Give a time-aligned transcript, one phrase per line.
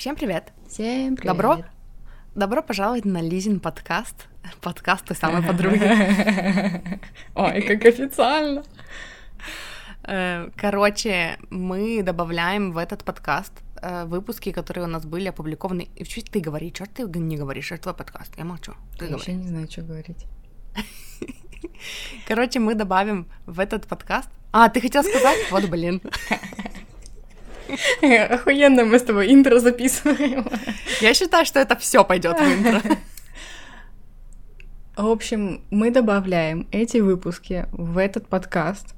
[0.00, 0.54] Всем привет!
[0.66, 1.36] Всем привет!
[1.36, 1.58] Добро,
[2.34, 4.28] добро пожаловать на Лизин подкаст.
[4.62, 5.78] Подкаст той самой подруги.
[7.34, 8.64] Ой, как официально!
[10.04, 13.52] Э, короче, мы добавляем в этот подкаст
[13.82, 15.90] э, выпуски, которые у нас были опубликованы.
[15.96, 16.76] И что ты говоришь?
[16.76, 17.70] Что ты не говоришь?
[17.70, 18.32] Это твой подкаст.
[18.38, 18.72] Я молчу.
[18.98, 20.24] Ты Я вообще не знаю, что говорить.
[22.26, 24.30] Короче, мы добавим в этот подкаст...
[24.50, 25.50] А, ты хотел сказать?
[25.50, 26.00] Вот, блин.
[28.30, 30.46] Охуенно мы с тобой интро записываем.
[31.00, 32.82] Я считаю, что это все пойдет в интро.
[34.96, 38.94] В общем, мы добавляем эти выпуски в этот подкаст.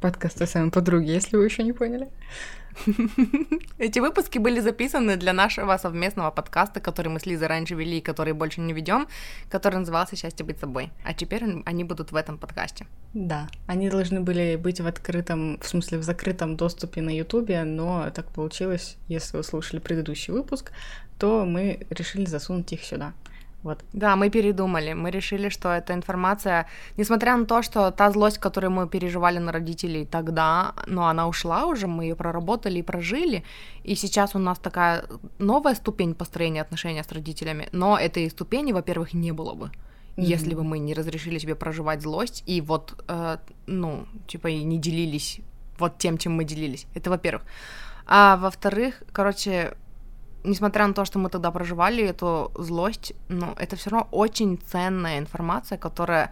[0.00, 2.08] Подкаст той самой подруги, если вы еще не поняли.
[3.78, 8.00] Эти выпуски были записаны для нашего совместного подкаста, который мы с Лизой раньше вели и
[8.00, 9.08] который больше не ведем,
[9.50, 10.90] который назывался «Счастье быть собой».
[11.04, 12.86] А теперь они будут в этом подкасте.
[13.14, 18.10] Да, они должны были быть в открытом, в смысле в закрытом доступе на Ютубе, но
[18.10, 20.72] так получилось, если вы слушали предыдущий выпуск,
[21.18, 23.14] то мы решили засунуть их сюда.
[23.66, 23.84] Вот.
[23.92, 24.94] Да, мы передумали.
[24.94, 29.50] Мы решили, что эта информация, несмотря на то, что та злость, которую мы переживали на
[29.50, 33.42] родителей тогда, но она ушла уже, мы ее проработали и прожили,
[33.82, 35.04] и сейчас у нас такая
[35.38, 39.66] новая ступень построения отношений с родителями, но этой ступени, во-первых, не было бы.
[39.66, 40.22] Mm-hmm.
[40.34, 44.78] Если бы мы не разрешили себе проживать злость и вот, э, ну, типа, и не
[44.78, 45.40] делились
[45.78, 46.86] вот тем, чем мы делились.
[46.94, 47.42] Это во-первых.
[48.06, 49.72] А во-вторых, короче,
[50.46, 55.18] несмотря на то, что мы тогда проживали эту злость, ну, это все равно очень ценная
[55.18, 56.30] информация, которая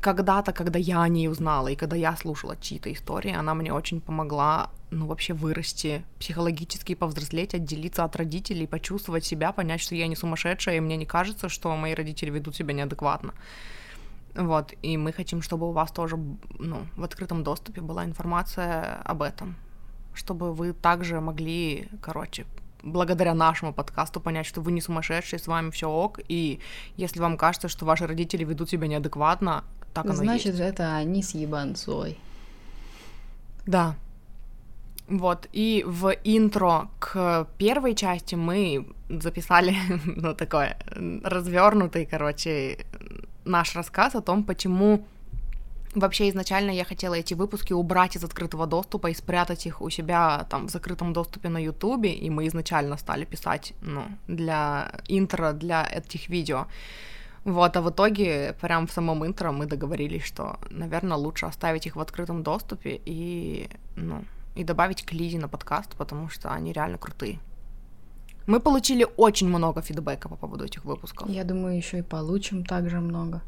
[0.00, 4.00] когда-то, когда я о ней узнала, и когда я слушала чьи-то истории, она мне очень
[4.00, 10.16] помогла, ну, вообще вырасти психологически, повзрослеть, отделиться от родителей, почувствовать себя, понять, что я не
[10.16, 13.34] сумасшедшая, и мне не кажется, что мои родители ведут себя неадекватно.
[14.34, 16.16] Вот, и мы хотим, чтобы у вас тоже,
[16.58, 19.56] ну, в открытом доступе была информация об этом,
[20.14, 22.46] чтобы вы также могли, короче,
[22.82, 26.60] благодаря нашему подкасту понять, что вы не сумасшедшие, с вами все ок, и
[26.96, 30.60] если вам кажется, что ваши родители ведут себя неадекватно, так оно Значит, есть.
[30.60, 32.18] это они с ебанцой.
[33.66, 33.96] Да.
[35.08, 39.74] Вот, и в интро к первой части мы записали,
[40.04, 40.74] ну, такой
[41.24, 42.86] развернутый, короче,
[43.44, 45.04] наш рассказ о том, почему
[45.94, 50.46] Вообще изначально я хотела эти выпуски убрать из открытого доступа и спрятать их у себя
[50.48, 55.84] там в закрытом доступе на Ютубе, и мы изначально стали писать, ну, для интро, для
[55.84, 56.66] этих видео.
[57.44, 61.96] Вот, а в итоге, прям в самом интро мы договорились, что, наверное, лучше оставить их
[61.96, 64.24] в открытом доступе и, ну,
[64.54, 67.40] и добавить к Лизе на подкаст, потому что они реально крутые.
[68.46, 71.28] Мы получили очень много фидбэка по поводу этих выпусков.
[71.28, 73.40] Я думаю, еще и получим также много.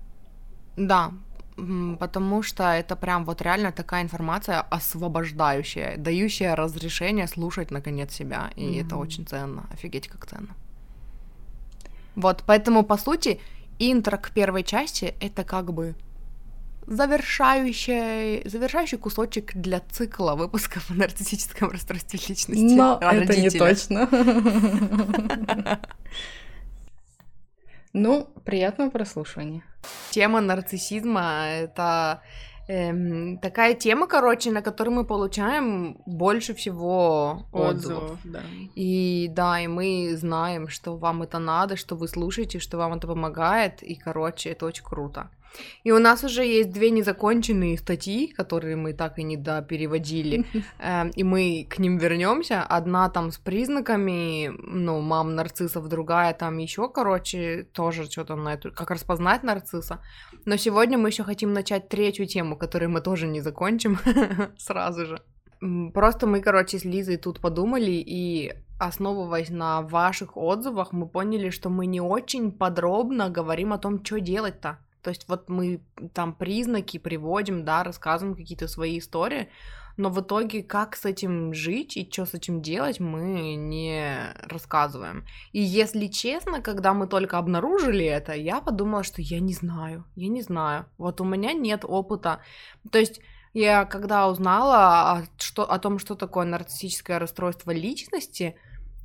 [0.77, 1.13] Да,
[1.57, 8.63] потому что это прям вот реально такая информация освобождающая, дающая разрешение слушать наконец себя, и
[8.63, 8.87] mm-hmm.
[8.87, 10.55] это очень ценно, офигеть как ценно.
[12.15, 13.41] Вот, поэтому по сути
[13.79, 15.95] интро к первой части это как бы
[16.87, 22.75] завершающий, завершающий кусочек для цикла выпусков о нарциссическом расстройстве личности.
[22.75, 24.09] Но это не точно.
[27.93, 29.63] Ну, приятного прослушивания.
[30.11, 32.23] Тема нарциссизма— это
[32.69, 38.03] эм, такая тема, короче, на которую мы получаем больше всего отзывов.
[38.03, 38.41] отзывов да.
[38.75, 43.07] И да, и мы знаем, что вам это надо, что вы слушаете, что вам это
[43.07, 45.29] помогает, и, короче, это очень круто.
[45.85, 50.45] И у нас уже есть две незаконченные статьи, которые мы так и не допереводили,
[50.79, 52.63] эм, и мы к ним вернемся.
[52.63, 58.73] Одна там с признаками, ну, мам нарциссов, другая там еще, короче, тоже что-то на эту,
[58.73, 60.01] как распознать нарцисса.
[60.45, 63.99] Но сегодня мы еще хотим начать третью тему, которую мы тоже не закончим
[64.59, 65.23] сразу же.
[65.95, 71.71] Просто мы, короче, с Лизой тут подумали и основываясь на ваших отзывах, мы поняли, что
[71.71, 74.79] мы не очень подробно говорим о том, что делать-то.
[75.03, 75.83] То есть вот мы
[76.15, 79.49] там признаки приводим, да, рассказываем какие-то свои истории,
[79.97, 85.27] но в итоге как с этим жить и что с этим делать, мы не рассказываем.
[85.53, 90.29] И если честно, когда мы только обнаружили это, я подумала, что я не знаю, я
[90.29, 90.87] не знаю.
[90.99, 92.41] Вот у меня нет опыта.
[92.91, 93.21] То есть
[93.53, 98.57] я когда узнала о, что, о том, что такое нарциссическое расстройство личности,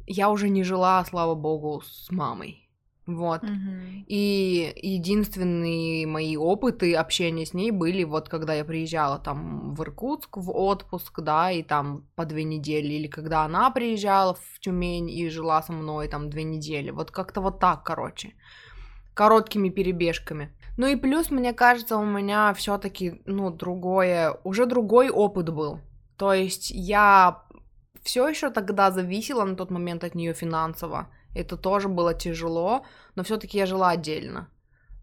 [0.06, 2.67] я уже не жила, слава богу, с мамой.
[3.08, 3.42] Вот.
[3.42, 4.06] Угу.
[4.08, 10.38] И единственные мои опыты общения с ней были вот когда я приезжала там в Иркутск
[10.38, 15.30] в отпуск, да, и там по две недели, или когда она приезжала в Тюмень и
[15.30, 16.92] жила со мной там две недели.
[16.92, 18.34] Вот как-то вот так, короче.
[19.14, 20.54] Короткими перебежками.
[20.78, 25.80] Ну и плюс, мне кажется, у меня все-таки, ну, другое, уже другой опыт был.
[26.18, 27.42] То есть я
[28.04, 31.08] все еще тогда зависела на тот момент от нее финансово.
[31.36, 32.86] Это тоже было тяжело,
[33.16, 34.50] но все-таки я жила отдельно.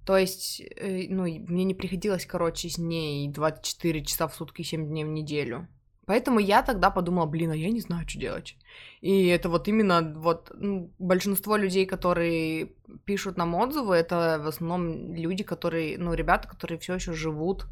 [0.05, 4.87] То есть, э, ну, мне не приходилось, короче, с ней 24 часа в сутки, 7
[4.87, 5.67] дней в неделю.
[6.07, 8.57] Поэтому я тогда подумала, блин, а я не знаю, что делать.
[9.01, 12.73] И это вот именно вот ну, большинство людей, которые
[13.07, 17.67] пишут нам отзывы, это в основном люди, которые, ну, ребята, которые все еще живут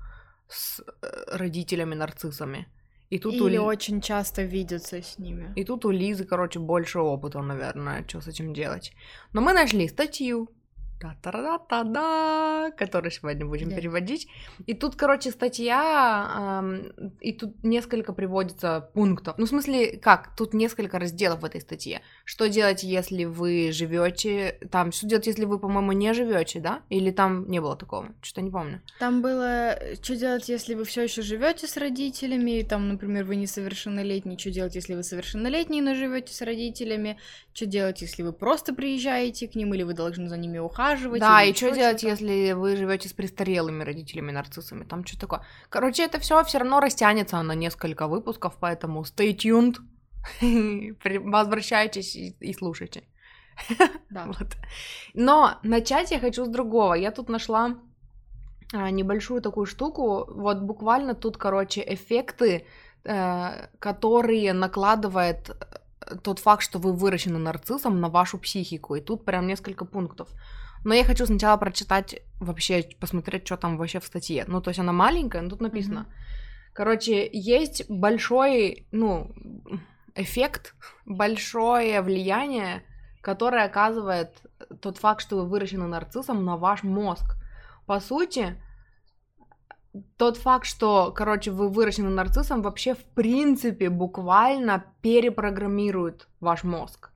[0.48, 2.66] с э, родителями-нарциссами.
[3.12, 3.64] И тут Или у...
[3.64, 5.52] очень часто видятся с ними.
[5.54, 8.92] И тут у Лизы, короче, больше опыта, наверное, что с этим делать.
[9.34, 10.48] Но мы нашли статью
[11.02, 13.76] та-та-да-та-да, который сегодня будем yeah.
[13.76, 14.28] переводить.
[14.66, 19.34] И тут, короче, статья, эм, и тут несколько приводится пунктов.
[19.38, 20.34] Ну, в смысле, как?
[20.36, 22.00] Тут несколько разделов в этой статье.
[22.24, 24.92] Что делать, если вы живете там?
[24.92, 26.82] Что делать, если вы, по-моему, не живете, да?
[26.88, 28.08] Или там не было такого?
[28.22, 28.80] Что-то не помню.
[28.98, 33.36] Там было, что делать, если вы все еще живете с родителями, и там, например, вы
[33.36, 37.18] несовершеннолетний, что делать, если вы совершеннолетний, но живете с родителями,
[37.52, 41.20] что делать, если вы просто приезжаете к ним, или вы должны за ними ухаживать, ухаживать.
[41.20, 44.84] Да, и что делать, если вы живете с престарелыми родителями-нарциссами?
[44.84, 45.40] Там что такое?
[45.68, 49.76] Короче, это все все равно растянется на несколько выпусков, поэтому stay tuned.
[51.24, 53.02] Возвращайтесь и, и слушайте.
[54.10, 54.24] Да.
[54.26, 54.56] вот.
[55.14, 56.94] Но начать я хочу с другого.
[56.94, 57.76] Я тут нашла
[58.72, 60.26] а, небольшую такую штуку.
[60.28, 62.66] Вот буквально тут, короче, эффекты,
[63.04, 68.94] э, которые накладывает э, тот факт, что вы выращены нарциссом на вашу психику.
[68.94, 70.28] И тут прям несколько пунктов.
[70.84, 74.44] Но я хочу сначала прочитать, вообще посмотреть, что там вообще в статье.
[74.48, 76.06] Ну, то есть она маленькая, но тут написано.
[76.08, 76.72] Mm-hmm.
[76.74, 79.30] Короче, есть большой, ну,
[80.14, 80.74] эффект,
[81.06, 82.82] большое влияние,
[83.20, 84.42] которое оказывает
[84.80, 87.36] тот факт, что вы выращены нарциссом на ваш мозг.
[87.86, 88.60] По сути,
[90.16, 97.11] тот факт, что, короче, вы выращены нарциссом, вообще в принципе буквально перепрограммирует ваш мозг.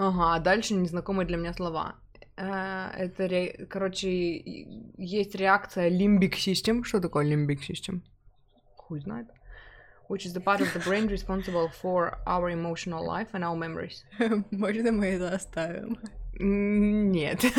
[0.00, 1.96] Ага, а дальше незнакомые для меня слова.
[2.36, 3.66] Э, это, ре...
[3.68, 4.08] короче,
[4.96, 6.84] есть реакция limbic system.
[6.84, 8.02] Что такое limbic system?
[8.76, 9.26] Хуй знает.
[10.08, 14.04] Which is the part of the brain responsible for our emotional life and our memories.
[14.52, 15.98] Можно мы это оставим?
[16.38, 17.40] Нет.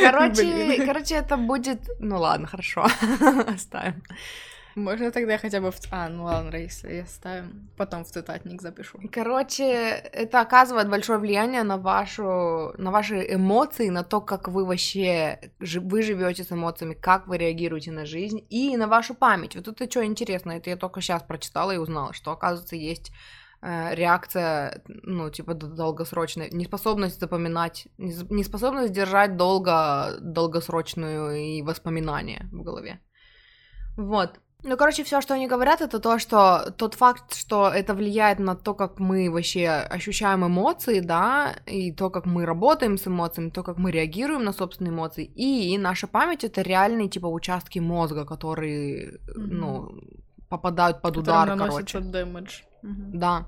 [0.00, 1.88] Короче, короче, это будет...
[2.00, 2.88] Ну ладно, хорошо.
[3.46, 4.02] Оставим.
[4.76, 5.80] Можно тогда хотя бы в...
[5.90, 7.70] А, ну ладно, Раиса, я ставим.
[7.78, 9.00] Потом в цитатник запишу.
[9.10, 15.40] Короче, это оказывает большое влияние на вашу, на ваши эмоции, на то, как вы вообще
[15.60, 19.56] вы живете с эмоциями, как вы реагируете на жизнь и на вашу память.
[19.56, 23.12] Вот это что интересно, это я только сейчас прочитала и узнала, что оказывается есть
[23.62, 33.00] э, реакция, ну, типа, долгосрочная, неспособность запоминать, неспособность держать долго, долгосрочную и воспоминания в голове.
[33.96, 34.38] Вот.
[34.68, 38.56] Ну, короче, все, что они говорят, это то, что тот факт, что это влияет на
[38.56, 43.62] то, как мы вообще ощущаем эмоции, да, и то, как мы работаем с эмоциями, то,
[43.62, 49.12] как мы реагируем на собственные эмоции, и наша память это реальные типа участки мозга, которые,
[49.12, 49.36] mm-hmm.
[49.36, 50.00] ну,
[50.48, 51.98] попадают под удар, короче.
[51.98, 52.64] Damage.
[52.82, 53.10] Mm-hmm.
[53.12, 53.46] Да.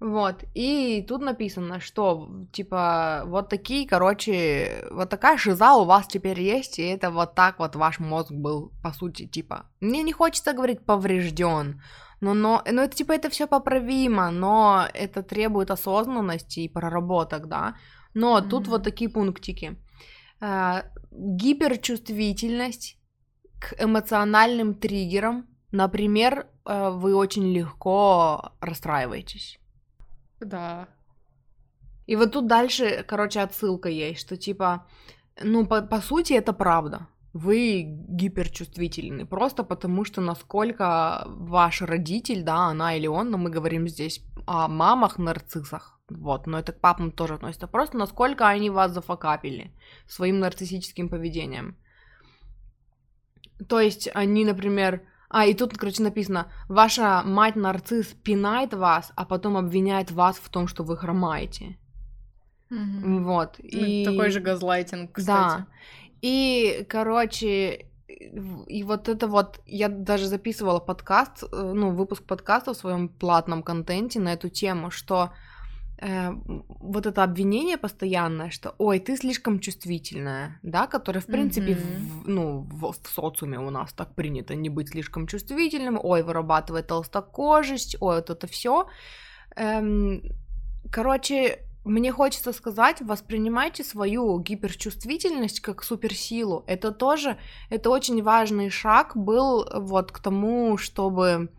[0.00, 6.40] Вот, и тут написано, что, типа, вот такие, короче, вот такая шиза у вас теперь
[6.40, 10.52] есть, и это вот так вот ваш мозг был, по сути, типа, мне не хочется
[10.52, 11.82] говорить поврежден,
[12.20, 17.74] но, но, но это, типа, это все поправимо, но это требует осознанности и проработок, да,
[18.14, 18.48] но mm-hmm.
[18.48, 19.76] тут вот такие пунктики.
[20.40, 22.98] Э, гиперчувствительность
[23.58, 29.58] к эмоциональным триггерам, например, э, вы очень легко расстраиваетесь
[30.40, 30.88] да.
[32.06, 34.86] И вот тут дальше, короче, отсылка есть, что типа,
[35.42, 37.08] ну, по, по сути, это правда.
[37.34, 43.86] Вы гиперчувствительны, просто потому что насколько ваш родитель, да, она или он, но мы говорим
[43.86, 49.70] здесь о мамах-нарциссах, вот, но это к папам тоже относится, просто насколько они вас зафакапили
[50.06, 51.76] своим нарциссическим поведением.
[53.68, 59.56] То есть они, например, а, и тут, короче, написано, ваша мать-нарцисс пинает вас, а потом
[59.56, 61.78] обвиняет вас в том, что вы хромаете.
[62.70, 63.22] Mm-hmm.
[63.24, 63.56] Вот.
[63.58, 64.04] Ну, и...
[64.04, 65.58] Такой же газлайтинг, кстати.
[65.58, 65.66] Да.
[66.22, 67.86] И, короче,
[68.66, 73.62] и вот это вот, я даже записывала подкаст, э, ну, выпуск подкаста в своем платном
[73.62, 75.32] контенте на эту тему, что
[75.98, 76.32] э,
[76.80, 82.22] вот это обвинение постоянное, что ой, ты слишком чувствительная, да, которое, в принципе, mm-hmm.
[82.24, 86.86] в, ну, в, в социуме у нас так принято не быть слишком чувствительным, ой, вырабатывает
[86.86, 88.88] толстокожесть, ой, вот это все.
[89.56, 90.22] Эм,
[90.90, 96.64] короче, мне хочется сказать, воспринимайте свою гиперчувствительность как суперсилу.
[96.66, 97.38] Это тоже,
[97.70, 101.50] это очень важный шаг был вот к тому, чтобы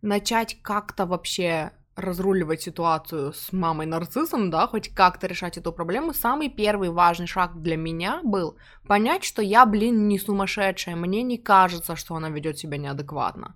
[0.00, 6.90] начать как-то вообще разруливать ситуацию с мамой-нарциссом, да, хоть как-то решать эту проблему, самый первый
[6.90, 8.56] важный шаг для меня был
[8.86, 13.54] понять, что я, блин, не сумасшедшая, мне не кажется, что она ведет себя неадекватно.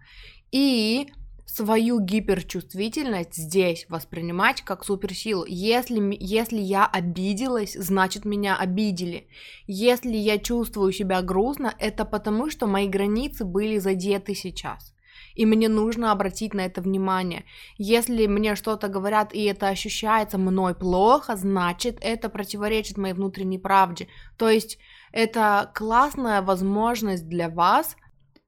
[0.52, 1.08] И
[1.46, 5.44] свою гиперчувствительность здесь воспринимать как суперсилу.
[5.46, 9.28] Если, если я обиделась, значит меня обидели.
[9.66, 14.95] Если я чувствую себя грустно, это потому, что мои границы были задеты сейчас
[15.36, 17.44] и мне нужно обратить на это внимание.
[17.76, 24.08] Если мне что-то говорят, и это ощущается мной плохо, значит, это противоречит моей внутренней правде.
[24.36, 24.78] То есть
[25.12, 27.96] это классная возможность для вас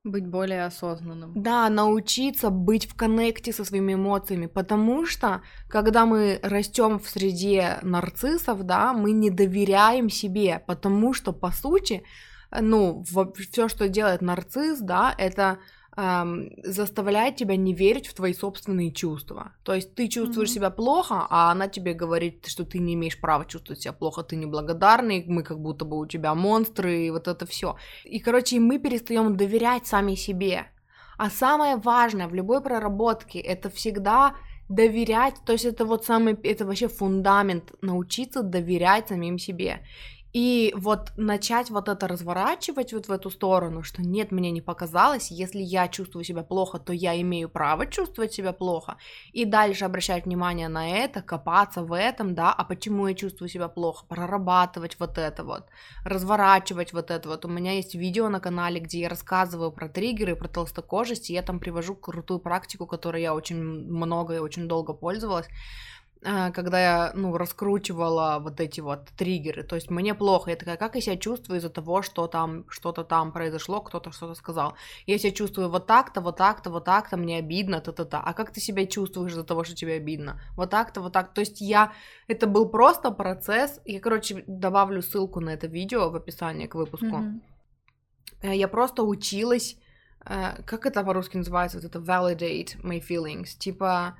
[0.05, 1.33] быть более осознанным.
[1.35, 7.79] Да, научиться быть в коннекте со своими эмоциями, потому что когда мы растем в среде
[7.83, 12.05] нарциссов, да, мы не доверяем себе, потому что по сути,
[12.59, 13.05] ну,
[13.37, 15.59] все, что делает нарцисс, да, это
[15.99, 19.53] эм, заставляет тебя не верить в твои собственные чувства.
[19.65, 20.55] То есть ты чувствуешь mm-hmm.
[20.55, 24.37] себя плохо, а она тебе говорит, что ты не имеешь права чувствовать себя плохо, ты
[24.37, 27.77] неблагодарный, мы как будто бы у тебя монстры, и вот это все.
[28.05, 30.67] И, короче, мы перестаем доверять сами себе.
[31.19, 34.37] А самое важное в любой проработке это всегда
[34.69, 39.81] доверять, то есть это вот самый, это вообще фундамент, научиться доверять самим себе.
[40.39, 45.33] И вот начать вот это разворачивать вот в эту сторону, что нет, мне не показалось,
[45.33, 48.99] если я чувствую себя плохо, то я имею право чувствовать себя плохо.
[49.33, 53.67] И дальше обращать внимание на это, копаться в этом, да, а почему я чувствую себя
[53.67, 55.65] плохо, прорабатывать вот это вот,
[56.05, 57.45] разворачивать вот это вот.
[57.45, 61.43] У меня есть видео на канале, где я рассказываю про триггеры, про толстокожесть, и я
[61.43, 65.49] там привожу крутую практику, которой я очень много и очень долго пользовалась
[66.23, 70.97] когда я, ну, раскручивала вот эти вот триггеры, то есть мне плохо, я такая, как
[70.97, 74.75] я себя чувствую из-за того, что там, что-то там произошло, кто-то что-то сказал,
[75.07, 78.61] я себя чувствую вот так-то, вот так-то, вот так-то, мне обидно, та-та-та, а как ты
[78.61, 81.93] себя чувствуешь из-за того, что тебе обидно, вот так-то, вот так, то есть я,
[82.27, 87.07] это был просто процесс, я, короче, добавлю ссылку на это видео в описании к выпуску,
[87.07, 88.57] mm-hmm.
[88.57, 89.77] я просто училась,
[90.25, 94.17] э, как это по-русски называется, вот это validate my feelings, типа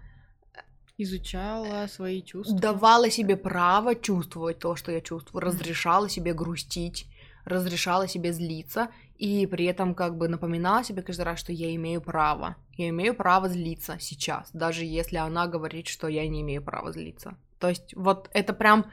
[1.01, 2.59] Изучала свои чувства.
[2.59, 5.43] Давала себе право чувствовать то, что я чувствую.
[5.43, 7.07] Разрешала себе грустить,
[7.45, 8.89] разрешала себе злиться.
[9.17, 12.57] И при этом как бы напоминала себе каждый раз, что я имею право.
[12.77, 17.37] Я имею право злиться сейчас, даже если она говорит, что я не имею права злиться.
[17.61, 18.87] То есть вот это прям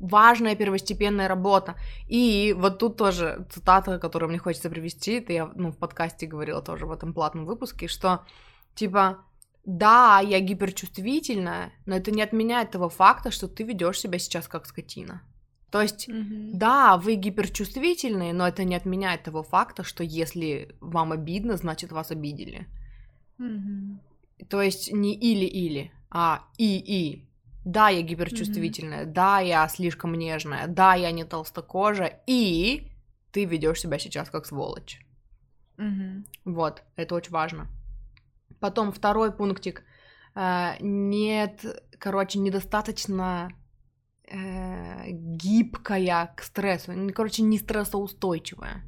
[0.00, 1.74] важная первостепенная работа.
[2.08, 6.62] И вот тут тоже цитата, которую мне хочется привести, это я ну, в подкасте говорила
[6.62, 8.24] тоже в этом платном выпуске, что
[8.74, 9.18] типа
[9.64, 14.66] да, я гиперчувствительная, но это не отменяет того факта, что ты ведешь себя сейчас как
[14.66, 15.22] скотина.
[15.70, 16.50] То есть, mm-hmm.
[16.52, 22.10] да, вы гиперчувствительные, но это не отменяет того факта, что если вам обидно, значит вас
[22.10, 22.66] обидели.
[23.38, 24.46] Mm-hmm.
[24.48, 27.26] То есть не или-или, а и-и.
[27.64, 29.12] Да, я гиперчувствительная, mm-hmm.
[29.12, 32.88] да, я слишком нежная, да, я не толстокожая, и
[33.30, 35.00] ты ведешь себя сейчас как сволочь.
[35.78, 36.24] Mm-hmm.
[36.46, 37.68] Вот, это очень важно.
[38.60, 39.82] Потом второй пунктик.
[40.34, 41.64] Э, нет,
[41.98, 43.50] короче, недостаточно
[44.28, 48.82] э, гибкая к стрессу, короче, не стрессоустойчивая.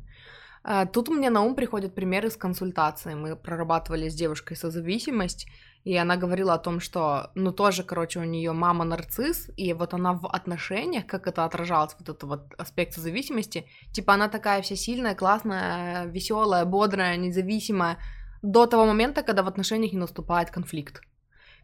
[0.64, 3.16] Э, тут мне на ум приходят примеры с консультацией.
[3.16, 5.46] Мы прорабатывали с девушкой созависимость,
[5.84, 9.92] и она говорила о том, что, ну, тоже, короче, у нее мама нарцисс, и вот
[9.92, 14.76] она в отношениях, как это отражалось, вот этот вот аспект зависимости, типа она такая вся
[14.76, 17.98] сильная, классная, веселая, бодрая, независимая,
[18.44, 21.00] до того момента, когда в отношениях не наступает конфликт.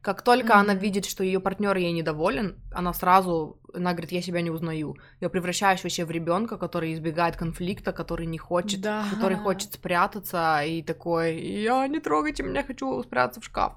[0.02, 0.60] Как только mm-hmm.
[0.60, 4.96] она видит, что ее партнер ей недоволен, она сразу, она говорит, я себя не узнаю.
[5.20, 9.04] Я превращаюсь вообще в ребенка, который избегает конфликта, который не хочет, да.
[9.10, 13.75] который хочет спрятаться и такой, я не трогайте меня, хочу спрятаться в шкаф.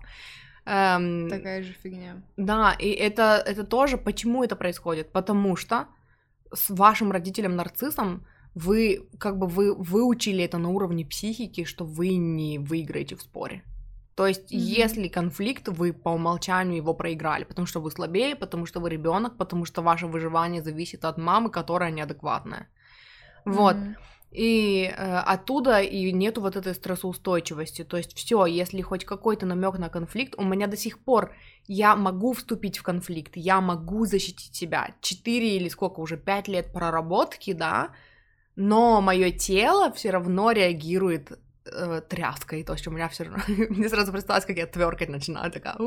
[0.65, 2.22] Эм, Такая же фигня.
[2.38, 5.12] Да, и это, это тоже, почему это происходит?
[5.12, 5.88] Потому что
[6.53, 12.60] с вашим родителем-нарциссом вы как бы вы выучили это на уровне психики, что вы не
[12.60, 13.63] выиграете в споре.
[14.15, 14.57] То есть, mm-hmm.
[14.57, 19.38] если конфликт, вы по умолчанию его проиграли, потому что вы слабее, потому что вы ребенок,
[19.38, 22.67] потому что ваше выживание зависит от мамы, которая неадекватная.
[23.45, 23.75] Вот.
[23.75, 23.95] Mm-hmm.
[24.33, 27.83] И э, оттуда и нету вот этой стрессоустойчивости.
[27.83, 31.36] То есть все, если хоть какой-то намек на конфликт, у меня до сих пор
[31.67, 34.95] я могу вступить в конфликт, я могу защитить себя.
[35.01, 37.91] Четыре или сколько уже пять лет проработки, да,
[38.55, 43.43] но мое тело все равно реагирует э, тряской, то есть у меня все равно...
[43.69, 45.75] Мне сразу представилось, как я тверкать начинаю, такая...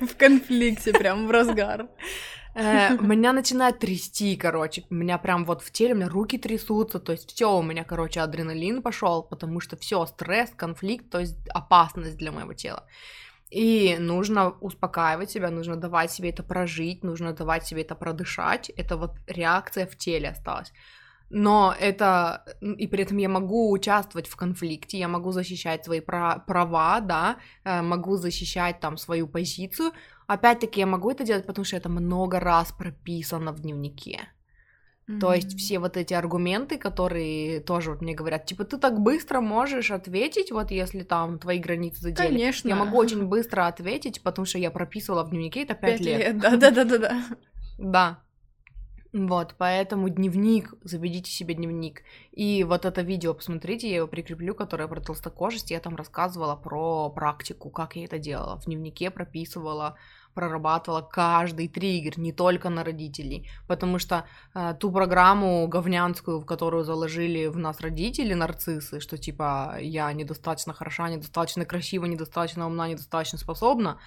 [0.00, 1.88] В конфликте, прям в разгар.
[2.54, 7.12] Э, меня начинает трясти, короче, меня прям вот в теле, у меня руки трясутся, то
[7.12, 12.16] есть все у меня, короче, адреналин пошел, потому что все стресс, конфликт, то есть опасность
[12.16, 12.84] для моего тела.
[13.54, 18.68] И нужно успокаивать себя, нужно давать себе это прожить, нужно давать себе это продышать.
[18.70, 20.72] Это вот реакция в теле осталась.
[21.30, 22.44] Но это...
[22.60, 27.82] И при этом я могу участвовать в конфликте, я могу защищать свои права, да, э,
[27.82, 29.92] могу защищать там свою позицию.
[30.26, 34.18] Опять-таки я могу это делать, потому что это много раз прописано в дневнике.
[35.08, 35.18] Mm-hmm.
[35.18, 39.40] То есть все вот эти аргументы, которые тоже вот мне говорят, типа, ты так быстро
[39.40, 42.26] можешь ответить, вот если там твои границы задели.
[42.26, 42.68] Конечно.
[42.68, 46.18] Я могу очень быстро ответить, потому что я прописывала в дневнике это 5, 5 лет.
[46.18, 46.38] лет.
[46.38, 47.24] Да-да-да-да-да.
[47.78, 48.20] Да.
[49.14, 52.02] Вот, поэтому дневник, заведите себе дневник.
[52.32, 57.10] И вот это видео, посмотрите, я его прикреплю, которое про толстокожесть, я там рассказывала про
[57.10, 58.58] практику, как я это делала.
[58.58, 59.96] В дневнике прописывала
[60.34, 64.24] прорабатывала каждый триггер, не только на родителей, потому что
[64.54, 70.72] э, ту программу говнянскую, в которую заложили в нас родители, нарциссы, что типа я недостаточно
[70.72, 73.98] хороша, недостаточно красива, недостаточно умна, недостаточно способна,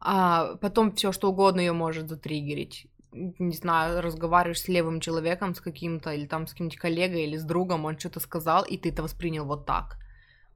[0.00, 5.60] а потом все что угодно ее может затриггерить не знаю, разговариваешь с левым человеком, с
[5.60, 9.02] каким-то, или там с каким-нибудь коллегой, или с другом, он что-то сказал, и ты это
[9.02, 9.98] воспринял вот так.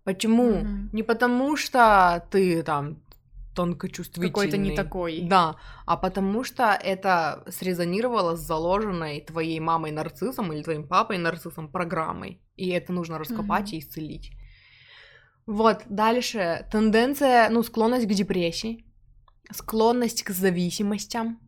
[0.04, 0.52] Почему?
[0.52, 0.88] Mm-hmm.
[0.92, 2.97] Не потому что ты там
[3.58, 4.28] тонкочувствительный.
[4.28, 5.20] Какой-то не такой.
[5.22, 11.68] Да, а потому что это срезонировало с заложенной твоей мамой нарциссом или твоим папой нарциссом
[11.68, 12.40] программой.
[12.54, 13.76] И это нужно раскопать mm-hmm.
[13.76, 14.30] и исцелить.
[15.46, 16.68] Вот, дальше.
[16.70, 18.84] Тенденция, ну, склонность к депрессии,
[19.50, 21.40] склонность к зависимостям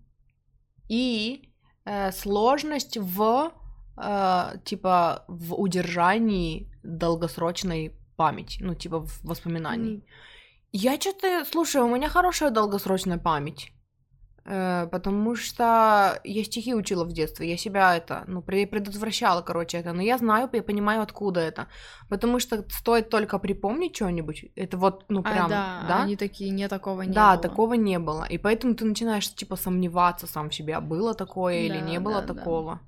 [0.89, 1.53] и
[1.85, 3.53] э, сложность в,
[4.03, 9.97] э, типа, в удержании долгосрочной памяти, ну, типа, в воспоминаний.
[9.97, 10.40] Mm-hmm.
[10.73, 13.73] Я что-то, слушай, у меня хорошая долгосрочная память.
[14.47, 19.93] Э, потому что я стихи учила в детстве, я себя это, ну, предотвращала, короче, это,
[19.93, 21.69] но я знаю, я понимаю, откуда это,
[22.09, 26.51] потому что стоит только припомнить что-нибудь, это вот, ну, прям, а, да, да, они такие,
[26.51, 27.43] не такого не да, было.
[27.43, 31.15] Да, такого не было, и поэтому ты начинаешь, типа, сомневаться сам в себе, а было
[31.15, 32.75] такое да, или не было да, такого.
[32.75, 32.81] Да.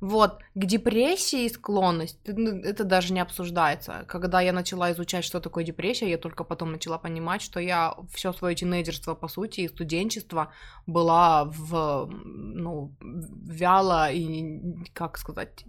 [0.00, 4.04] Вот, к депрессии склонность, ну, это даже не обсуждается.
[4.08, 8.32] Когда я начала изучать, что такое депрессия, я только потом начала понимать, что я все
[8.32, 10.52] свое тинейджерство, по сути, и студенчество
[10.86, 14.60] была в, ну, вяло и,
[14.94, 15.64] как сказать,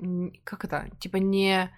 [0.45, 1.69] как это, типа не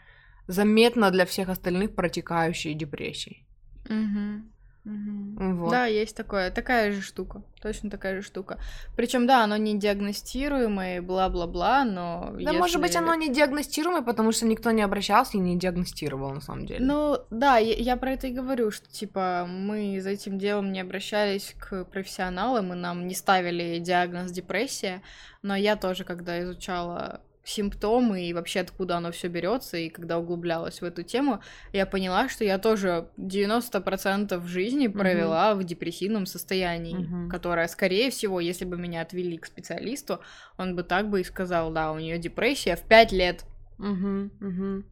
[0.47, 3.47] заметно для всех остальных протекающей депрессией.
[3.89, 4.52] Угу.
[4.85, 5.55] Угу.
[5.55, 5.71] Вот.
[5.71, 8.59] Да, есть такое, такая же штука, точно такая же штука.
[8.97, 12.31] Причем, да, оно не диагностируемое, бла-бла-бла, но.
[12.33, 12.57] Да, если...
[12.57, 16.65] может быть, оно не диагностируемое, потому что никто не обращался и не диагностировал на самом
[16.65, 16.83] деле.
[16.83, 20.81] Ну, да, я, я про это и говорю, что типа мы за этим делом не
[20.81, 25.01] обращались к профессионалам, и нам не ставили диагноз депрессия.
[25.41, 30.81] Но я тоже, когда изучала симптомы и вообще откуда оно все берется, и когда углублялась
[30.81, 31.41] в эту тему,
[31.73, 35.55] я поняла, что я тоже 90% жизни провела mm-hmm.
[35.55, 37.29] в депрессивном состоянии, mm-hmm.
[37.29, 40.19] которое, скорее всего, если бы меня отвели к специалисту,
[40.57, 43.45] он бы так бы и сказал, да, у нее депрессия в 5 лет.
[43.79, 44.29] Mm-hmm.
[44.39, 44.83] Mm-hmm.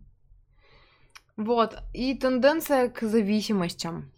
[1.38, 4.12] Вот, и тенденция к зависимостям.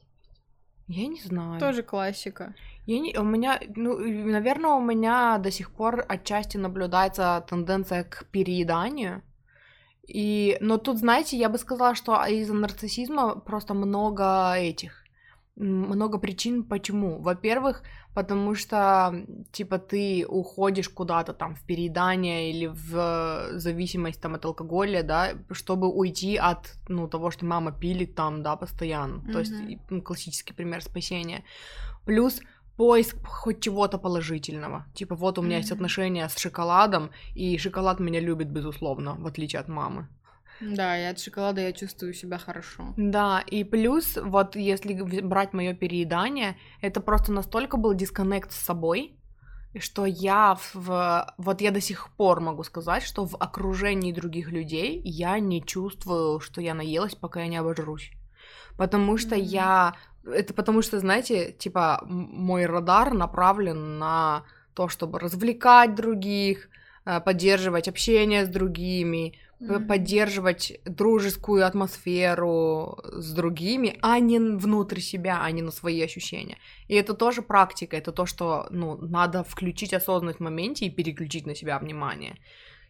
[0.87, 1.59] Я не знаю.
[1.59, 2.55] Тоже классика.
[2.85, 8.25] Я не, у меня, ну, наверное, у меня до сих пор отчасти наблюдается тенденция к
[8.31, 9.21] перееданию.
[10.05, 15.05] И, но тут, знаете, я бы сказала, что из-за нарциссизма просто много этих,
[15.55, 17.21] много причин, почему.
[17.21, 24.43] Во-первых, потому что, типа, ты уходишь куда-то там в переедание или в зависимость там от
[24.43, 29.21] алкоголя, да, чтобы уйти от, ну, того, что мама пилит там, да, постоянно.
[29.21, 29.31] Mm-hmm.
[29.31, 29.53] То есть,
[29.89, 31.45] ну, классический пример спасения.
[32.05, 32.41] Плюс
[32.77, 34.85] поиск хоть чего-то положительного.
[34.93, 35.59] Типа, вот у меня mm-hmm.
[35.59, 40.07] есть отношения с шоколадом, и шоколад меня любит, безусловно, в отличие от мамы.
[40.61, 42.93] Да, и от шоколада я чувствую себя хорошо.
[42.97, 49.17] Да, и плюс, вот если брать мое переедание, это просто настолько был дисконнект с собой,
[49.79, 51.33] что я в...
[51.37, 56.39] Вот я до сих пор могу сказать, что в окружении других людей я не чувствую,
[56.39, 58.11] что я наелась, пока я не обожрусь.
[58.77, 59.93] Потому что я
[60.25, 66.69] это потому что, знаете, типа, мой радар направлен на то, чтобы развлекать других,
[67.05, 69.87] э, поддерживать общение с другими, mm-hmm.
[69.87, 76.57] поддерживать дружескую атмосферу с другими, а не внутрь себя, а не на свои ощущения.
[76.87, 81.45] И это тоже практика, это то, что ну, надо включить осознанность в моменте и переключить
[81.45, 82.37] на себя внимание.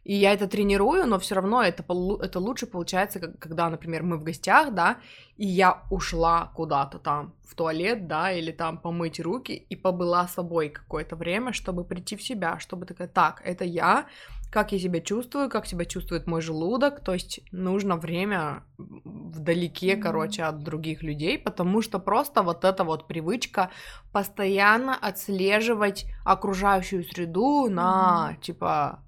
[0.03, 1.83] И я это тренирую, но все равно это,
[2.21, 4.97] это лучше получается, когда, например, мы в гостях, да,
[5.37, 10.69] и я ушла куда-то там в туалет, да, или там помыть руки, и побыла собой
[10.69, 14.07] какое-то время, чтобы прийти в себя, чтобы такая, так, это я,
[14.51, 20.03] как я себя чувствую, как себя чувствует мой желудок, то есть нужно время вдалеке, Мгм.
[20.03, 23.69] короче, от других людей, потому что просто вот эта вот привычка
[24.11, 28.41] постоянно отслеживать окружающую среду на, Мгм.
[28.41, 28.99] типа,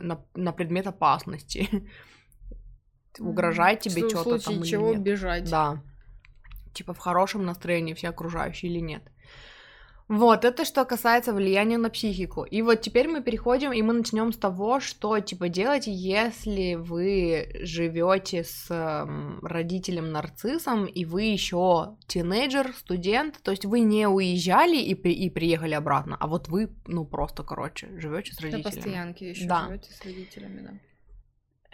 [0.00, 1.68] на, на предмет опасности.
[3.18, 3.30] Мгм.
[3.30, 5.02] Угрожает тебе что-то там случае или чего нет.
[5.02, 5.50] бежать.
[5.50, 5.82] Да.
[6.74, 9.02] Типа в хорошем настроении все окружающие или нет.
[10.08, 12.44] Вот, это что касается влияния на психику.
[12.44, 17.48] И вот теперь мы переходим, и мы начнем с того, что типа делать, если вы
[17.62, 24.76] живете с эм, родителем нарциссом, и вы еще тинейджер, студент, то есть вы не уезжали
[24.76, 28.74] и, при- и приехали обратно, а вот вы, ну просто, короче, живете с На родителями.
[28.76, 29.64] постоянке еще Да.
[29.66, 30.70] живете с родителями, да.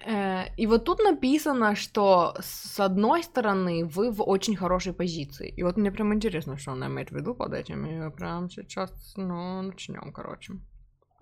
[0.07, 5.55] Э, И вот тут написано, что с одной стороны вы в очень хорошей позиции.
[5.59, 7.87] И вот мне прям интересно, что она имеет в виду под этим.
[7.87, 10.53] И прям сейчас, ну, начнем, короче.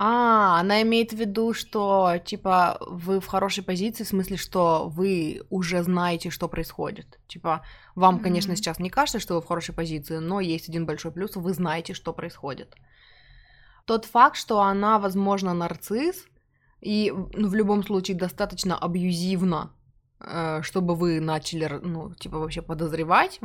[0.02, 5.42] А, она имеет в виду, что, типа, вы в хорошей позиции, в смысле, что вы
[5.50, 7.18] уже знаете, что происходит.
[7.28, 7.60] Типа,
[7.96, 8.56] вам, конечно, Мгм.
[8.56, 11.92] сейчас не кажется, что вы в хорошей позиции, но есть один большой плюс, вы знаете,
[11.92, 12.74] что происходит.
[13.84, 16.24] Тот факт, что она, возможно, нарцисс,
[16.80, 19.72] и ну, в любом случае достаточно абьюзивно,
[20.20, 23.40] э, чтобы вы начали, ну, типа, вообще подозревать,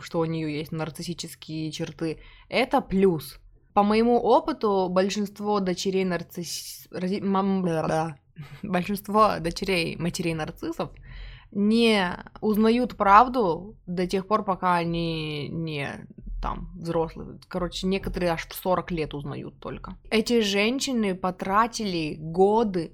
[0.00, 3.38] что у нее есть нарциссические черты, это плюс.
[3.72, 6.88] По моему опыту, большинство дочерей нарцисс...
[8.62, 10.90] большинство дочерей матерей нарциссов
[11.50, 16.06] не узнают правду до тех пор, пока они не
[16.40, 17.38] там взрослые.
[17.48, 19.96] Короче, некоторые аж в 40 лет узнают только.
[20.10, 22.92] Эти женщины потратили годы,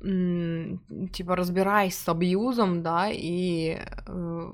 [0.00, 4.52] типа, разбираясь с абьюзом, да, и э,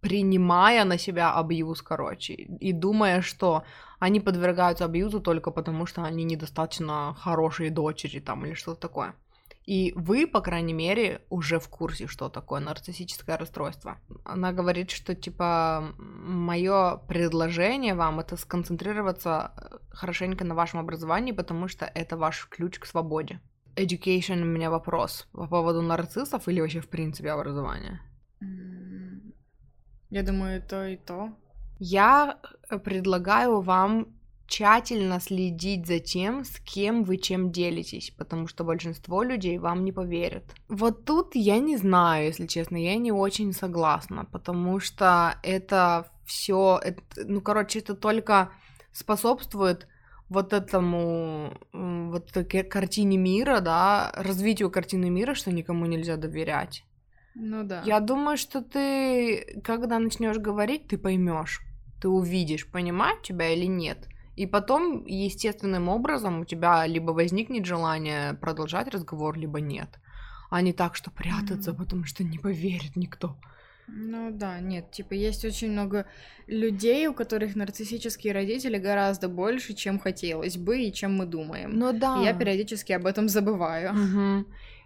[0.00, 3.62] принимая на себя абьюз, короче, и думая, что
[3.98, 9.14] они подвергаются абьюзу только потому, что они недостаточно хорошие дочери там или что-то такое.
[9.66, 13.98] И вы, по крайней мере, уже в курсе, что такое нарциссическое расстройство.
[14.24, 21.68] Она говорит, что, типа, мое предложение вам это сконцентрироваться э, хорошенько на вашем образовании, потому
[21.68, 23.40] что это ваш ключ к свободе.
[23.76, 28.00] Education у меня вопрос по поводу нарциссов или вообще в принципе образования.
[30.10, 31.30] Я думаю, и то, и то.
[31.78, 32.38] Я
[32.84, 34.14] предлагаю вам
[34.46, 39.92] тщательно следить за тем, с кем вы чем делитесь, потому что большинство людей вам не
[39.92, 40.44] поверят.
[40.68, 46.80] Вот тут я не знаю, если честно, я не очень согласна, потому что это все,
[47.16, 48.52] ну, короче, это только
[48.92, 49.88] способствует
[50.28, 56.84] вот этому, вот такой картине мира, да, развитию картины мира, что никому нельзя доверять.
[57.34, 57.82] Ну да.
[57.84, 61.60] Я думаю, что ты, когда начнешь говорить, ты поймешь,
[62.00, 64.08] ты увидишь, понимать тебя или нет.
[64.36, 69.88] И потом, естественным образом, у тебя либо возникнет желание продолжать разговор, либо нет.
[70.50, 71.78] А не так, что прятаться, Мгм.
[71.84, 73.36] потому что не поверит никто.
[73.86, 76.06] Ну да, нет, типа есть очень много
[76.48, 81.70] людей, у которых нарциссические родители гораздо больше, чем хотелось бы и чем мы думаем.
[81.78, 82.20] Ну да.
[82.20, 83.94] И я периодически об этом забываю.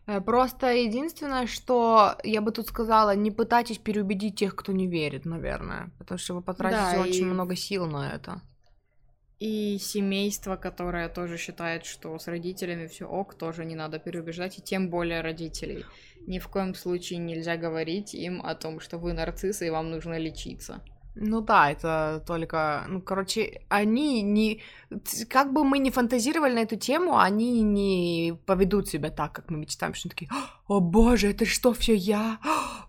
[0.06, 5.26] Э, Просто единственное, что я бы тут сказала, не пытайтесь переубедить тех, кто не верит,
[5.26, 8.40] наверное, потому что вы потратите Да, очень и- много сил на это.
[9.40, 14.62] И семейство, которое тоже считает, что с родителями все ок, тоже не надо переубеждать, и
[14.62, 15.84] тем более родителей.
[16.26, 20.18] Ни в коем случае нельзя говорить им о том, что вы нарциссы и вам нужно
[20.18, 20.82] лечиться.
[21.20, 24.60] Ну да, это только, ну, короче, они не,
[25.28, 29.58] как бы мы ни фантазировали на эту тему, они не поведут себя так, как мы
[29.58, 30.30] мечтаем, что они такие,
[30.68, 32.38] о боже, это что, все я?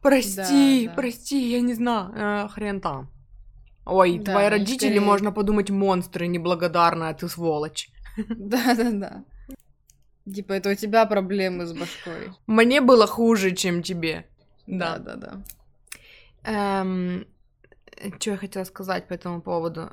[0.04, 0.96] Прости, Да, да.
[0.96, 3.10] прости, я не знаю, Э, хрен там.
[3.90, 7.90] Ой, Да, твои родители, скорее- можно подумать, монстры неблагодарные, а ты сволочь.
[8.30, 9.24] Да-да-да.
[10.34, 12.32] Типа, это у тебя проблемы с башкой.
[12.48, 14.26] Мне было хуже, чем тебе.
[14.68, 14.98] Да.
[14.98, 15.44] Да-да-да.
[18.20, 19.90] что я хотела сказать по этому поводу?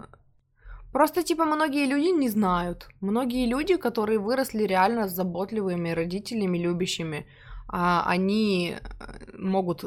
[0.92, 2.88] Просто, типа, многие люди не знают.
[3.00, 7.26] Многие люди, которые выросли реально с заботливыми родителями, любящими,
[7.68, 9.84] а, они э, могут,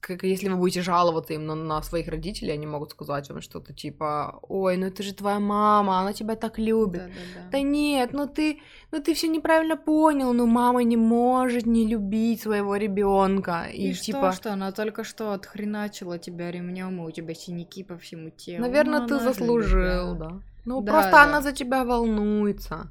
[0.00, 3.72] как, если вы будете жаловаться им на, на своих родителей, они могут сказать вам что-то
[3.72, 7.02] типа, ой, ну это же твоя мама, она тебя так любит.
[7.02, 7.50] Да-да-да.
[7.50, 8.60] Да нет, ну ты,
[8.92, 13.66] ну ты все неправильно понял, ну мама не может не любить своего ребенка.
[13.72, 17.82] И, И, что, типа, что она только что отхреначила тебя ремнем, и у тебя синяки
[17.84, 18.60] по всему телу.
[18.62, 20.24] Наверное, Ну, ты заслужил, любя.
[20.28, 20.40] да.
[20.64, 21.22] Ну, Да, просто да.
[21.24, 22.88] она за тебя волнуется.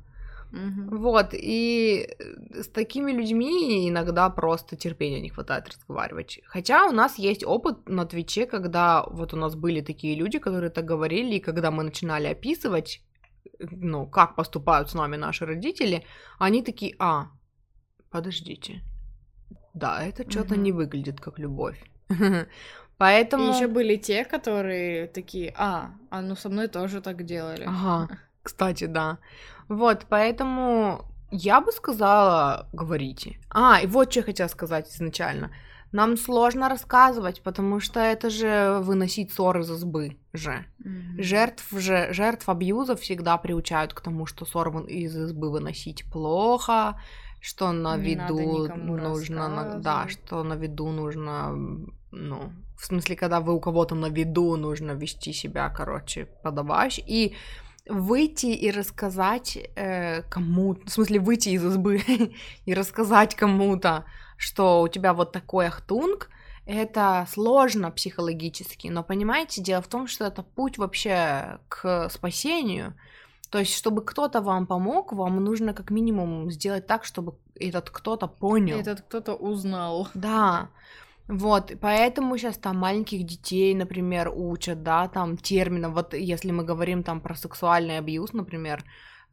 [0.52, 0.98] Мгм.
[0.98, 6.40] Вот, и э, с такими людьми иногда просто терпения не хватает разговаривать.
[6.46, 10.70] Хотя у нас есть опыт на Твиче, когда вот у нас были такие люди, которые
[10.70, 13.02] так говорили, и когда мы начинали описывать,
[13.60, 16.04] э, ну, как поступают с нами наши родители,
[16.40, 17.28] они такие, а,
[18.10, 18.82] подождите,
[19.74, 20.64] да, это что-то Мгм.
[20.64, 21.84] не выглядит как любовь.
[22.98, 23.54] Поэтому...
[23.54, 27.66] еще были те, которые такие, а, а ну со мной тоже так делали.
[27.68, 29.18] Ага, кстати, да.
[29.70, 33.40] Вот, поэтому я бы сказала, говорите.
[33.50, 35.52] А, и вот что я хотела сказать изначально.
[35.92, 40.66] Нам сложно рассказывать, потому что это же выносить ссоры из избы же.
[40.80, 41.22] Мгм.
[41.22, 47.00] Жертв же, жертв абьюза всегда приучают к тому, что ссор вын- из избы выносить плохо,
[47.42, 51.52] что на Не виду нужно, да, что на виду нужно,
[52.12, 57.36] ну, в смысле, когда вы у кого-то на виду, нужно вести себя, короче, подавающий, и
[57.90, 62.02] выйти и рассказать э, кому, в смысле, выйти из избы
[62.66, 64.06] и рассказать кому-то,
[64.38, 66.30] что у тебя вот такой ахтунг,
[66.66, 72.94] это сложно психологически, но понимаете, дело в том, что это путь вообще к спасению.
[73.50, 78.28] То есть, чтобы кто-то вам помог, вам нужно как минимум сделать так, чтобы этот кто-то
[78.28, 78.78] понял.
[78.78, 80.10] Этот кто-то узнал.
[80.14, 80.70] Да.
[81.28, 85.94] Вот, поэтому сейчас там маленьких детей, например, учат, да, там терминов.
[85.94, 88.84] Вот если мы говорим там про сексуальный абьюз, например,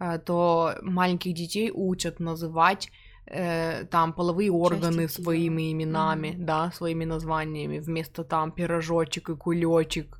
[0.01, 2.91] э, то маленьких детей учат называть
[3.27, 5.23] э, там половые органы тела.
[5.23, 6.47] своими именами, Мгм.
[6.47, 10.19] да, своими названиями, вместо там пирожочек и кулечек.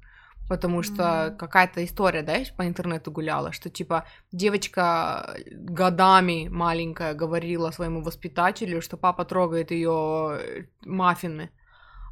[0.49, 1.37] Потому что Мгм.
[1.39, 8.97] какая-то история, да, по интернету гуляла, что типа девочка годами маленькая говорила своему воспитателю, что
[8.97, 10.39] папа трогает ее
[10.87, 11.51] маффины.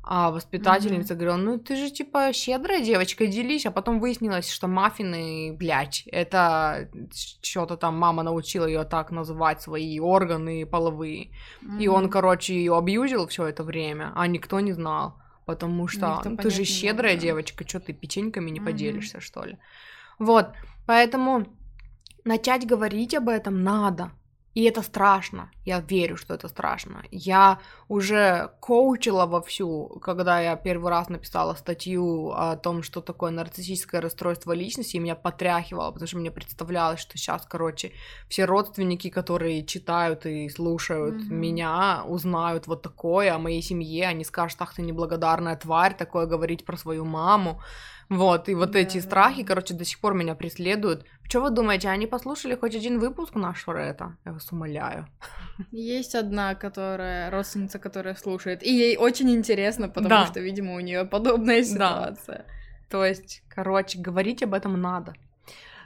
[0.04, 3.66] А воспитательница говорила, ну ты же типа щедрая девочка, делись.
[3.66, 6.90] А потом выяснилось, что маффины, блядь, это
[7.40, 11.30] что-то там мама научила ее так называть свои органы половые.
[11.78, 15.14] И он, короче, ее абьюзил все это время, а никто не знал.
[15.44, 17.20] Потому что Никто ну, ты же щедрая да.
[17.20, 18.66] девочка, что ты печеньками не Мгм.
[18.66, 19.58] поделишься, что ли?
[20.18, 20.46] Вот,
[20.86, 21.46] поэтому
[22.24, 24.12] начать говорить об этом надо.
[24.54, 25.50] И это страшно.
[25.64, 27.02] Я верю, что это страшно.
[27.10, 34.00] Я уже коучила вовсю, когда я первый раз написала статью о том, что такое нарциссическое
[34.02, 37.92] расстройство личности, и меня потряхивало, потому что мне представлялось, что сейчас, короче,
[38.28, 41.30] все родственники, которые читают и слушают Мгм.
[41.30, 46.66] меня, узнают вот такое о моей семье, они скажут, ах ты неблагодарная тварь, такое говорить
[46.66, 47.62] про свою маму.
[48.16, 49.06] Вот, и вот эти Да-да-да.
[49.10, 51.06] страхи, короче, до сих пор меня преследуют.
[51.28, 54.16] Что вы думаете, они послушали хоть один выпуск нашего это?
[54.26, 55.06] Я вас умоляю.
[55.70, 60.26] Есть одна, которая родственница, которая слушает, и ей очень интересно, потому Да.
[60.26, 62.44] что, видимо, у нее подобная ситуация.
[62.90, 65.14] То есть, короче, говорить об этом надо.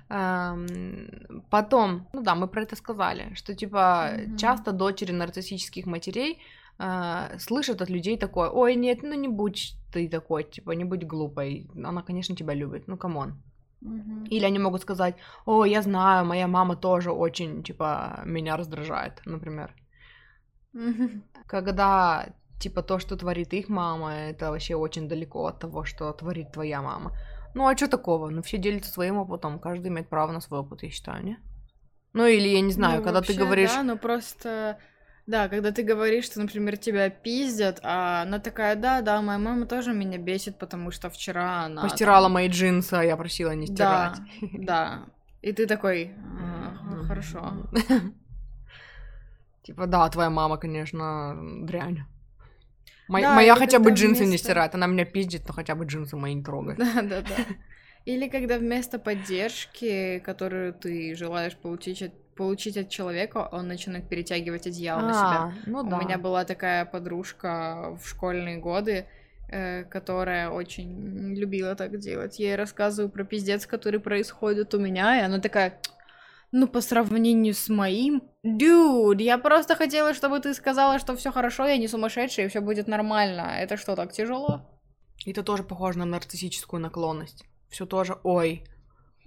[0.09, 1.09] Эм,
[1.51, 4.37] Потом, ну да, мы про это сказали, что типа Мгм.
[4.37, 6.39] часто дочери нарциссических матерей
[6.79, 11.05] э, слышат от людей такое, ой, нет, ну не будь ты такой, типа, не будь
[11.05, 13.43] глупой, она, конечно, тебя любит, ну come on.
[13.81, 14.25] Мгм.
[14.25, 19.75] Или они могут сказать, о, я знаю, моя мама тоже очень, типа, меня раздражает, например.
[20.73, 21.23] Мгм.
[21.47, 22.27] Когда,
[22.59, 26.83] типа, то, что творит их мама, это вообще очень далеко от того, что творит твоя
[26.83, 27.13] мама.
[27.55, 28.31] Ну, а что такого?
[28.31, 31.39] Ну, все делятся своим опытом, каждый имеет право на свой опыт, я считаю, не?
[32.13, 33.75] Ну, или, я не знаю, Ну, когда ты вообще, говоришь...
[33.75, 34.79] Да, но просто...
[35.27, 39.67] Да, когда ты говоришь, что, например, тебя пиздят, а она такая, да, да, моя мама
[39.67, 41.83] тоже меня бесит, потому что вчера она...
[41.83, 44.19] Постирала там- мои джинсы, а я просила не стирать.
[44.19, 45.07] Да, да.
[45.43, 47.53] И ты такой, «А, ну, хорошо.
[49.63, 52.05] Типа, да, твоя мама, конечно, дрянь.
[53.09, 56.17] Мо- Да, моя хотя бы джинсы не стирает, она меня пиздит, но хотя бы джинсы
[56.17, 56.79] мои не трогает.
[56.79, 57.37] Да, да, да.
[58.05, 64.67] Или когда вместо поддержки, которую ты желаешь получить от, получить от человека, он начинает перетягивать
[64.67, 65.43] одеяло на себя.
[65.43, 65.99] А, ну У да.
[65.99, 69.07] меня была такая подружка в школьные годы,
[69.49, 72.39] э, которая очень любила так делать.
[72.39, 75.81] Я ей рассказываю про пиздец, который происходит у меня, и она такая,
[76.53, 81.67] ну, по сравнению с моим, dude, я просто хотела, чтобы ты сказала, что все хорошо,
[81.67, 83.57] я не сумасшедшая, и все будет нормально.
[83.59, 84.61] Это что, так тяжело?
[85.25, 87.45] И это тоже похоже на нарциссическую наклонность.
[87.69, 88.65] Все тоже, ой,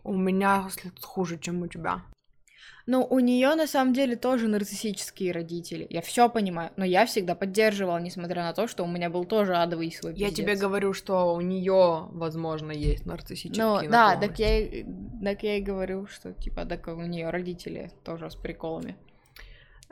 [0.03, 0.67] у меня
[1.01, 2.03] хуже, чем у тебя.
[2.91, 5.85] Ну, у нее на самом деле тоже нарциссические родители.
[5.91, 9.55] Я все понимаю, но я всегда поддерживала, несмотря на то, что у меня был тоже
[9.55, 10.37] адовый свой Я пиздец.
[10.37, 14.85] тебе говорю, что у нее, возможно, есть нарциссические Ну, да, так я, и-
[15.23, 18.95] так я и говорю, что, типа, так у нее родители тоже с приколами.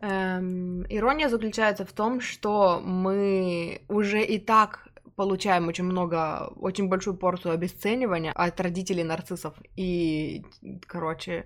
[0.01, 7.15] Эм, ирония заключается в том, что мы уже и так получаем очень много, очень большую
[7.17, 9.53] порцию обесценивания от родителей нарциссов.
[9.75, 10.43] И,
[10.87, 11.45] короче,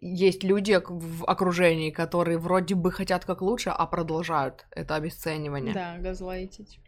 [0.00, 5.74] есть люди в окружении, которые вроде бы хотят как лучше, а продолжают это обесценивание.
[5.74, 6.80] Да, газлайтить.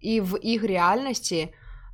[0.00, 1.52] И в их реальности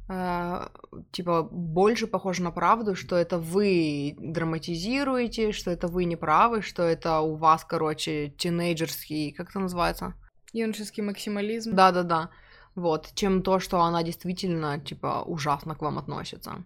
[0.08, 0.68] э,
[1.12, 6.82] типа больше похоже на правду, что это вы драматизируете, что это вы не правы, что
[6.82, 10.14] это у вас, короче, тинейджерский, как это называется?
[10.52, 11.74] Юношеский максимализм.
[11.74, 12.30] Да-да-да.
[12.74, 16.64] Вот, чем то, что она действительно, типа, ужасно к вам относится.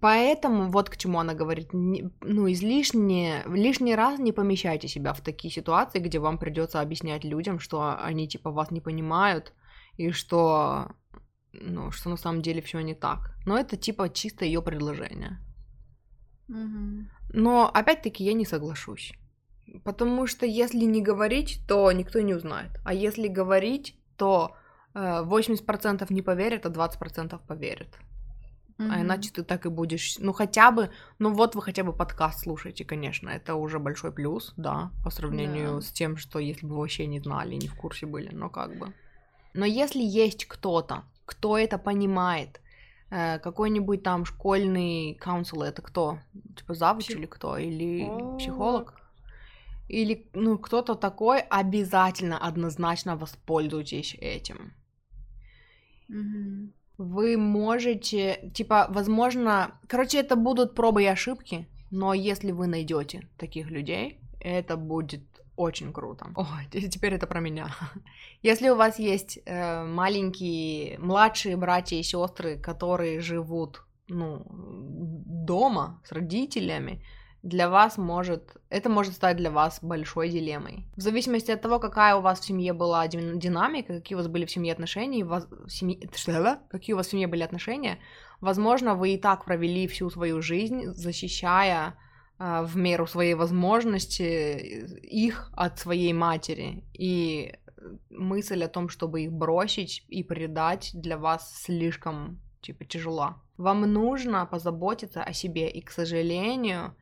[0.00, 5.52] Поэтому вот к чему она говорит, ну, излишне, лишний раз не помещайте себя в такие
[5.52, 9.54] ситуации, где вам придется объяснять людям, что они, типа, вас не понимают,
[9.96, 10.88] и что,
[11.52, 13.34] ну, что на самом деле все не так.
[13.46, 15.38] Но это, типа, чисто ее предложение.
[16.48, 17.06] Угу.
[17.32, 19.12] Но, опять-таки, я не соглашусь.
[19.84, 22.70] Потому что если не говорить, то никто не узнает.
[22.84, 24.56] А если говорить, то
[24.94, 27.98] э, 80% не поверят, а 20% поверят.
[28.78, 28.90] Mm-hmm.
[28.92, 32.40] А иначе ты так и будешь, ну хотя бы, ну вот вы хотя бы подкаст
[32.40, 35.80] слушаете, конечно, это уже большой плюс, да, по сравнению yeah.
[35.80, 38.78] с тем, что если бы вы вообще не знали, не в курсе были, но как
[38.78, 38.92] бы.
[39.54, 42.60] Но если есть кто-то, кто это понимает,
[43.08, 46.18] э, какой-нибудь там школьный каунсел, это кто?
[46.54, 47.16] Типа завуч Псих...
[47.16, 47.56] или кто?
[47.56, 48.36] Или oh.
[48.36, 49.00] психолог?
[49.88, 54.74] Или, ну, кто-то такой, обязательно, однозначно воспользуйтесь этим.
[56.10, 63.28] Mm-hmm вы можете, типа, возможно, короче, это будут пробы и ошибки, но если вы найдете
[63.36, 65.22] таких людей, это будет
[65.56, 66.26] очень круто.
[66.36, 67.68] О, теперь это про меня.
[68.42, 76.12] Если у вас есть э, маленькие, младшие братья и сестры, которые живут, ну, дома с
[76.12, 77.02] родителями,
[77.42, 80.86] для вас может, это может стать для вас большой дилеммой.
[80.96, 84.44] В зависимости от того, какая у вас в семье была динамика, какие у вас были
[84.44, 85.98] в семье отношения, в семье,
[86.70, 87.98] какие у вас в семье были отношения,
[88.40, 91.94] возможно, вы и так провели всю свою жизнь, защищая
[92.38, 96.84] э, в меру своей возможности их от своей матери.
[96.92, 97.54] И
[98.10, 103.42] мысль о том, чтобы их бросить и предать, для вас слишком типа тяжела.
[103.56, 106.94] Вам нужно позаботиться о себе, и, к сожалению,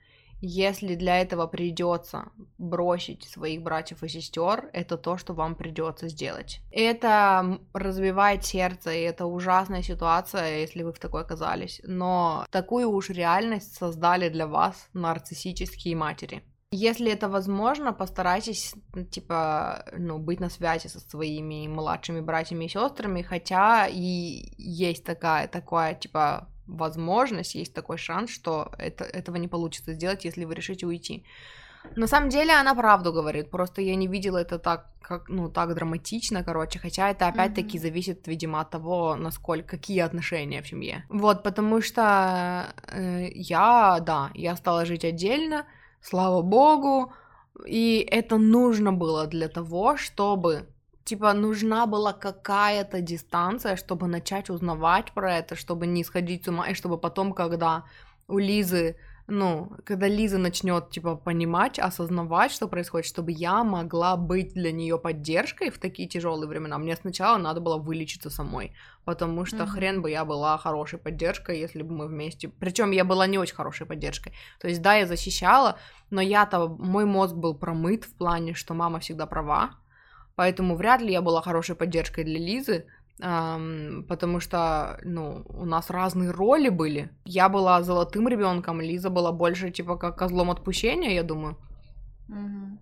[0.44, 2.28] если для этого придется
[2.58, 6.60] бросить своих братьев и сестер, это то, что вам придется сделать.
[6.70, 11.80] Это разбивает сердце, и это ужасная ситуация, если вы в такой оказались.
[11.84, 16.42] Но такую уж реальность создали для вас нарциссические матери.
[16.70, 18.74] Если это возможно, постарайтесь,
[19.10, 25.46] типа, ну, быть на связи со своими младшими братьями и сестрами, хотя и есть такая,
[25.46, 30.86] такое, типа, возможность, есть такой шанс, что это, этого не получится сделать, если вы решите
[30.86, 31.24] уйти.
[31.96, 35.74] На самом деле она правду говорит, просто я не видела это так, как, ну, так
[35.74, 37.82] драматично, короче, хотя это опять-таки mm-hmm.
[37.82, 41.04] зависит, видимо, от того, насколько, какие отношения в семье.
[41.08, 45.66] Вот, потому что э, я, да, я стала жить отдельно,
[46.00, 47.12] слава богу,
[47.66, 50.66] и это нужно было для того, чтобы
[51.04, 56.68] типа нужна была какая-то дистанция, чтобы начать узнавать про это, чтобы не сходить с ума,
[56.68, 57.84] и чтобы потом, когда
[58.26, 64.54] у Лизы, ну, когда Лиза начнет, типа, понимать, осознавать, что происходит, чтобы я могла быть
[64.54, 66.78] для нее поддержкой в такие тяжелые времена.
[66.78, 69.66] Мне сначала надо было вылечиться самой, потому что mm-hmm.
[69.66, 72.48] хрен бы я была хорошей поддержкой, если бы мы вместе.
[72.48, 74.32] Причем я была не очень хорошей поддержкой.
[74.58, 75.78] То есть, да, я защищала,
[76.10, 79.72] но я-то мой мозг был промыт в плане, что мама всегда права
[80.36, 82.86] Поэтому вряд ли я была хорошей поддержкой для Лизы,
[83.20, 87.10] эм, потому что, ну, у нас разные роли были.
[87.24, 91.56] Я была золотым ребенком, Лиза была больше типа как козлом отпущения, я думаю.
[92.28, 92.78] Mm-hmm.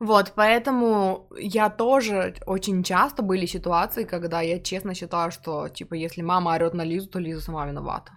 [0.00, 6.22] Вот, поэтому я тоже очень часто были ситуации, когда я честно считала, что, типа, если
[6.22, 8.12] мама орет на Лизу, то Лиза сама виновата.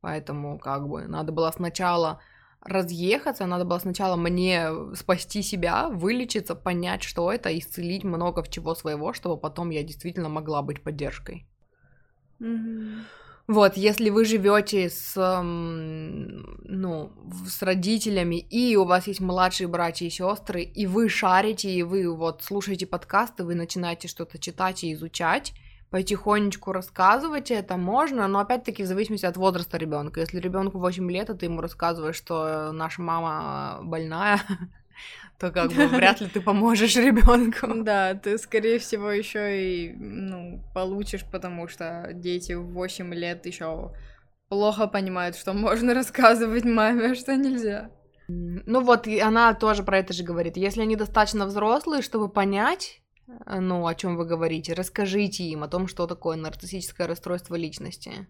[0.00, 2.20] Поэтому, как бы, надо было сначала
[2.64, 9.12] разъехаться, надо было сначала мне спасти себя, вылечиться, понять, что это, исцелить много чего своего,
[9.12, 11.46] чтобы потом я действительно могла быть поддержкой.
[12.40, 13.02] Mm-hmm.
[13.46, 17.12] Вот, если вы живете с, ну,
[17.46, 22.10] с родителями, и у вас есть младшие братья и сестры, и вы шарите, и вы
[22.14, 25.52] вот слушаете подкасты, вы начинаете что-то читать и изучать,
[25.94, 30.18] потихонечку рассказывать это можно, но опять-таки в зависимости от возраста ребенка.
[30.18, 34.40] Если ребенку 8 лет, а ты ему рассказываешь, что наша мама больная,
[35.38, 37.68] то как бы вряд ли ты поможешь ребенку.
[37.84, 43.92] Да, ты, скорее всего, еще и ну, получишь, потому что дети в 8 лет еще
[44.48, 47.92] плохо понимают, что можно рассказывать маме, а что нельзя.
[48.26, 50.56] Ну вот, и она тоже про это же говорит.
[50.56, 55.68] Если они достаточно взрослые, чтобы понять, Э, ну, о чем вы говорите, расскажите им о
[55.68, 58.26] том, что такое нарциссическое расстройство личности.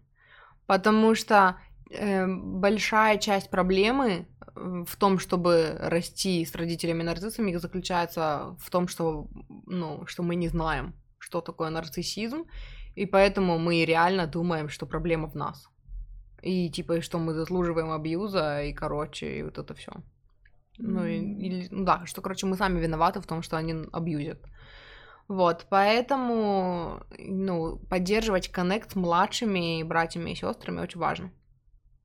[0.67, 1.57] Потому что
[1.91, 9.29] э, большая часть проблемы в том, чтобы расти с родителями-нарциссами, заключается в том, что,
[9.67, 12.45] ну, что мы не знаем, что такое нарциссизм,
[12.95, 15.69] и поэтому мы реально думаем, что проблема в нас.
[16.43, 19.93] И типа, что мы заслуживаем абьюза, и короче, и вот это все.
[20.79, 24.41] Ну, и, или, ну да, что, короче, мы сами виноваты в том, что они абьюзят.
[25.29, 31.31] Вот, поэтому, ну, поддерживать коннект с младшими братьями и сестрами очень важно.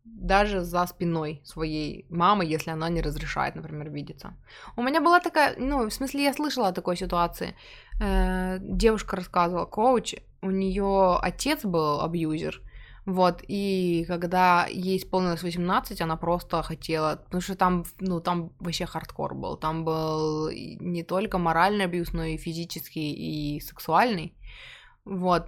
[0.05, 4.35] Даже за спиной своей мамы, если она не разрешает, например, видеться.
[4.77, 7.55] У меня была такая, ну, в смысле, я слышала о такой ситуации.
[8.01, 12.61] Э, девушка рассказывала, коуч, у нее отец был абьюзер,
[13.05, 18.85] вот, и когда ей исполнилось 18, она просто хотела, потому что там, ну, там вообще
[18.85, 24.33] хардкор был, там был не только моральный абьюз, но и физический, и сексуальный,
[25.05, 25.47] вот.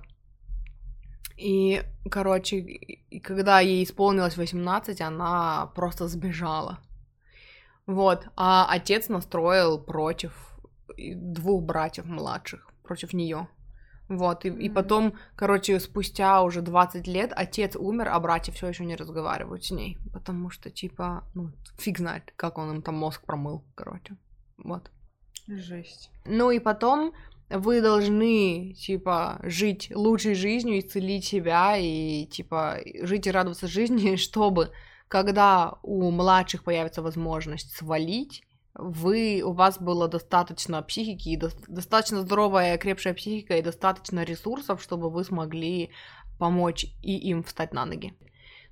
[1.37, 2.79] И, короче,
[3.23, 6.79] когда ей исполнилось 18, она просто сбежала.
[7.87, 10.33] Вот, а отец настроил против
[10.97, 13.47] двух братьев младших, против нее.
[14.11, 14.59] Вот, и, mm-hmm.
[14.59, 19.63] и потом, короче, спустя уже 20 лет отец умер, а братья все еще не разговаривают
[19.63, 19.97] с ней.
[20.11, 24.17] Потому что, типа, ну, фиг знает, как он им там мозг промыл, короче.
[24.57, 24.91] Вот.
[25.47, 26.11] Жесть.
[26.25, 27.13] Ну и потом
[27.49, 34.71] вы должны, типа, жить лучшей жизнью, исцелить себя и, типа, жить и радоваться жизни, чтобы,
[35.07, 38.43] когда у младших появится возможность свалить,
[38.73, 44.81] вы, у вас было достаточно психики, и до, достаточно здоровая, крепшая психика и достаточно ресурсов,
[44.81, 45.91] чтобы вы смогли
[46.39, 48.13] помочь и им встать на ноги.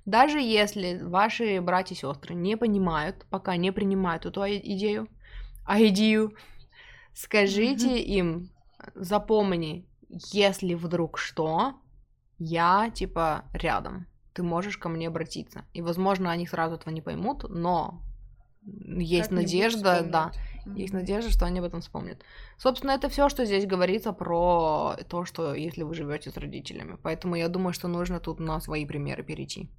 [0.06, 5.08] Даже если ваши братья и сестры не понимают, пока не принимают эту идею,
[5.66, 6.34] а идею,
[7.12, 8.02] скажите mm-hmm.
[8.02, 8.50] им,
[8.94, 11.74] запомни, если вдруг что,
[12.38, 15.64] я типа рядом, ты можешь ко мне обратиться.
[15.74, 18.02] И, возможно, они сразу этого не поймут, но
[18.98, 20.32] есть надежда, да,
[20.66, 20.76] mm-hmm.
[20.76, 22.22] есть надежда, что они об этом вспомнят.
[22.58, 26.98] Собственно, это все, что здесь говорится про то, что если вы живете с родителями.
[27.02, 29.70] Поэтому я думаю, что нужно тут на свои примеры перейти.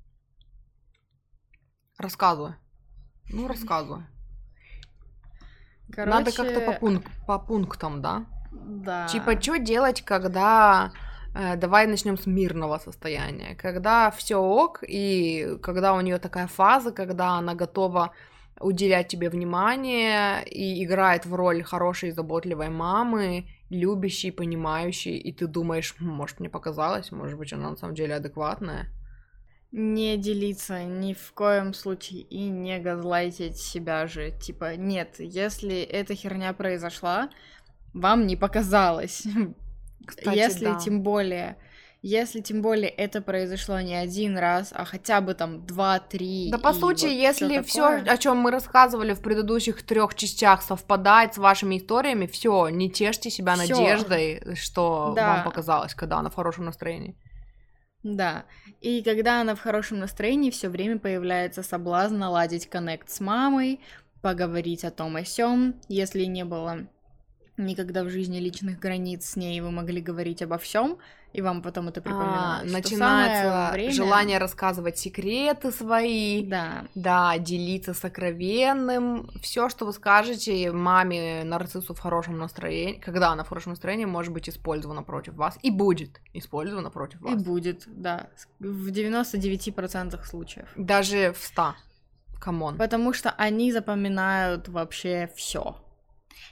[1.98, 2.54] Рассказывай.
[3.30, 4.04] Ну, рассказывай.
[5.92, 6.18] Короче...
[6.18, 8.26] Надо как-то по, пунк- по пунктам, да?
[8.52, 9.08] Да.
[9.08, 10.92] Типа, что делать, когда
[11.34, 13.56] э, давай начнем с мирного состояния.
[13.56, 18.14] Когда все ок, и когда у нее такая фаза, когда она готова
[18.62, 25.96] уделять тебе внимание и играет в роль хорошей заботливой мамы, любящей, понимающей, и ты думаешь,
[26.00, 28.88] может, мне показалось, может быть, она на самом деле адекватная.
[29.72, 34.32] Не делиться ни в коем случае и не газлайтить себя же.
[34.32, 37.30] Типа, нет, если эта херня произошла,
[37.94, 39.24] вам не показалось.
[40.06, 40.80] Кстати, если да.
[40.80, 41.58] тем более
[42.02, 46.50] если тем более это произошло не один раз, а хотя бы там два-три.
[46.52, 51.36] Да по сути, вот если все, о чем мы рассказывали в предыдущих трех частях, совпадает
[51.36, 53.76] с вашими историями, все, не тешьте себя всё.
[53.76, 55.36] надеждой, что да.
[55.36, 57.16] вам показалось, когда она в хорошем настроении.
[58.04, 58.46] Да.
[58.82, 63.80] И когда она в хорошем настроении, все время появляется соблазн наладить коннект с мамой,
[64.24, 66.88] поговорить о том о сём, если не было
[67.58, 70.98] никогда в жизни личных границ с ней, вы могли говорить обо всем,
[71.34, 72.70] и вам потом это припоминалось.
[72.70, 73.92] А, начинается время...
[73.94, 82.00] желание рассказывать секреты свои, да, да, делиться сокровенным, все, что вы скажете маме нарциссу в
[82.00, 86.90] хорошем настроении, когда она в хорошем настроении, может быть использовано против вас и будет использовано
[86.90, 87.34] против вас.
[87.34, 88.28] И будет, да,
[88.60, 90.68] в 99% случаев.
[90.76, 91.76] Даже в 100.
[92.42, 92.78] Come on.
[92.78, 95.76] Потому что они запоминают вообще все.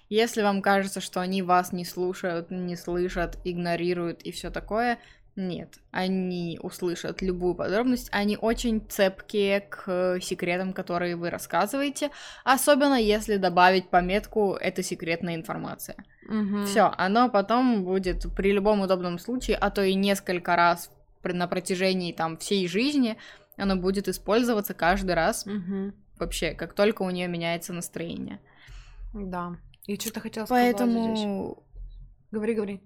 [0.09, 4.99] Если вам кажется, что они вас не слушают, не слышат, игнорируют и все такое,
[5.35, 12.11] нет, они услышат любую подробность, они очень цепкие к секретам, которые вы рассказываете,
[12.43, 15.95] особенно если добавить пометку «это секретная информация».
[16.27, 16.65] Угу.
[16.65, 20.91] Все, оно потом будет при любом удобном случае, а то и несколько раз
[21.23, 23.17] на протяжении там всей жизни,
[23.57, 25.93] оно будет использоваться каждый раз угу.
[26.17, 28.39] вообще, как только у нее меняется настроение.
[29.13, 29.55] Да.
[29.89, 31.63] И что-то хотела сказать Поэтому...
[32.29, 32.81] Говори, говори.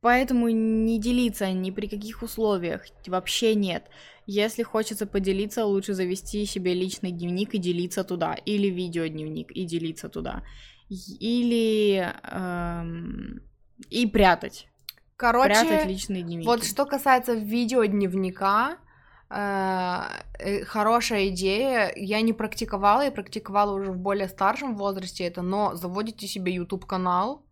[0.00, 3.84] Поэтому не делиться ни при каких условиях, вообще нет.
[4.24, 10.08] Если хочется поделиться, лучше завести себе личный дневник и делиться туда, или видеодневник и делиться
[10.08, 10.42] туда,
[10.88, 13.42] или эм,
[13.90, 14.68] и прятать.
[15.16, 16.46] Короче, прятать личные дневники.
[16.46, 18.78] Вот что касается видеодневника,
[20.66, 21.92] хорошая идея.
[21.96, 26.86] Я не практиковала, я практиковала уже в более старшем возрасте это, но заводите себе YouTube
[26.86, 27.42] канал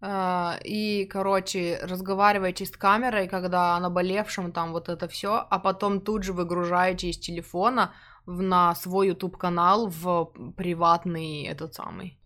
[0.00, 6.00] э, и, короче, разговариваете с камерой, когда о наболевшем там вот это все, а потом
[6.00, 7.92] тут же выгружаете из телефона
[8.26, 12.21] в, на свой YouTube канал в приватный этот самый.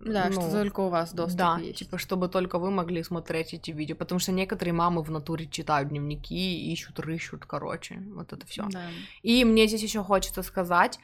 [0.00, 1.78] Да, Ну, что только у вас доступ да, есть.
[1.80, 5.90] типа, чтобы только вы могли смотреть эти видео, потому что некоторые мамы в натуре читают
[5.90, 8.66] дневники, ищут, рыщут, короче, вот это все.
[8.70, 8.80] Да.
[9.22, 10.98] И мне здесь еще хочется сказать,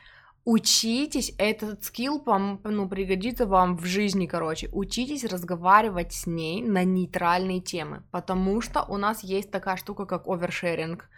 [0.47, 6.85] учитесь, этот скилл пом- ну, пригодится вам в жизни, короче, учитесь разговаривать с ней на
[6.85, 11.09] нейтральные темы, потому что у нас есть такая штука, как овершеринг,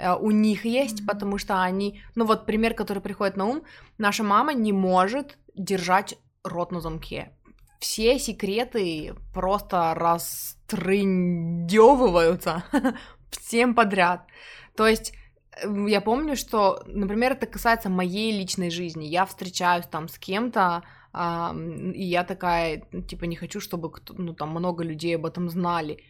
[0.00, 1.06] Э, у них есть, Мгм.
[1.08, 3.62] потому что они, ну вот пример, который приходит на ум,
[3.98, 7.32] наша мама не может держать рот на замке.
[7.80, 12.64] Все секреты просто растрындевываются
[13.30, 14.26] всем подряд.
[14.76, 15.14] То есть
[15.62, 19.04] э, я помню, что, например, это касается моей личной жизни.
[19.04, 20.82] Я встречаюсь там с кем-то,
[21.14, 26.04] и я такая, типа, не хочу, чтобы ну, там много людей об этом знали.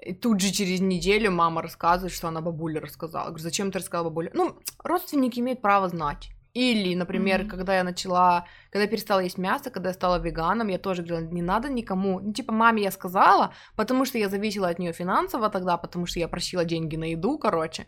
[0.00, 3.26] И тут же через неделю мама рассказывает, что она бабуле рассказала.
[3.26, 4.30] Говорю, зачем ты рассказала бабуле?
[4.34, 6.30] Ну, родственники имеют право знать.
[6.54, 7.46] Или, например, Мгм.
[7.46, 11.28] когда я начала, когда я перестала есть мясо, когда я стала веганом, я тоже говорила,
[11.32, 15.48] не надо никому, ну, типа, маме я сказала, потому что я зависела от нее финансово
[15.50, 17.86] тогда, потому что я просила деньги на еду, короче,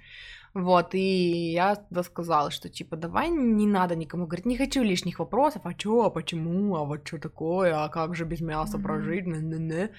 [0.55, 5.19] вот, и я тогда сказала, что, типа, давай не надо никому, говорит, не хочу лишних
[5.21, 8.81] вопросов, а чё, а почему, а вот что такое, а как же без мяса Мгм.
[8.81, 9.91] прожить, не-не-не.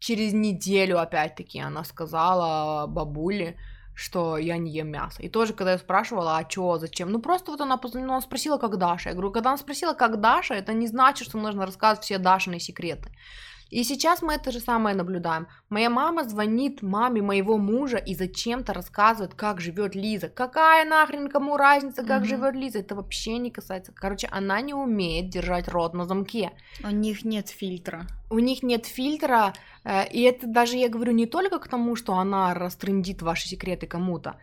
[0.00, 3.56] Через неделю, опять-таки, она сказала бабуле,
[3.94, 5.22] что я не ем мясо.
[5.22, 7.10] И тоже, когда я спрашивала, а чё, зачем?
[7.10, 9.10] Ну, просто вот она, ну, она спросила, как Даша.
[9.10, 12.58] Я говорю, когда она спросила, как Даша, это не значит, что нужно рассказывать все Дашины
[12.58, 13.10] секреты.
[13.70, 15.46] И сейчас мы это же самое наблюдаем.
[15.70, 20.28] Моя мама звонит маме моего мужа и зачем-то рассказывает, как живет Лиза.
[20.28, 22.28] Какая нахрен кому разница, как Мгм.
[22.28, 22.80] живет Лиза?
[22.80, 23.92] Это вообще не касается.
[23.96, 26.50] Короче, она не умеет держать рот на замке
[26.84, 28.06] У них нет фильтра.
[28.32, 29.52] У них нет фильтра,
[29.84, 33.86] э, и это даже я говорю не только к тому, что она растрындит ваши секреты
[33.86, 34.34] кому-то.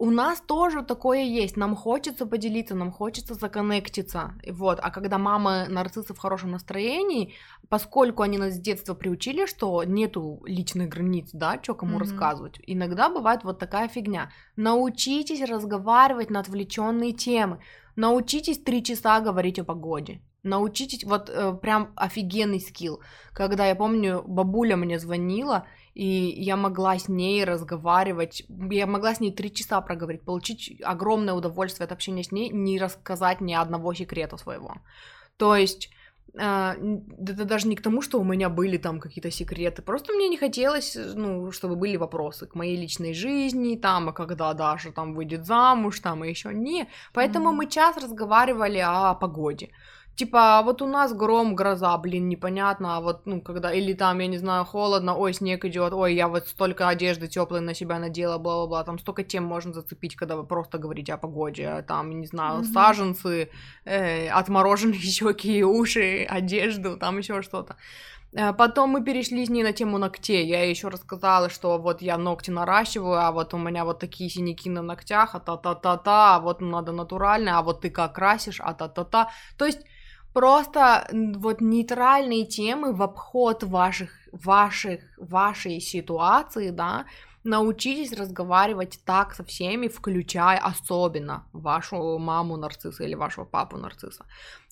[0.00, 1.56] У нас тоже такое есть.
[1.56, 4.32] Нам хочется поделиться, нам хочется законнектиться.
[4.48, 4.78] Вот.
[4.80, 7.34] А когда мама нарциссы в хорошем настроении,
[7.68, 12.00] поскольку они нас с детства приучили, что нету личных границ, да, что кому Мгм.
[12.00, 14.30] рассказывать, иногда бывает вот такая фигня.
[14.56, 17.58] Научитесь разговаривать на отвлеченные темы.
[17.96, 20.20] Научитесь три часа говорить о погоде.
[20.44, 23.00] Научитесь, вот э, прям офигенный скилл.
[23.32, 29.20] Когда я помню, бабуля мне звонила, и я могла с ней разговаривать, я могла с
[29.20, 33.94] ней три часа проговорить, получить огромное удовольствие от общения с ней, не рассказать ни одного
[33.94, 34.76] секрета своего.
[35.36, 35.90] То есть
[36.34, 40.36] это даже не к тому, что у меня были там какие-то секреты, просто мне не
[40.36, 45.46] хотелось, ну, чтобы были вопросы к моей личной жизни, там, а когда Даша там выйдет
[45.46, 46.88] замуж, там, и еще не.
[47.12, 47.56] Поэтому Мгм.
[47.56, 49.70] мы час разговаривали о погоде.
[50.18, 54.18] Типа, а вот у нас гром, гроза, блин, непонятно, а вот, ну, когда, или там,
[54.18, 58.00] я не знаю, холодно, ой, снег идет, ой, я вот столько одежды теплой на себя
[58.00, 62.10] надела, бла-бла-бла, там столько тем можно зацепить, когда вы просто говорите о погоде, а там,
[62.20, 62.64] не знаю, Мгм.
[62.64, 63.48] саженцы,
[63.84, 67.76] э, отмороженные щеки и уши, одежду, там еще что-то.
[68.32, 70.46] Э, Потом мы перешли с ней на тему ногтей.
[70.46, 74.68] Я еще рассказала, что вот я ногти наращиваю, а вот у меня вот такие синяки
[74.68, 79.28] на ногтях, а та-та-та-та, а вот надо натурально, а вот ты как красишь, а та-та-та.
[79.56, 79.80] То есть
[80.38, 87.06] просто вот нейтральные темы в обход ваших, ваших, вашей ситуации, да,
[87.42, 94.26] научитесь разговаривать так со всеми, включая особенно вашу маму нарцисса или вашего папу нарцисса.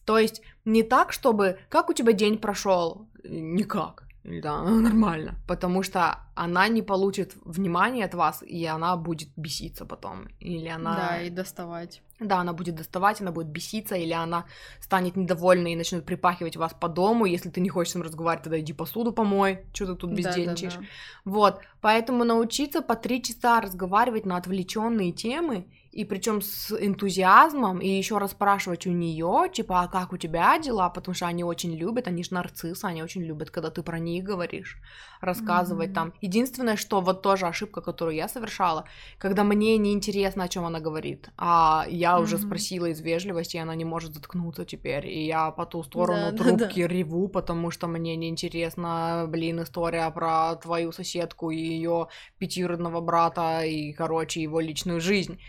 [0.05, 4.06] То есть не так, чтобы как у тебя день прошел, никак.
[4.27, 5.35] Да, нормально.
[5.47, 10.29] Потому что она не получит внимания от вас, и она будет беситься потом.
[10.41, 10.97] Или она...
[10.97, 12.03] Да, и доставать.
[12.19, 14.47] Да, она будет доставать, она будет беситься, или она
[14.81, 17.27] станет недовольной и начнет припахивать вас по дому.
[17.27, 20.75] Если ты не хочешь с ним разговаривать, тогда иди посуду помой, что ты тут бездельничаешь.
[20.75, 21.31] Да-да-да.
[21.31, 25.67] Вот, поэтому научиться по три часа разговаривать на отвлеченные темы,
[25.97, 30.59] и причем с энтузиазмом, и еще раз спрашивать у нее, типа, а как у тебя
[30.59, 33.99] дела, потому что они очень любят, они же нарциссы, они очень любят, когда ты про
[33.99, 34.79] них говоришь,
[35.21, 35.95] рассказывать Мгм.
[35.95, 36.13] там.
[36.21, 38.85] Единственное, что вот тоже ошибка, которую я совершала,
[39.19, 42.39] когда мне неинтересно, о чем она говорит, а я уже Мгм.
[42.39, 46.71] спросила из вежливости, и она не может заткнуться теперь, и я по ту сторону Да-да-да.
[46.71, 53.63] трубки реву, потому что мне неинтересна, блин, история про твою соседку и ее пятиюродного брата
[53.65, 55.41] и, короче, его личную жизнь.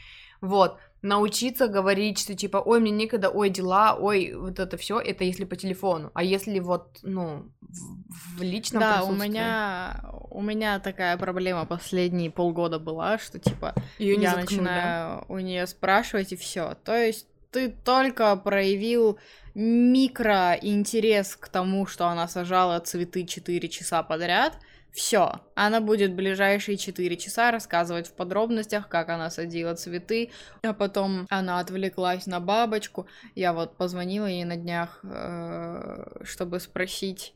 [0.42, 5.24] Вот, научиться говорить, что типа, ой, мне некогда, ой, дела, ой, вот это все, это
[5.24, 10.42] если по телефону, а если вот, ну, в, в личном Да, у присутствии, меня, у
[10.42, 14.66] меня такая проблема последние полгода была, что типа её не я заткнуть, да?
[14.66, 16.76] начинаю у нее спрашивать и все.
[16.84, 19.18] То есть ты только проявил
[19.56, 24.60] микроинтерес к тому, что она сажала цветы 4 часа подряд,
[24.92, 30.32] все, она будет ближайшие 4 часа рассказывать в подробностях, как она садила цветы,
[30.64, 33.08] а потом она отвлеклась на бабочку.
[33.36, 37.36] Я вот позвонила ей на днях, э, чтобы спросить,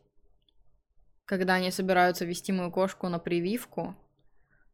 [1.26, 3.96] когда они собираются вести мою кошку на прививку.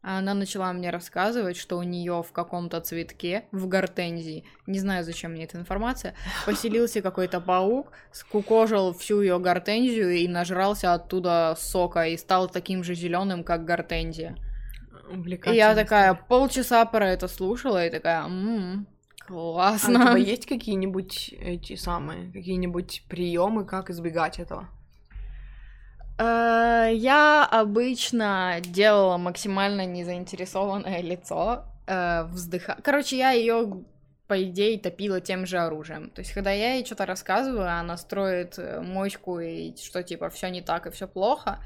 [0.10, 5.32] Она начала мне рассказывать, что у нее в каком-то цветке, в гортензии, не знаю, зачем
[5.34, 12.16] мне эта информация, поселился какой-то паук, скукожил всю ее гортензию и нажрался оттуда сока и
[12.16, 14.38] стал таким же зеленым, как гортензия.
[15.52, 18.88] И я такая полчаса про это слушала и такая, м-м,
[19.28, 20.12] классно.
[20.12, 24.70] А у тебя есть какие-нибудь эти самые, какие-нибудь приемы, как избегать этого?
[26.18, 32.78] Э, я обычно делала максимально незаинтересованное лицо, э, вздыха.
[32.84, 33.84] Короче, я ее
[34.28, 36.10] по идее, топила тем же оружием.
[36.10, 40.50] То есть, когда я ей что-то рассказываю, она строит э, мочку и что типа все
[40.50, 41.60] не так и все плохо,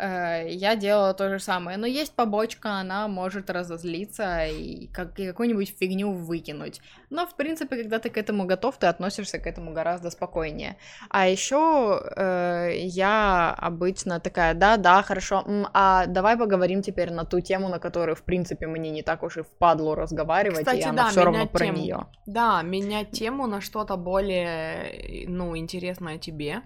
[0.00, 1.76] я делала то же самое.
[1.76, 6.80] Но есть побочка, она может разозлиться и, как, и какую-нибудь фигню выкинуть.
[7.10, 10.76] Но, в принципе, когда ты к этому готов, ты относишься к этому гораздо спокойнее.
[11.10, 17.40] А еще э, я обычно такая, да, да, хорошо, а давай поговорим теперь на ту
[17.40, 21.04] тему, на которую, в принципе, мне не так уж и впадло разговаривать, Кстати, и она
[21.04, 21.50] да, все равно тему.
[21.50, 22.06] про нее.
[22.26, 26.62] Да, менять тему на что-то более, ну, интересное тебе.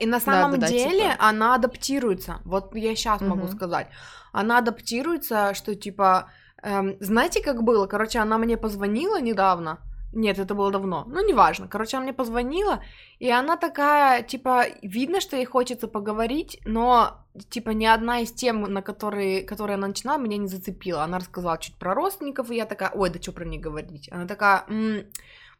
[0.00, 1.28] И на самом да, да, деле да, типа...
[1.28, 2.40] она адаптируется.
[2.44, 3.30] Вот я сейчас угу.
[3.30, 3.88] могу сказать.
[4.32, 6.30] Она адаптируется, что типа,
[6.62, 7.86] эм, знаете, как было?
[7.86, 9.78] Короче, она мне позвонила недавно.
[10.12, 11.04] Нет, это было давно.
[11.06, 11.68] Ну, неважно.
[11.68, 12.82] Короче, она мне позвонила,
[13.20, 18.62] и она такая, типа, видно, что ей хочется поговорить, но, типа, ни одна из тем,
[18.62, 21.04] на которые, которые она начинала, меня не зацепила.
[21.04, 24.08] Она рассказала чуть про родственников, и я такая, ой, да что про них говорить?
[24.10, 25.06] Она такая, м-м,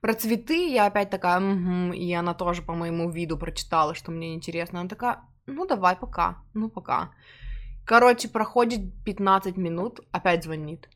[0.00, 4.34] про цветы я опять такая, угу, и она тоже по моему виду прочитала, что мне
[4.34, 4.80] интересно.
[4.80, 7.12] Она такая, ну давай, пока, ну пока.
[7.84, 10.88] Короче, проходит 15 минут, опять звонит.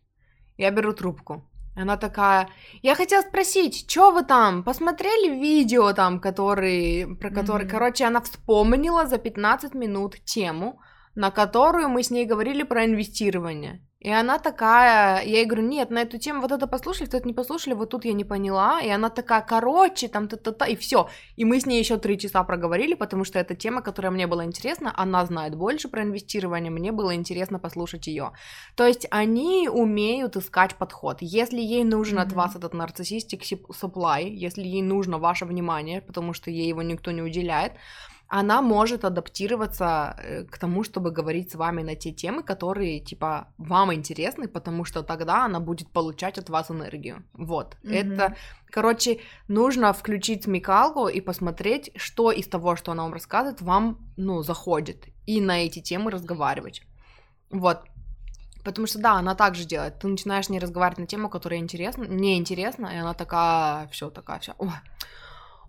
[0.57, 1.45] Я беру трубку.
[1.77, 2.49] Она такая,
[2.83, 7.71] я хотела спросить, что вы там, посмотрели видео там, который, про который, mm-hmm.
[7.71, 10.81] короче, она вспомнила за 15 минут тему,
[11.17, 13.85] на которую мы с ней говорили про инвестирование.
[14.05, 17.27] И она такая, я ей говорю, нет, на эту тему вот это послушали, вот это
[17.27, 18.83] не послушали, вот тут я не поняла.
[18.83, 21.09] И она такая, короче, там та-та-та, и все.
[21.37, 24.45] И мы с ней еще три часа проговорили, потому что это тема, которая мне была
[24.45, 24.93] интересна.
[24.95, 28.33] Она знает больше про инвестирование, мне было интересно послушать ее.
[28.77, 31.23] То есть они умеют искать подход.
[31.23, 32.23] Если ей нужен mm-hmm.
[32.23, 37.11] от вас этот нарциссистик supply, если ей нужно ваше внимание, потому что ей его никто
[37.11, 37.73] не уделяет,
[38.41, 43.47] она может адаптироваться э, к тому, чтобы говорить с вами на те темы, которые, типа,
[43.59, 47.23] вам интересны, потому что тогда она будет получать от вас энергию.
[47.33, 47.77] Вот.
[47.85, 47.95] Mm-hmm.
[47.95, 48.37] Это,
[48.73, 54.43] короче, нужно включить смекалку и посмотреть, что из того, что она вам рассказывает, вам, ну,
[54.43, 56.83] заходит, и на эти темы разговаривать.
[57.51, 57.85] Вот.
[58.65, 60.01] Потому что, да, она так же делает.
[60.01, 64.55] Ты начинаешь не разговаривать на тему, которая интересна, неинтересна, и она такая, все такая, вся.
[64.59, 64.71] Ой,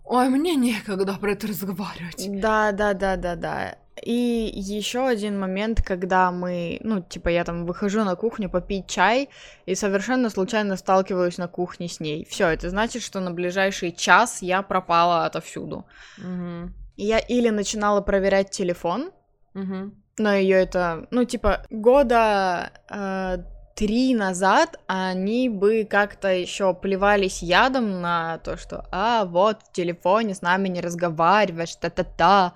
[0.08, 2.28] мне некогда про это разговаривать.
[2.40, 3.76] Да, да, да, да, да.
[4.02, 9.30] И еще один момент, когда мы, ну, типа, я там выхожу на кухню попить чай
[9.64, 12.26] и совершенно случайно сталкиваюсь на кухне с ней.
[12.28, 15.86] Все, это значит, что на ближайший час я пропала отовсюду.
[16.18, 16.72] Угу.
[16.96, 19.12] Я или начинала проверять телефон,
[19.54, 19.92] угу.
[20.18, 23.38] но ее это, ну, типа, года э,
[23.76, 30.34] три назад они бы как-то еще плевались ядом на то, что а вот в телефоне
[30.34, 32.54] с нами не разговариваешь, та-та-та.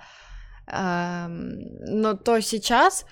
[0.66, 3.04] Эм, но то сейчас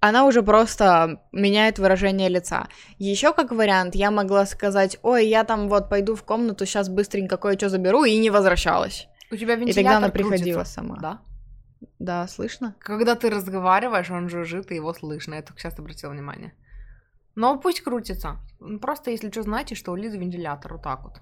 [0.00, 2.66] она уже просто меняет выражение лица.
[2.98, 7.36] Еще как вариант, я могла сказать, ой, я там вот пойду в комнату, сейчас быстренько
[7.36, 9.06] кое-что заберу, и не возвращалась.
[9.30, 10.74] У тебя вентилятор И тогда она приходила крутится.
[10.74, 10.96] сама.
[11.00, 11.20] Да?
[12.00, 12.74] Да, слышно?
[12.80, 15.34] Когда ты разговариваешь, он жужжит, и его слышно.
[15.34, 16.52] Я только сейчас обратила внимание.
[17.34, 18.38] Но пусть крутится.
[18.80, 21.20] Просто если что, знаете, что у Лизы вентилятор вот так вот.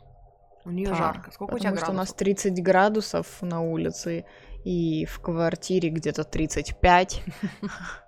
[0.65, 1.31] У нее да, жарко.
[1.31, 1.87] Сколько у тебя градусов?
[1.87, 4.25] что у нас 30 градусов на улице,
[4.65, 7.23] и в квартире где-то 35.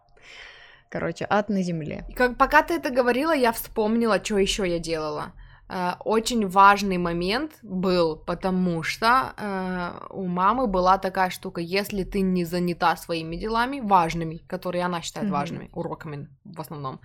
[0.90, 2.04] Короче, ад на земле.
[2.08, 5.32] И как, пока ты это говорила, я вспомнила, что еще я делала.
[5.72, 12.20] Э, очень важный момент был, потому что э, у мамы была такая штука, если ты
[12.20, 15.32] не занята своими делами, важными, которые она считает mm-hmm.
[15.32, 17.00] важными, уроками в основном,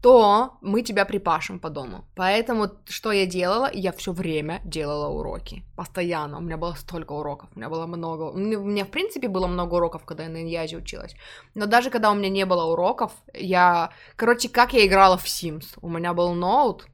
[0.00, 2.04] то мы тебя припашем по дому.
[2.14, 3.68] Поэтому что я делала?
[3.72, 5.64] Я все время делала уроки.
[5.76, 6.38] Постоянно.
[6.38, 7.50] У меня было столько уроков.
[7.54, 8.30] У меня было много...
[8.30, 11.16] У меня, в принципе, было много уроков, когда я на Иньязе училась.
[11.54, 13.90] Но даже когда у меня не было уроков, я...
[14.14, 15.76] Короче, как я играла в Sims?
[15.82, 16.86] У меня был ноут,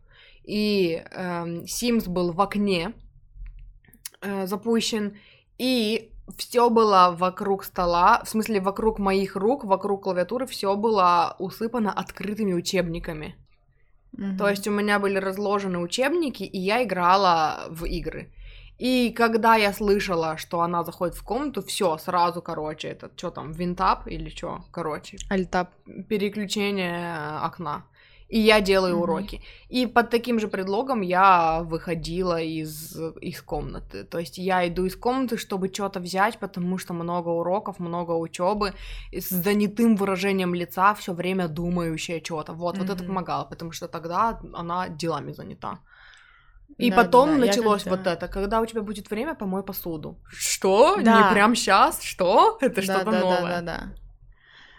[0.43, 2.95] и эм, Sims был в окне
[4.23, 5.19] э, запущен,
[5.59, 11.93] и все было вокруг стола, в смысле вокруг моих рук, вокруг клавиатуры, все было усыпано
[11.93, 13.37] открытыми учебниками.
[14.13, 14.39] Мгм.
[14.39, 18.33] То есть у меня были разложены учебники, и я играла в игры.
[18.79, 23.53] И когда я слышала, что она заходит в комнату, все, сразу, короче, это что там,
[23.53, 25.71] винтап или что, короче, Альтап.
[26.09, 27.85] переключение э, окна.
[28.35, 29.03] И я делаю Мгм.
[29.03, 29.41] уроки.
[29.73, 34.05] И под таким же предлогом я выходила из, из комнаты.
[34.05, 38.73] То есть я иду из комнаты, чтобы что-то взять, потому что много уроков, много учебы,
[39.13, 42.53] с занятым выражением лица, все время думающая что-то.
[42.55, 45.79] Вот, вот это помогало, потому что тогда она делами занята.
[46.79, 50.17] И Да, потом да, началось когда- вот это, когда у тебя будет время, помой посуду.
[50.29, 50.97] Что?
[50.97, 51.19] Да.
[51.29, 52.03] Не прям сейчас?
[52.03, 52.59] Что?
[52.65, 53.41] Это Да, что-то да, новое.
[53.43, 54.04] Да, да, да.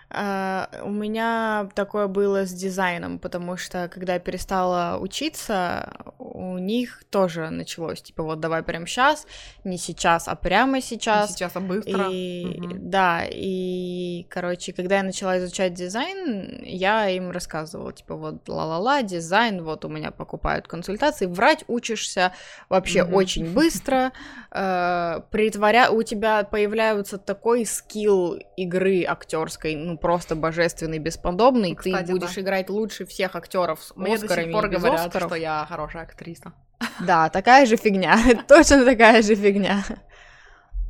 [0.09, 7.03] А, у меня такое было с дизайном, потому что когда я перестала учиться, у них
[7.09, 9.25] тоже началось, типа, вот давай прямо сейчас,
[9.63, 11.33] не сейчас, а прямо Не сейчас.
[11.33, 12.07] сейчас, а быстро.
[12.09, 12.89] И Мгм.
[12.89, 19.63] да, и, короче, когда я начала изучать дизайн, я им рассказывала, типа, вот ла-ла-ла, дизайн,
[19.63, 22.31] вот у меня покупают консультации, врать учишься
[22.69, 23.13] вообще Мгм.
[23.13, 24.11] очень быстро,
[24.51, 25.91] э, притворя...
[25.91, 32.41] у тебя появляются такой скилл игры актерской, ну просто божественный, бесподобный, кстати, ты будешь да.
[32.41, 35.29] играть лучше всех актеров с Мне до Оскарами сих пор говорят, Оскаров.
[35.29, 36.53] что я хорошая актриса.
[36.99, 38.17] Да, такая же фигня,
[38.47, 39.83] точно такая же фигня.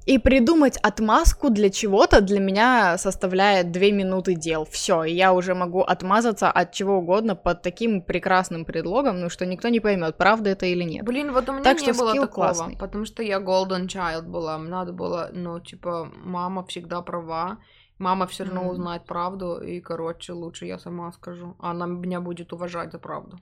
[0.05, 4.67] И придумать отмазку для чего-то для меня составляет две минуты дел.
[4.69, 9.47] Все, и я уже могу отмазаться от чего угодно под таким прекрасным предлогом, ну что
[9.47, 11.03] никто не поймет, правда это или нет.
[11.03, 12.77] Блин, вот у меня Так не что было такого, классный.
[12.77, 14.59] потому что я golden child была.
[14.59, 17.57] Надо было, ну, типа, мама всегда права.
[17.97, 21.55] Мама все равно узнает правду, и, короче, лучше я сама скажу.
[21.59, 23.39] Она меня будет уважать за правду.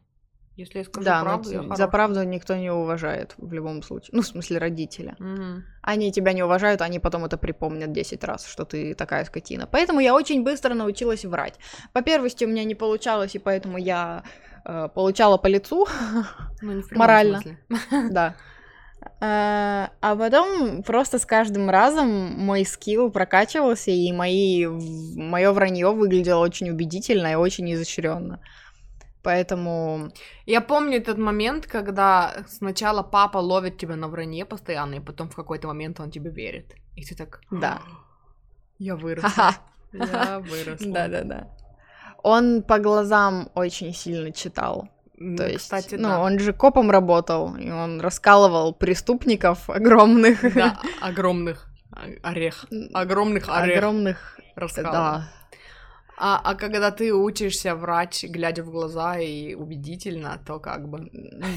[0.55, 4.09] Если я скажу да, правду, я за правду никто не уважает в любом случае.
[4.13, 5.15] Ну, в смысле, родителя.
[5.17, 5.63] Мгм.
[5.81, 9.65] Они тебя не уважают, они потом это припомнят 10 раз, что ты такая скотина.
[9.65, 11.57] Поэтому я очень быстро научилась врать.
[11.91, 14.23] По первости у меня не получалось, и поэтому я
[14.63, 15.87] э, получала по лицу,
[16.61, 17.39] Ну, не в Морально.
[17.41, 17.57] смысле.
[18.11, 18.35] да.
[19.21, 26.41] Э, А потом просто с каждым разом мой скилл прокачивался, и мои, мое вранье выглядело
[26.41, 28.39] очень убедительно и очень изощренно.
[29.23, 30.11] Поэтому
[30.45, 35.35] Я помню этот момент, когда сначала папа ловит тебя на вранье постоянно, и потом в
[35.35, 36.75] какой-то момент он тебе верит.
[36.95, 37.39] И ты так...
[37.51, 37.81] Да.
[38.79, 39.55] Я выросла.
[39.93, 40.87] Я выросла.
[40.93, 41.47] Да-да-да.
[42.21, 44.89] Он по глазам очень сильно читал.
[45.37, 46.19] То есть, Кстати, ну, да.
[46.19, 50.53] он же копом работал, и он раскалывал преступников огромных.
[50.53, 51.67] Да, огромных
[52.23, 52.65] орех.
[52.93, 54.93] Огромных орех Огромных, раскалывал.
[54.93, 55.29] да.
[56.15, 61.09] А, а когда ты учишься врать, глядя в глаза и убедительно, то как бы...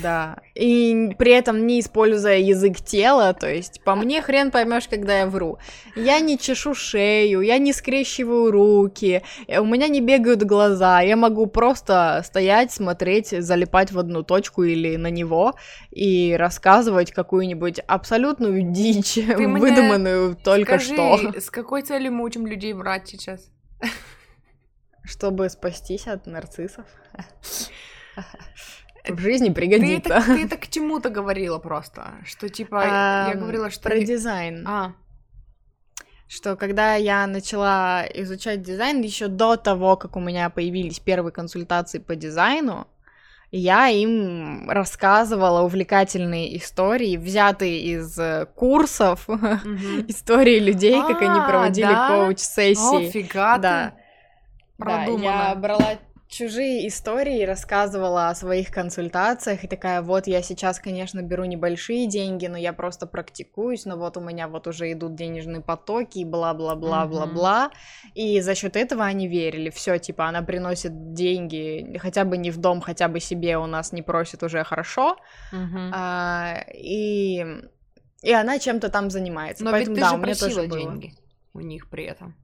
[0.02, 0.38] Да.
[0.54, 5.26] И при этом не используя язык тела, то есть по мне хрен поймешь, когда я
[5.26, 5.58] вру.
[5.94, 11.16] Я не чешу шею, я не скрещиваю руки, э, у меня не бегают глаза, я
[11.16, 15.54] могу просто стоять, смотреть, залипать в одну точку или на него
[15.90, 22.46] и рассказывать какую-нибудь абсолютную дичь, мне выдуманную только Скажи, что, с какой целью мы учим
[22.46, 23.50] людей врать сейчас?
[25.06, 26.86] Чтобы спастись от нарциссов.
[29.08, 30.14] В жизни Ты пригодится.
[30.14, 34.66] это, ты это к чему-то говорила просто, что типа я говорила, что про дизайн.
[34.66, 34.94] А,
[36.26, 42.00] что когда я начала изучать дизайн, еще до того, как у меня появились первые консультации
[42.00, 42.88] по дизайну,
[43.52, 49.28] я им рассказывала увлекательные истории, взятые из э, курсов,
[50.08, 52.08] истории людей, как они А, проводили да?
[52.08, 53.06] коуч-сессии.
[53.06, 53.90] О, фига Да.
[53.90, 54.02] ты.
[54.78, 55.54] Да, я Продумано.
[55.56, 55.98] брала
[56.28, 62.46] чужие истории, рассказывала о своих консультациях, и такая, вот я сейчас, конечно, беру небольшие деньги,
[62.48, 67.70] но я просто практикуюсь, но вот у меня вот уже идут денежные потоки, и бла-бла-бла-бла-бла,
[68.14, 72.56] и за счет этого они верили, все, типа, она приносит деньги, хотя бы не в
[72.58, 75.16] дом, хотя бы себе у нас не просит уже хорошо,
[75.52, 75.90] Мгм.
[75.94, 77.44] а, и...
[78.22, 79.62] И она чем-то там занимается.
[79.62, 80.78] Но Поэтому, ведь ты да, же у меня тоже просила было.
[80.80, 81.14] деньги
[81.54, 82.34] у них при этом.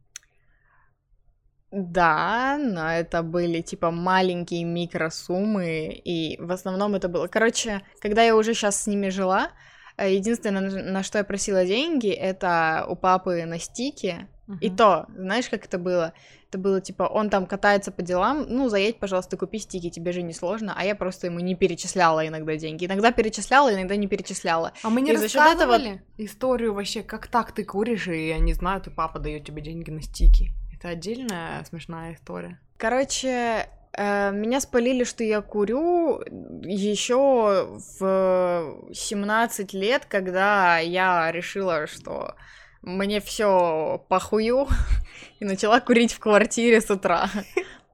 [1.72, 7.26] Да, но это были типа маленькие микросуммы, и в основном это было...
[7.28, 9.50] Короче, когда я уже сейчас с ними жила,
[9.96, 10.60] э, единственное,
[10.92, 14.28] на что я просила деньги, это у папы на стике.
[14.60, 14.76] И Мгм.
[14.76, 16.12] то, знаешь, как это было?
[16.50, 20.20] Это было типа, он там катается по делам, ну, заедь, пожалуйста, купи стики, тебе же
[20.20, 22.84] не сложно, а я просто ему не перечисляла иногда деньги.
[22.84, 24.72] Иногда перечисляла, иногда не перечисляла.
[24.82, 28.28] А мы не И за счет этого- рассказывали историю вообще, как так ты куришь, и,
[28.28, 30.50] я не знаю, ты папа дает тебе деньги на стики.
[30.82, 32.58] Это отдельная смешная история.
[32.76, 36.20] Короче, Э, меня спалили, что я курю
[36.64, 42.34] еще в 17 лет, когда я решила, что
[42.80, 44.66] мне все похую,
[45.40, 47.28] и начала курить в квартире с утра.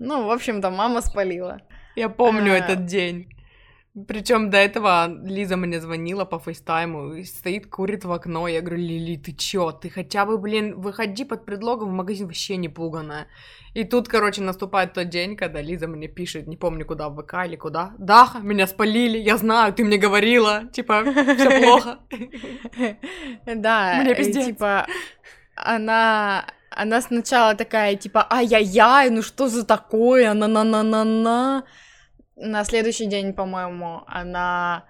[0.00, 1.60] Ну, в общем-то, мама спалила.
[1.96, 2.58] Я помню А.
[2.58, 3.28] этот день.
[4.06, 8.48] Причем до этого Лиза мне звонила по фейстайму, и стоит, курит в окно.
[8.48, 9.72] Я говорю, Лили, ты чё?
[9.72, 13.26] Ты хотя бы, блин, выходи под предлогом в магазин вообще не пуганая.
[13.74, 17.34] И тут, короче, наступает тот день, когда Лиза мне пишет, не помню куда, в ВК
[17.46, 17.92] или куда.
[17.98, 21.04] Да, меня спалили, я знаю, ты мне говорила, типа,
[21.36, 21.98] все плохо.
[23.46, 24.86] Да, типа,
[25.54, 26.44] она...
[26.70, 31.64] Она сначала такая, типа, ай-яй-яй, ну что за такое, на-на-на-на-на.
[32.40, 34.84] На следующий день, по-моему, она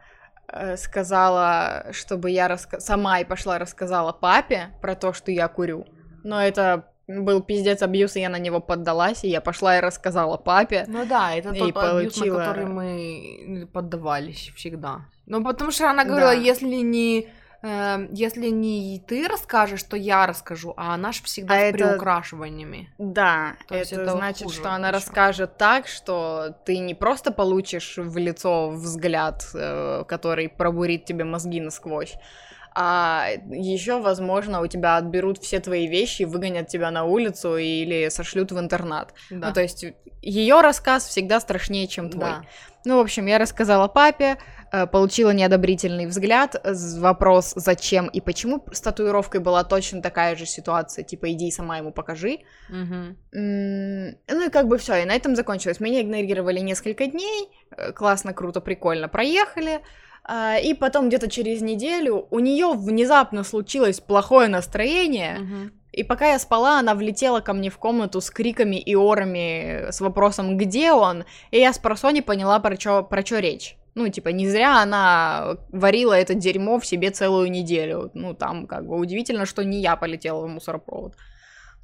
[0.52, 2.78] э, сказала, чтобы я раска...
[2.78, 5.86] сама и пошла рассказала папе про то, что я курю.
[6.24, 10.36] Но это был пиздец абьюз, и я на него поддалась, и я пошла и рассказала
[10.36, 10.84] папе.
[10.88, 15.06] Ну да, это тот абьюз, на получила- который мы поддавались всегда.
[15.24, 16.40] Ну, потому что она говорила, Да.
[16.40, 17.28] если не...
[17.62, 21.78] э, если не ты расскажешь, то я расскажу, а она ж всегда А с это-
[21.78, 22.92] приукрашиваниями.
[22.98, 24.94] Да, То есть это это значит, что она ещё.
[24.98, 31.60] расскажет так, что ты не просто получишь в лицо взгляд, э, который пробурит тебе мозги
[31.60, 32.14] насквозь,
[32.80, 38.52] а еще, возможно, у тебя отберут все твои вещи, выгонят тебя на улицу или сошлют
[38.52, 39.14] в интернат.
[39.30, 39.48] Да.
[39.48, 39.84] Ну, то есть
[40.22, 42.30] ее рассказ всегда страшнее, чем твой.
[42.30, 42.42] Да.
[42.84, 44.36] Ну, в общем, я рассказала папе,
[44.92, 46.56] получила неодобрительный взгляд,
[46.98, 48.64] вопрос, зачем и почему.
[48.72, 52.38] С татуировкой была точно такая же ситуация, типа, иди сама ему покажи.
[53.32, 55.80] Ну и как бы все, и на этом закончилось.
[55.80, 59.80] Меня игнорировали несколько дней, э, классно, круто, прикольно проехали.
[60.24, 65.72] А, И потом где-то через неделю у нее внезапно случилось плохое настроение, Мгм.
[65.98, 70.00] И пока я спала, она влетела ко мне в комнату с криками и орами, с
[70.00, 73.76] вопросом, где он, и я спросони поняла, про чё, про чё речь.
[73.94, 78.10] Ну, типа, не зря она варила это дерьмо в себе целую неделю.
[78.14, 81.14] Ну, там, как бы, удивительно, что не я полетела в мусоропровод.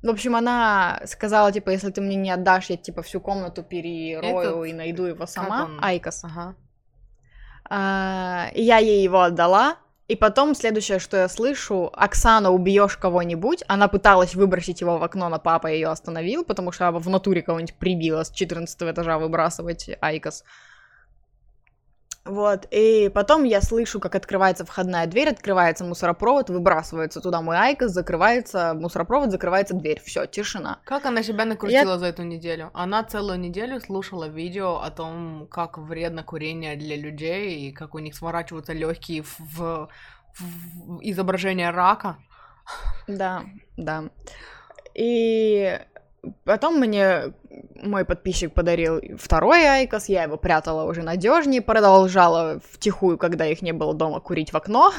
[0.02, 4.40] В общем, она сказала, типа, если ты мне не отдашь, я, типа, всю комнату перерою
[4.40, 5.64] Этот- и найду его сама.
[5.64, 5.78] он?
[5.82, 6.24] IQOS.
[6.24, 6.54] Ага.
[7.68, 9.76] А, я ей его отдала.
[10.07, 13.64] И потом следующее, что я слышу, Оксана, убьешь кого-нибудь.
[13.68, 17.74] Она пыталась выбросить его в окно, но папа ее остановил, потому что в натуре кого-нибудь
[17.78, 20.45] прибила с 14 этажа выбрасывать IQOS.
[22.25, 27.90] Вот, и потом я слышу, как открывается входная дверь, открывается мусоропровод, выбрасывается туда мой IQOS,
[27.91, 30.01] закрывается мусоропровод, закрывается дверь.
[30.03, 30.79] Все, тишина.
[30.85, 32.70] Как она себя накрутила за эту неделю?
[32.72, 37.99] Она целую неделю слушала видео о том, как вредно курение для людей и как у
[37.99, 39.89] них сворачиваются легкие в, в-
[40.39, 42.16] в изображение рака.
[43.07, 43.45] Да,
[43.77, 44.05] да.
[44.95, 45.79] И
[46.45, 47.35] потом мне
[47.83, 53.72] мой подписчик подарил второй IQOS, я его прятала уже надежнее, продолжала втихую, когда их не
[53.72, 54.93] было дома, курить в окно.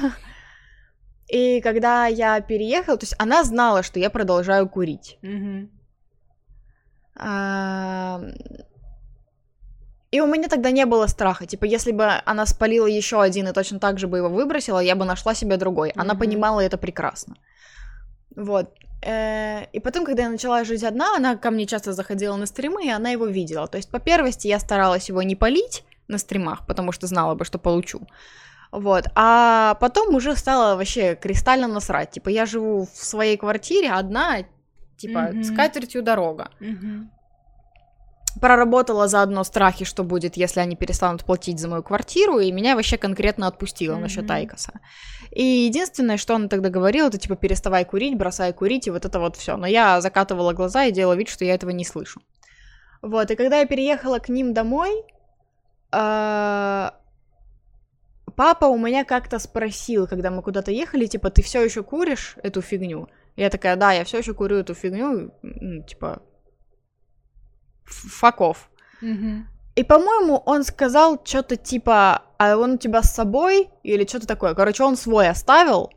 [1.27, 5.17] И когда я переехала, то есть она знала, что я продолжаю курить.
[7.17, 8.21] А,
[10.11, 11.45] И у меня тогда не было страха.
[11.45, 14.95] Типа, если бы она спалила еще один и точно так же бы его выбросила, я
[14.95, 15.91] бы нашла себе другой.
[15.95, 17.35] Она понимала это прекрасно.
[18.35, 18.69] Вот.
[19.05, 22.85] Э, И потом, когда я начала жить одна, она ко мне часто заходила на стримы,
[22.85, 23.67] и она его видела.
[23.67, 27.45] То есть, по первости, я старалась его не палить на стримах, потому что знала бы,
[27.45, 27.99] что получу.
[28.71, 29.05] Вот.
[29.15, 32.11] А потом уже стало вообще кристально насрать.
[32.11, 34.37] Типа, я живу в своей квартире одна,
[34.97, 35.43] типа, Мгм.
[35.43, 37.09] с катертью дорога Мгм.
[38.41, 42.97] Проработала заодно страхи, что будет, если они перестанут платить за мою квартиру, и меня вообще
[42.97, 44.03] конкретно отпустила Мгм.
[44.03, 44.79] насчет Айкоса.
[45.31, 49.19] И единственное, что она тогда говорила, это типа переставай курить, бросай курить, и вот это
[49.19, 49.57] вот все.
[49.57, 52.21] Но я закатывала глаза и делала вид, что я этого не слышу.
[53.01, 55.03] Вот, и когда я переехала к ним домой,
[55.91, 56.95] а,
[58.35, 62.61] папа у меня как-то спросил, когда мы куда-то ехали, типа, ты все еще куришь эту
[62.61, 63.07] фигню?
[63.35, 65.31] Я такая, да, я все еще курю эту фигню,
[65.87, 66.21] типа,
[67.85, 68.69] факов.
[69.75, 73.69] И, по-моему, он сказал что-то типа, а он у тебя с собой?
[73.83, 74.53] Или что-то такое.
[74.53, 75.91] Короче, он свой оставил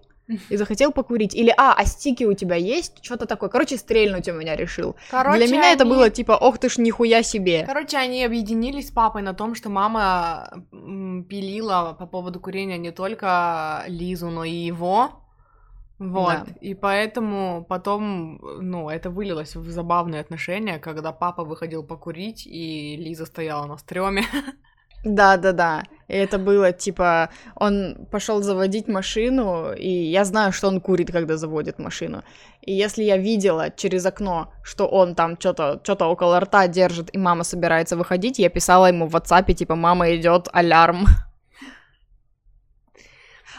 [0.51, 1.33] и захотел покурить.
[1.35, 2.99] Или, а, а стики у тебя есть?
[3.03, 3.49] Что-то такое.
[3.49, 4.97] Короче, стрельнуть у меня решил.
[5.11, 7.65] Короче, Для меня это они- было типа, ох ты ж, нихуя себе.
[7.67, 10.51] Короче, они объединились с папой на том, что мама
[11.29, 15.23] пилила по поводу курения не только Лизу, но и его.
[15.99, 16.29] Вот.
[16.29, 16.47] Да.
[16.61, 23.27] И поэтому потом, ну, это вылилось в забавные отношения, когда папа выходил покурить, и Лиза
[23.27, 24.23] стояла на стреме.
[25.05, 25.85] Да-да-да.
[26.09, 31.37] И это было типа, он пошел заводить машину, и я знаю, что он курит, когда
[31.37, 32.23] заводит машину.
[32.63, 37.19] И если я видела через окно, что он там что-то что около рта держит, и
[37.19, 41.07] мама собирается выходить, я писала ему в WhatsApp, типа, мама идет, алярм.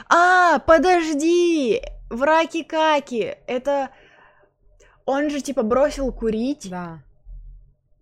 [0.10, 1.82] А, подожди!
[2.10, 3.36] Враки-каки!
[3.48, 3.90] Это...
[5.06, 7.00] Он же, типа, бросил курить Да.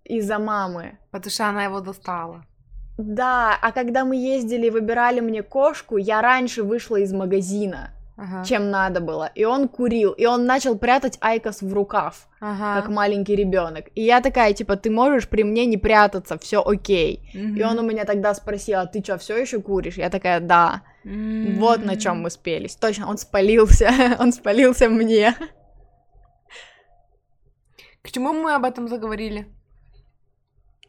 [0.03, 0.97] из-за мамы.
[1.11, 2.45] Потому что она его достала.
[2.97, 8.43] Да, а когда мы ездили и выбирали мне кошку, я раньше вышла из магазина, Ага.
[8.45, 9.29] чем надо было.
[9.35, 12.81] И он курил, и он начал прятать IQOS в рукав, Ага.
[12.81, 13.85] как маленький ребенок.
[13.93, 17.29] И я такая, типа, ты можешь при мне не прятаться, все окей.
[17.33, 19.97] И он у меня тогда спросил, а ты что, все еще куришь?
[19.97, 20.81] Я такая, да.
[21.03, 22.75] Вот на чем мы спелись.
[22.75, 23.89] Точно, он спалился,
[24.19, 25.35] он спалился мне.
[28.01, 29.47] К чему мы об этом заговорили?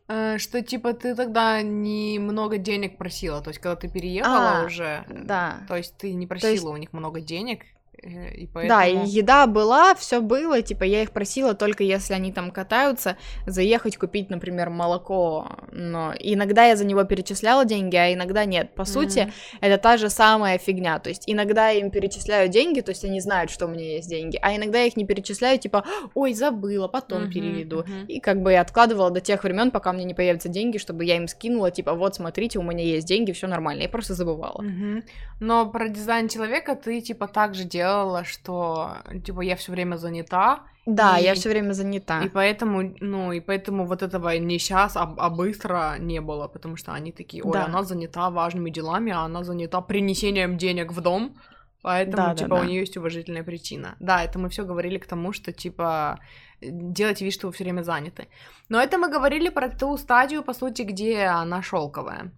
[0.09, 5.05] Э, Что типа ты тогда немного денег просила, то есть когда ты переехала А, уже,
[5.09, 5.61] Да.
[5.69, 7.65] то есть ты не просила есть- у них много денег,
[8.03, 8.69] и поэтому...
[8.69, 13.17] Да, и еда была, все было, типа я их просила только если они там катаются,
[13.47, 18.75] заехать купить, например, молоко, но иногда я за него перечисляла деньги, а иногда нет.
[18.75, 19.33] По сути, Мгм.
[19.61, 23.21] это та же самая фигня, то есть иногда я им перечисляю деньги, то есть они
[23.21, 25.85] знают, что у меня есть деньги, а иногда я их не перечисляю, типа,
[26.15, 27.79] ой, забыла, потом Мгм, переведу.
[27.79, 28.07] мгм.
[28.07, 31.17] И как бы я откладывала до тех времен, пока мне не появятся деньги, чтобы я
[31.17, 33.83] им скинула, типа, вот, смотрите, у меня есть деньги, все нормально.
[33.83, 34.63] Я просто забывала.
[34.63, 35.03] Мгм.
[35.41, 40.61] Но про дизайн человека ты типа так же делала, что типа я все время занята,
[40.87, 42.23] Да, И- я все время занята.
[42.25, 46.77] и поэтому, ну, и поэтому вот этого не сейчас, а, а быстро не было, потому
[46.77, 47.65] что они такие, ой, Да.
[47.67, 51.35] она занята важными делами, а она занята принесением денег в дом,
[51.83, 52.65] поэтому, Да, да, типа, у да.
[52.67, 53.95] нее есть уважительная причина.
[54.01, 56.19] Да, это мы все говорили к тому, что, типа,
[56.63, 58.27] делать вид, что вы все время заняты.
[58.71, 62.31] Но это мы говорили про ту стадию, по сути, где она шелковая.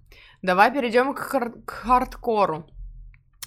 [0.43, 2.65] Давай перейдем к, хар- к хардкору.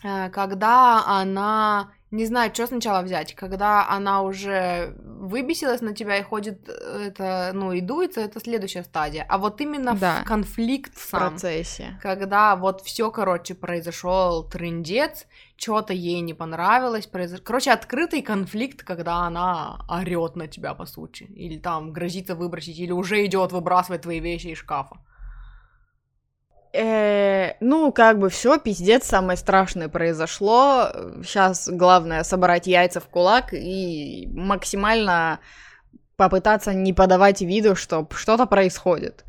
[0.04, 6.22] Э, Когда она не знаю, что сначала взять, когда она уже выбесилась на тебя и
[6.24, 9.26] ходит, это, ну, и дуется, это следующая стадия.
[9.28, 10.22] А вот именно Да.
[10.22, 12.00] в конфликт в сам, процессе.
[12.04, 15.26] когда вот все, короче, произошел трындец,
[15.58, 17.42] что-то ей не понравилось, произош...
[17.42, 22.92] короче, открытый конфликт, когда она орет на тебя, по сути, или там грозится выбросить, или
[22.92, 24.98] уже идет выбрасывать твои вещи из шкафа.
[26.74, 30.90] Э, ну, как бы все, пиздец, самое страшное произошло.
[31.24, 35.40] Сейчас главное собрать яйца в кулак и максимально
[36.16, 39.24] попытаться не подавать виду, что что-то происходит.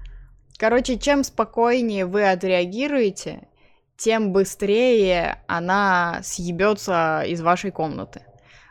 [0.56, 3.48] Короче, чем спокойнее вы отреагируете,
[3.96, 8.22] тем быстрее она съебется из вашей комнаты.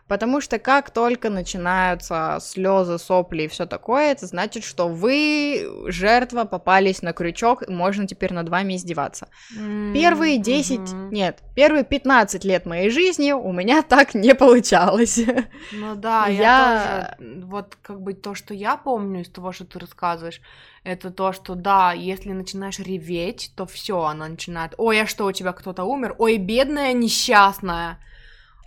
[0.08, 6.43] Потому что как только начинаются слезы, сопли и все такое, это значит, что вы, жертва,
[6.43, 9.28] попались на крючок, и можно теперь над вами издеваться.
[9.91, 11.10] Первые 10, Мгм.
[11.12, 15.20] нет, первые 15 лет моей жизни у меня так не получалось.
[15.72, 16.43] Ну да, я...
[16.43, 20.41] Я- тоже, вот как бы то, что я помню из того, что ты рассказываешь,
[20.84, 25.32] это то, что да, если начинаешь реветь, то все, она начинает, ой, а что, у
[25.32, 26.16] тебя кто-то умер?
[26.20, 27.99] Ой, бедная несчастная.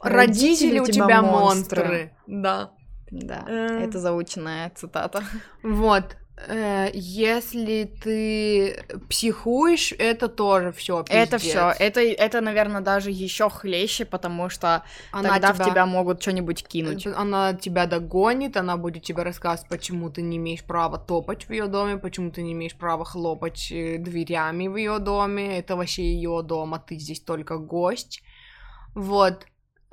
[0.03, 2.13] Родители, у тебя, монстры.
[2.27, 2.71] Да.
[3.11, 3.79] Да, Эм.
[3.83, 5.23] это заученная цитата.
[5.63, 6.17] Вот.
[6.49, 11.05] э, если ты психуешь, это тоже все.
[11.09, 14.83] Это все, это, это, наверное, даже еще хлеще, потому что
[15.13, 17.07] она тогда тебя, в тебя могут что-нибудь кинуть.
[17.07, 21.69] Она тебя догонит, она будет тебе рассказывать, почему ты не имеешь права топать в ее
[21.69, 25.59] доме, почему ты не имеешь права хлопать э, дверями в ее доме.
[25.59, 28.23] Это вообще ее дом, а ты здесь только гость.
[28.95, 29.47] Вот.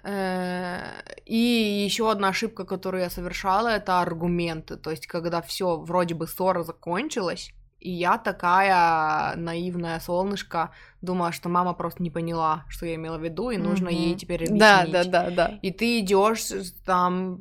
[0.04, 4.76] Э, И еще одна ошибка, которую я совершала, это аргументы.
[4.76, 11.50] То есть, когда все вроде бы ссора закончилась, и я такая наивная солнышко, думала, что
[11.50, 13.96] мама просто не поняла, что я имела в виду, и нужно Мгм.
[13.96, 14.60] ей теперь объяснить.
[14.60, 15.60] Да, да, да, да.
[15.62, 16.50] И ты идешь
[16.86, 17.40] там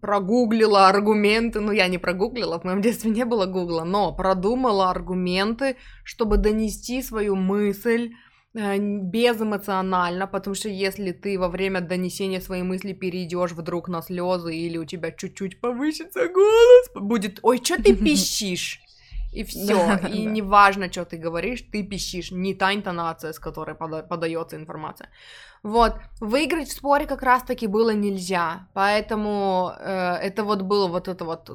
[0.00, 5.76] прогуглила аргументы, ну я не прогуглила, в моем детстве не было гугла, но продумала аргументы,
[6.02, 8.12] чтобы донести свою мысль
[8.54, 14.78] безэмоционально, потому что если ты во время донесения своей мысли перейдешь вдруг на слезы или
[14.78, 18.80] у тебя чуть-чуть повысится голос, будет, ой, что ты пищишь?
[19.32, 19.98] И все.
[20.12, 22.30] И неважно, что ты говоришь, ты пищишь.
[22.30, 25.08] Не та интонация, с которой пода- подается информация.
[25.64, 25.94] Вот.
[26.20, 28.68] Выиграть в споре как раз-таки было нельзя.
[28.74, 31.50] Поэтому э, это вот было вот это вот,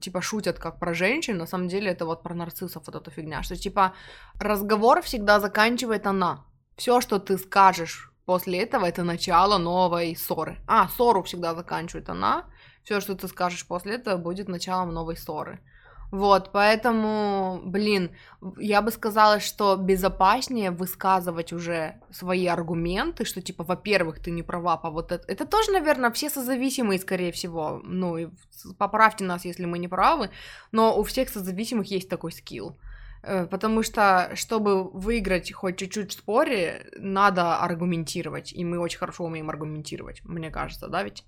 [0.00, 1.36] типа, шутят как про женщин.
[1.36, 3.42] На самом деле это вот про нарциссов вот эта фигня.
[3.42, 3.92] Что, типа,
[4.38, 6.44] разговор всегда заканчивает она.
[6.76, 10.58] Все, что ты скажешь после этого, это начало новой ссоры.
[10.68, 12.44] А, ссору всегда заканчивает она.
[12.84, 15.58] Все, что ты скажешь после этого, будет началом новой ссоры.
[16.14, 18.12] Вот, поэтому, блин,
[18.56, 24.76] я бы сказала, что безопаснее высказывать уже свои аргументы, что типа, во-первых, ты не права
[24.76, 25.24] по вот это.
[25.26, 27.80] Это тоже, наверное, все созависимые, скорее всего.
[27.82, 28.28] Ну, и
[28.78, 30.30] поправьте нас, если мы не правы,
[30.70, 32.76] но у всех созависимых есть такой скилл.
[33.24, 38.52] Э, потому что, чтобы выиграть хоть чуть-чуть в споре, надо аргументировать.
[38.52, 41.24] И мы очень хорошо умеем аргументировать, мне кажется, да, ведь?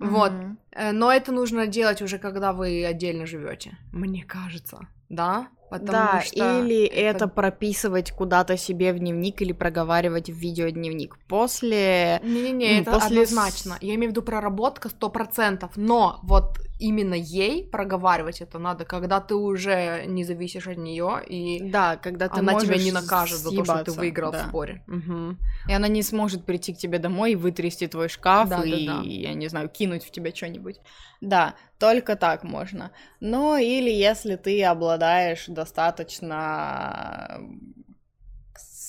[0.00, 0.08] Mm-hmm.
[0.08, 0.32] Вот.
[0.72, 3.76] Э, но это нужно делать уже, когда вы отдельно живете.
[3.92, 4.88] Мне кажется.
[5.08, 5.48] Да?
[5.70, 7.24] Потому да, что или это...
[7.24, 11.18] это прописывать куда-то себе в дневник или проговаривать в видеодневник.
[11.28, 12.20] После...
[12.22, 13.22] Не-не-не, это после...
[13.22, 13.76] однозначно.
[13.82, 19.20] Я имею в виду проработка сто процентов, но вот именно ей проговаривать это надо, когда
[19.20, 23.50] ты уже не зависишь от нее и да, когда ты она тебя не накажет за
[23.50, 24.44] то, что ты выиграл да.
[24.44, 24.82] в споре.
[24.86, 25.36] Угу.
[25.68, 28.98] И она не сможет прийти к тебе домой и вытрясти твой шкаф да, и, да,
[28.98, 29.02] да.
[29.02, 30.80] я не знаю, кинуть в тебя что-нибудь.
[31.20, 32.92] Да, только так можно.
[33.20, 37.40] Ну или если ты обладаешь достаточно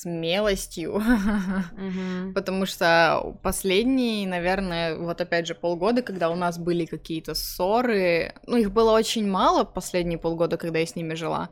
[0.02, 2.34] смелостью, mm-hmm.
[2.34, 8.58] потому что последние, наверное, вот опять же полгода, когда у нас были какие-то ссоры, ну
[8.58, 11.50] их было очень мало последние полгода, когда я с ними жила,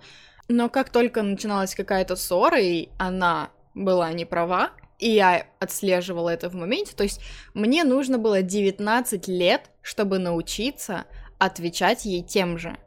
[0.47, 6.49] но как только начиналась какая-то ссора, и она была не права, и я отслеживала это
[6.49, 7.21] в моменте, то есть
[7.53, 11.05] мне нужно было 19 лет, чтобы научиться
[11.37, 12.77] отвечать ей тем же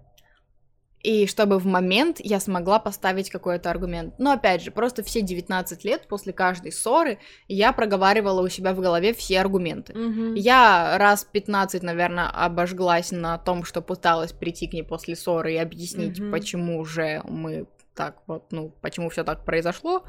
[1.02, 4.14] и чтобы в момент я смогла поставить какой-то аргумент.
[4.18, 8.80] Но опять же, просто все 19 лет после каждой ссоры я проговаривала у себя в
[8.80, 9.92] голове все аргументы.
[9.94, 10.38] Mm-hmm.
[10.38, 15.56] Я раз 15, наверное, обожглась на том, что пыталась прийти к ней после ссоры и
[15.56, 16.30] объяснить, mm-hmm.
[16.30, 20.04] почему же мы так вот, ну, почему все так произошло.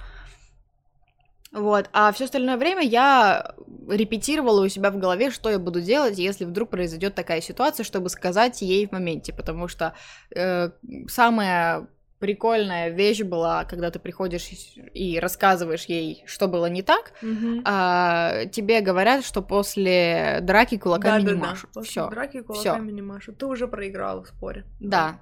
[1.51, 3.55] Вот, а все остальное время я
[3.89, 8.09] репетировала у себя в голове, что я буду делать, если вдруг произойдет такая ситуация, чтобы
[8.09, 9.93] сказать ей в моменте, потому что
[10.33, 10.69] э,
[11.07, 11.87] самая
[12.19, 14.47] прикольная вещь была, когда ты приходишь
[14.93, 17.61] и рассказываешь ей, что было не так, mm-hmm.
[17.65, 21.71] а, тебе говорят, что после драки кулаками да, не да, машут.
[21.73, 21.81] Да.
[21.81, 22.09] Все.
[22.09, 22.95] Драки кулаками Всё.
[22.95, 23.39] не машут.
[23.39, 24.65] Ты уже проиграла в споре.
[24.79, 25.19] Да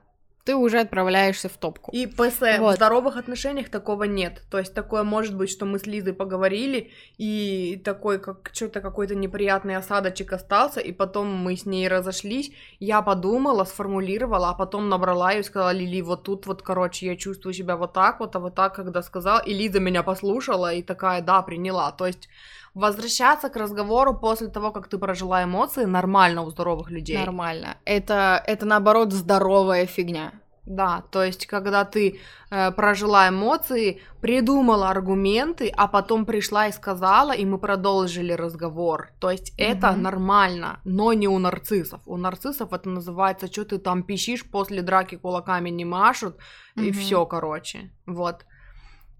[0.50, 1.92] ты уже отправляешься в топку.
[1.92, 2.74] И ПС вот.
[2.74, 4.42] в здоровых отношениях такого нет.
[4.50, 6.90] То есть такое может быть, что мы с Лизой поговорили,
[7.20, 12.52] и такой, как что-то какой-то неприятный осадочек остался, и потом мы с ней разошлись.
[12.80, 17.16] Я подумала, сформулировала, а потом набрала ее и сказала, Лили, вот тут вот, короче, я
[17.16, 20.82] чувствую себя вот так вот, а вот так, когда сказала, и Лиза меня послушала, и
[20.82, 21.92] такая, да, приняла.
[21.92, 22.28] То есть
[22.74, 27.18] возвращаться к разговору после того, как ты прожила эмоции, нормально у здоровых людей.
[27.18, 27.78] Нормально.
[27.86, 30.32] Это, это наоборот здоровая фигня.
[30.70, 32.20] Да, то есть, когда ты
[32.52, 39.10] э, прожила эмоции, придумала аргументы, а потом пришла и сказала, и мы продолжили разговор.
[39.20, 39.66] То есть, mm-hmm.
[39.66, 42.02] это нормально, но не у нарциссов.
[42.06, 46.86] У нарциссов это называется, что ты там пищишь, после драки кулаками не машут, mm-hmm.
[46.86, 47.92] и все, короче.
[48.06, 48.46] Вот.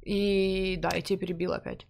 [0.04, 1.88] И да, я тебя перебила опять.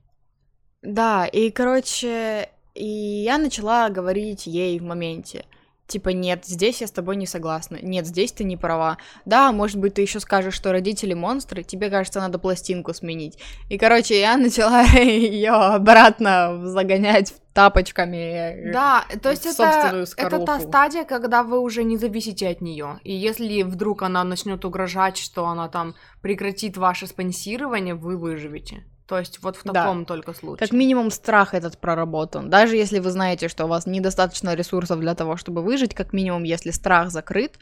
[0.81, 2.87] Да, и, короче, и
[3.25, 5.43] я начала говорить ей в моменте.
[5.89, 7.79] Типа, нет, здесь я с тобой не согласна.
[7.81, 8.99] Нет, здесь ты не права.
[9.25, 13.39] Да, может быть, ты еще скажешь, что родители монстры, тебе кажется, надо пластинку сменить.
[13.69, 18.71] И, короче, я начала ее обратно загонять тапочками.
[18.71, 22.99] Да, то есть это, это та стадия, когда вы уже не зависите от нее.
[23.03, 28.83] И если вдруг она начнет угрожать, что она там прекратит ваше спонсирование, вы выживете.
[29.09, 30.05] То есть вот в таком да.
[30.05, 30.59] только случае.
[30.59, 32.51] Как минимум страх этот проработан.
[32.51, 36.43] Даже если вы знаете, что у вас недостаточно ресурсов для того, чтобы выжить, как минимум,
[36.43, 37.57] если страх закрыт,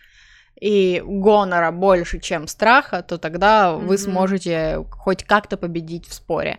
[0.60, 3.86] и гонора больше, чем страха, то тогда mm-hmm.
[3.86, 6.58] вы сможете хоть как-то победить в споре.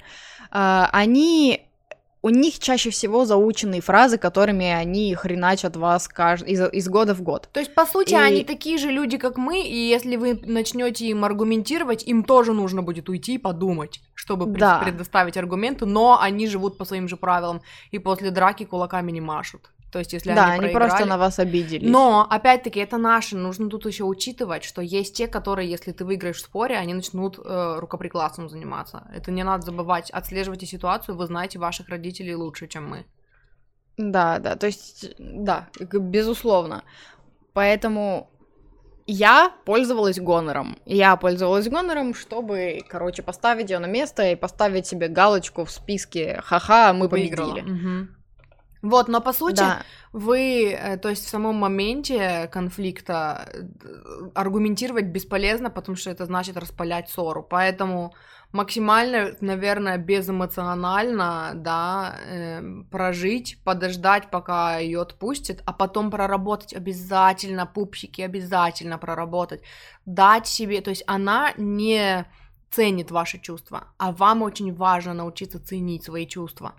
[0.50, 1.67] А, они
[2.22, 6.46] у них чаще всего заученные фразы, которыми они хреначат вас кажд...
[6.46, 7.48] из, из года в год.
[7.52, 8.16] То есть, по сути, и...
[8.16, 12.82] они такие же люди, как мы, и если вы начнете им аргументировать, им тоже нужно
[12.82, 14.80] будет уйти и подумать, чтобы да.
[14.80, 19.70] предоставить аргументы, но они живут по своим же правилам, и после драки кулаками не машут.
[19.90, 21.88] То есть, если да, они, они просто на вас обиделись.
[21.88, 23.36] Но, опять-таки, это наши.
[23.36, 27.38] Нужно тут еще учитывать, что есть те, которые, если ты выиграешь в споре, они начнут
[27.38, 29.08] э, рукоприкладством заниматься.
[29.14, 30.10] Это не надо забывать.
[30.10, 33.06] Отслеживайте ситуацию, вы знаете ваших родителей лучше, чем мы.
[33.96, 36.84] Да, да, то есть, да, безусловно.
[37.52, 38.30] Поэтому
[39.06, 40.76] я пользовалась гонором.
[40.84, 46.40] Я пользовалась гонором, чтобы, короче, поставить ее на место и поставить себе галочку в списке
[46.44, 47.62] «Ха-ха, мы победили».
[47.62, 48.17] Угу.
[48.82, 49.82] Вот, но по сути, Да.
[50.12, 56.56] вы, э, то есть в самом моменте конфликта э, аргументировать бесполезно, потому что это значит
[56.56, 57.42] распалять ссору.
[57.42, 58.14] Поэтому
[58.52, 68.22] максимально, наверное, безэмоционально, да, эм, прожить, подождать, пока ее отпустит, а потом проработать обязательно, пупсики,
[68.22, 69.62] обязательно проработать,
[70.06, 72.24] дать себе, то есть она не
[72.70, 76.74] ценит ваши чувства, а вам очень важно научиться ценить свои чувства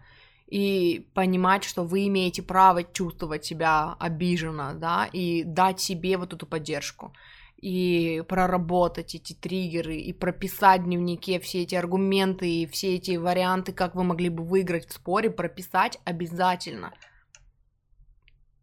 [0.49, 6.47] и понимать, что вы имеете право чувствовать себя обиженно, да, и дать себе вот эту
[6.47, 7.13] поддержку
[7.61, 13.73] и проработать эти триггеры, и прописать в дневнике все эти аргументы и все эти варианты,
[13.73, 16.93] как вы могли бы выиграть в споре, прописать обязательно.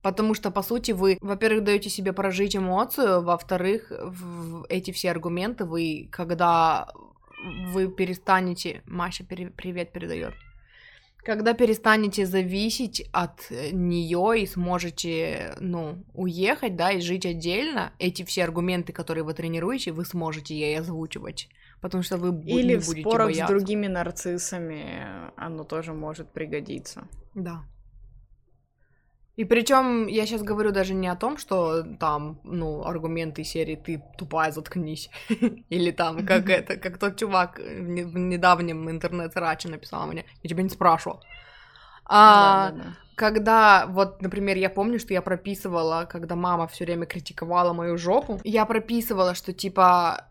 [0.02, 3.92] Потому что, по сути, вы, во-первых, даете себе прожить эмоцию, во-вторых,
[4.68, 6.88] эти все аргументы вы, когда
[7.72, 8.82] вы перестанете...
[8.86, 10.34] Маша пере- привет передает.
[11.26, 18.44] Когда перестанете зависеть от нее и сможете, ну, уехать, да, и жить отдельно, эти все
[18.44, 21.48] аргументы, которые вы тренируете, вы сможете ей озвучивать.
[21.80, 23.46] Потому что вы бу- Или в будете спорах бояться.
[23.46, 24.84] с другими нарциссами
[25.36, 27.08] оно тоже может пригодиться.
[27.34, 27.64] Да.
[29.36, 34.02] И причем я сейчас говорю даже не о том, что там, ну, аргументы серии ты
[34.16, 35.10] тупая, заткнись.
[35.70, 40.48] Или там, как это, как тот чувак в не- в недавнем интернет-раче написал мне, я
[40.48, 41.20] тебя не спрашивал.
[42.06, 42.72] А,
[43.14, 48.40] когда, вот, например, я помню, что я прописывала, когда мама все время критиковала мою жопу,
[48.44, 50.28] я прописывала, что типа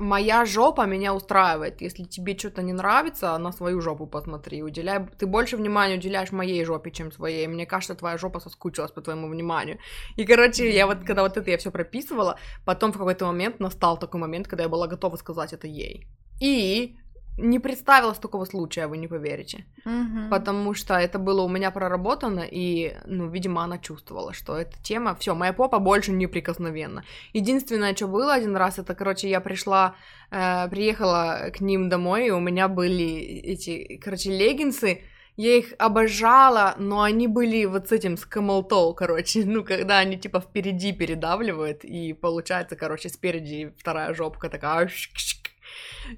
[0.00, 1.82] моя жопа меня устраивает.
[1.82, 4.62] Если тебе что-то не нравится, на свою жопу посмотри.
[4.62, 7.46] Уделяй, ты больше внимания уделяешь моей жопе, чем своей.
[7.46, 9.78] Мне кажется, твоя жопа соскучилась по твоему вниманию.
[10.16, 13.98] И, короче, я вот, когда вот это я все прописывала, потом в какой-то момент настал
[13.98, 16.06] такой момент, когда я была готова сказать это ей.
[16.40, 16.96] И
[17.40, 19.64] не представилось такого случая, вы не поверите.
[19.84, 20.30] Мгм.
[20.30, 25.14] Потому что это было у меня проработано, и, ну, видимо, она чувствовала, что эта тема,
[25.14, 27.04] все, моя попа больше неприкосновенна.
[27.32, 29.94] Единственное, что было один раз, это, короче, я пришла,
[30.30, 35.02] э, приехала к ним домой, и у меня были эти, короче, леггинсы,
[35.36, 40.18] я их обожала, но они были вот с этим, с камелтоу, короче, ну, когда они,
[40.18, 44.90] типа, впереди передавливают, и получается, короче, спереди вторая жопка такая,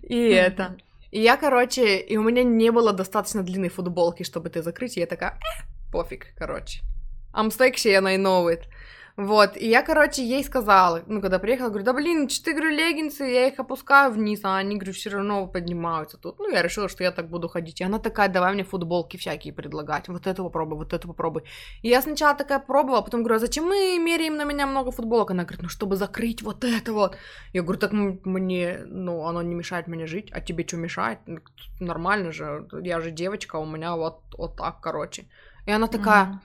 [0.03, 0.77] и это...
[1.13, 5.01] И я, короче, и у меня не было достаточно длинной футболки, чтобы это закрыть, и
[5.01, 6.81] я такая, «Э, пофиг, короче.
[7.35, 8.63] I'm sexy and I know it.
[9.17, 12.71] Вот, и я, короче, ей сказала, ну, когда приехала, говорю, да блин, что ты, говорю,
[12.71, 16.39] леггинсы, я их опускаю вниз, а они, говорю, все равно поднимаются тут.
[16.39, 17.81] Ну, я решила, что я так буду ходить.
[17.81, 21.43] И она такая, давай мне футболки всякие предлагать, вот это попробуй, вот это попробуй.
[21.83, 24.91] И я сначала такая пробовала, а потом говорю, а зачем мы меряем на меня много
[24.91, 25.31] футболок?
[25.31, 27.17] Она говорит, ну, чтобы закрыть вот это вот.
[27.53, 31.19] Я говорю, так мне, ну, оно не мешает мне жить, а тебе что мешает?
[31.27, 31.41] Ну,
[31.81, 35.27] Нормально же, я же девочка, у меня вот, вот так, короче.
[35.67, 36.41] И она такая, Мгм.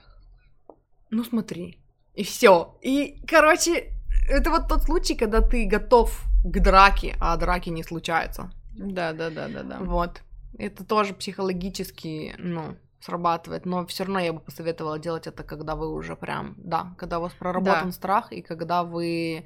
[1.10, 1.78] ну смотри.
[2.18, 2.74] И все.
[2.82, 3.92] И, короче,
[4.28, 8.50] это вот тот случай, когда ты готов к драке, а драки не случаются.
[8.76, 9.78] Да-да-да-да-да.
[9.80, 10.22] Вот.
[10.58, 15.92] Это тоже психологически, ну, срабатывает, но все равно я бы посоветовала делать это, когда вы
[15.94, 17.92] уже прям, да, когда у вас проработан Да.
[17.92, 19.44] страх и когда вы...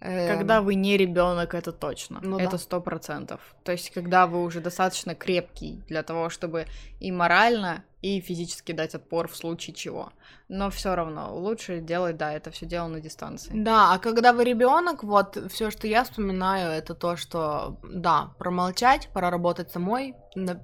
[0.00, 2.20] эм, Когда вы не ребенок, это точно.
[2.22, 2.58] Ну это да.
[2.58, 3.40] сто процентов.
[3.64, 6.64] То есть, когда вы уже достаточно крепкий для того, чтобы
[7.00, 10.12] и морально, и физически дать отпор в случае чего.
[10.48, 13.50] Но все равно лучше делать, да, это все дело на дистанции.
[13.54, 19.08] Да, а когда вы ребенок, вот все, что я вспоминаю, это то, что да, промолчать,
[19.14, 20.14] проработать самой,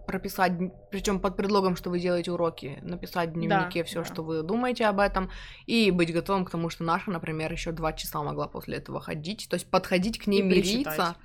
[0.07, 0.53] прописать,
[0.91, 4.05] причем под предлогом, что вы делаете уроки, написать в дневнике все, да.
[4.05, 5.31] что вы думаете об этом,
[5.65, 9.47] и быть готовым к тому, что наша, например, еще два часа могла после этого ходить,
[9.49, 10.73] то есть подходить к ней И мириться.
[10.75, 11.17] причитать.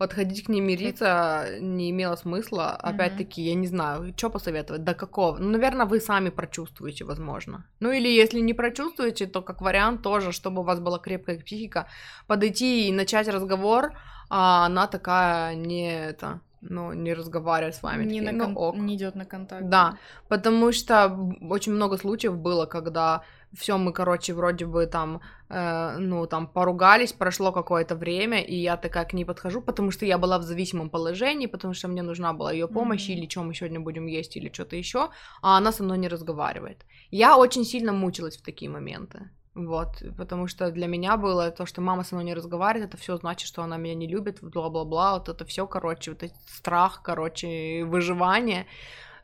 [0.00, 2.70] Подходить к ней мириться не имело смысла.
[2.70, 5.36] Опять-таки, я не знаю, что посоветовать, до какого.
[5.36, 7.64] Ну, наверное, вы сами прочувствуете, возможно.
[7.80, 11.86] Ну, или если не прочувствуете, то как вариант тоже, чтобы у вас была крепкая психика,
[12.26, 13.92] подойти и начать разговор,
[14.30, 18.04] а она такая не это, ну, не разговаривает с вами.
[18.04, 18.76] Не, Такие, на «Ну, кон- ок».
[18.76, 19.68] не идет на контакт.
[19.68, 19.98] Да,
[20.28, 21.14] потому что
[21.50, 23.22] очень много случаев было, когда
[23.52, 28.76] все мы, короче, вроде бы там, э, ну, там, поругались, прошло какое-то время, и я
[28.76, 32.32] такая к ней подхожу, потому что я была в зависимом положении, потому что мне нужна
[32.32, 33.18] была ее помощь, Мгм.
[33.18, 35.08] или что мы сегодня будем есть, или что-то еще,
[35.42, 36.84] а она со мной не разговаривает.
[37.10, 39.30] Я очень сильно мучилась в такие моменты.
[39.54, 43.16] Вот, потому что для меня было то, что мама со мной не разговаривает, это все
[43.16, 47.84] значит, что она меня не любит, бла-бла-бла, вот это все, короче, вот этот страх, короче,
[47.84, 48.66] выживание.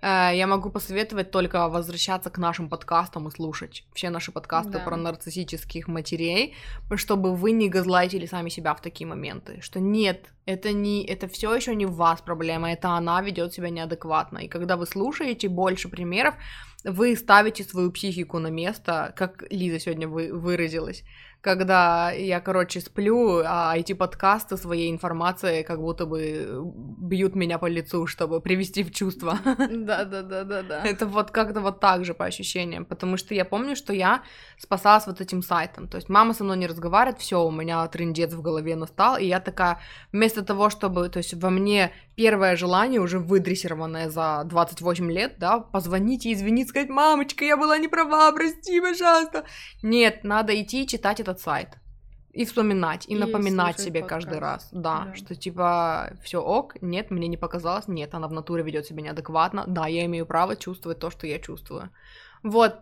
[0.03, 4.79] Э, Я могу посоветовать только возвращаться к нашим подкастам и слушать все наши подкасты Да.
[4.81, 6.55] про нарциссических матерей,
[6.97, 11.55] чтобы вы не газлайтили сами себя в такие моменты, что нет, это не, это все
[11.55, 14.39] еще не в вас проблема, это она ведет себя неадекватно.
[14.39, 16.35] И когда вы слушаете больше примеров,
[16.85, 21.03] вы ставите свою психику на место, как Лиза сегодня вы, выразилась,
[21.47, 26.61] когда я, короче, сплю, а эти подкасты своей информацией как будто бы
[26.99, 29.39] бьют меня по лицу, чтобы привести в чувство.
[29.71, 30.83] Да-да-да-да-да.
[30.85, 34.23] Это вот как-то вот так же по ощущениям, потому что я помню, что я
[34.59, 38.33] спасалась вот этим сайтом, то есть мама со мной не разговаривает, все, у меня трендец
[38.33, 39.79] в голове настал, и я такая,
[40.11, 45.61] вместо того, чтобы, то есть во мне первое желание, уже выдрессированное за 28 лет, да,
[45.61, 49.45] позвонить и извиниться, сказать, мамочка, я была не права, прости, пожалуйста.
[49.83, 51.79] Нет, надо идти читать этот сайт.
[52.33, 54.27] И вспоминать, и, и напоминать себе подкаст.
[54.27, 58.33] каждый раз, да, да, что типа все ок, нет, мне не показалось, нет, она в
[58.33, 61.89] натуре ведет себя неадекватно, да, я имею право чувствовать то, что я чувствую.
[62.43, 62.75] Вот,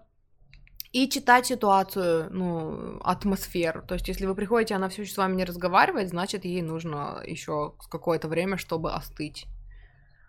[0.95, 3.83] и читать ситуацию, ну, атмосферу.
[3.83, 7.21] То есть, если вы приходите, она все еще с вами не разговаривает, значит, ей нужно
[7.27, 9.47] еще какое-то время, чтобы остыть.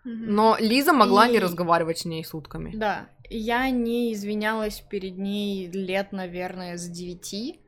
[0.04, 1.32] Но Лиза могла и...
[1.32, 2.72] не разговаривать с ней сутками.
[2.74, 7.60] Да, я не извинялась перед ней лет, наверное, с девяти.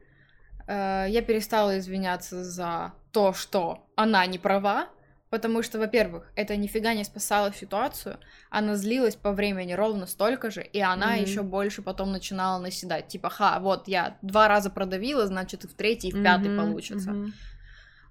[0.69, 4.89] Э, я перестала извиняться за то, что она не права,
[5.31, 8.19] Потому что, во-первых, это нифига не спасало ситуацию,
[8.49, 11.23] она злилась по времени ровно столько же, и она mm-hmm.
[11.23, 13.09] еще больше потом начинала наседать.
[13.09, 16.57] Типа, ха, вот я два раза продавила, значит, и в третий, и в пятый mm-hmm.
[16.57, 17.11] получится.
[17.11, 17.33] Mm-hmm.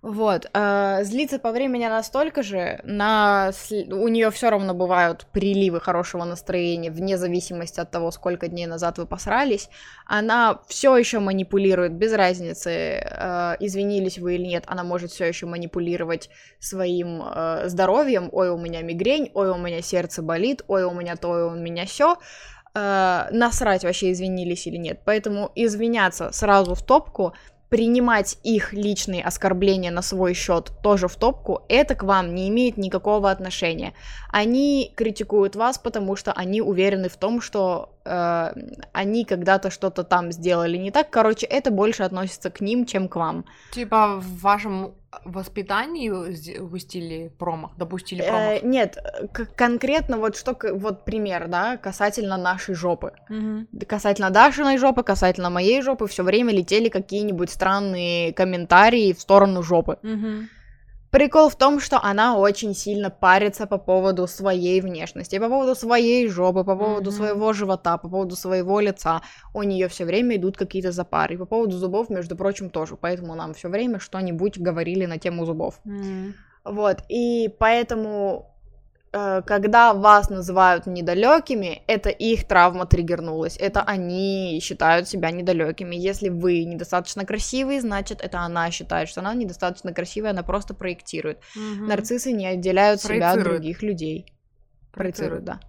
[0.07, 3.51] Вот, э, злиться по времени настолько же, на...
[3.91, 8.99] у нее все равно бывают приливы хорошего настроения, вне зависимости от того, сколько дней назад
[8.99, 9.69] вы посрались,
[10.05, 15.45] она все еще манипулирует, без разницы, э, извинились вы или нет, она может все еще
[15.45, 16.29] манипулировать
[16.59, 21.17] своим э, здоровьем, ой, у меня мигрень, ой, у меня сердце болит, ой, у меня
[21.17, 22.15] то, ой, у меня все,
[22.73, 27.33] э, насрать вообще извинились или нет, поэтому извиняться сразу в топку
[27.69, 32.77] принимать их личные оскорбления на свой счет тоже в топку, это к вам не имеет
[32.77, 33.93] никакого отношения.
[34.31, 38.53] Они критикуют вас, потому что они уверены в том, что э,
[38.93, 41.09] они когда-то что-то там сделали не так.
[41.09, 43.45] Короче, это больше относится к ним, чем к вам.
[43.71, 48.41] Типа в вашем воспитании выпустили промах, допустили промах?
[48.41, 48.97] Э, нет,
[49.55, 53.13] конкретно вот что, вот пример, да, касательно нашей жопы.
[53.29, 53.85] Угу.
[53.87, 59.97] Касательно Дашиной жопы, касательно моей жопы, все время летели какие-нибудь странные комментарии в сторону жопы.
[60.03, 60.47] Угу.
[61.11, 66.27] Прикол в том, что она очень сильно парится по поводу своей внешности, по поводу своей
[66.27, 67.13] жопы, по поводу mm-hmm.
[67.13, 69.21] своего живота, по поводу своего лица.
[69.53, 71.35] У нее все время идут какие-то запары.
[71.35, 72.97] И по поводу зубов, между прочим, тоже.
[72.97, 75.79] Поэтому нам все время что-нибудь говорили на тему зубов.
[75.85, 76.33] Mm-hmm.
[76.65, 76.97] Вот.
[77.07, 78.56] И поэтому
[79.45, 85.95] когда вас называют недалекими, это их травма триггернулась, это они считают себя недалекими.
[85.95, 91.37] Если вы недостаточно красивый, значит, это она считает, что она недостаточно красивая, она просто проектирует.
[91.55, 91.85] Угу.
[91.85, 94.25] Нарциссы не отделяют себя от других людей.
[94.91, 95.59] Проецируют, да.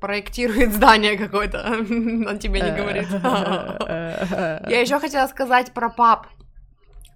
[0.00, 3.06] Проектирует здание какое-то, он тебе не говорит.
[4.70, 6.26] Я еще хотела сказать про пап.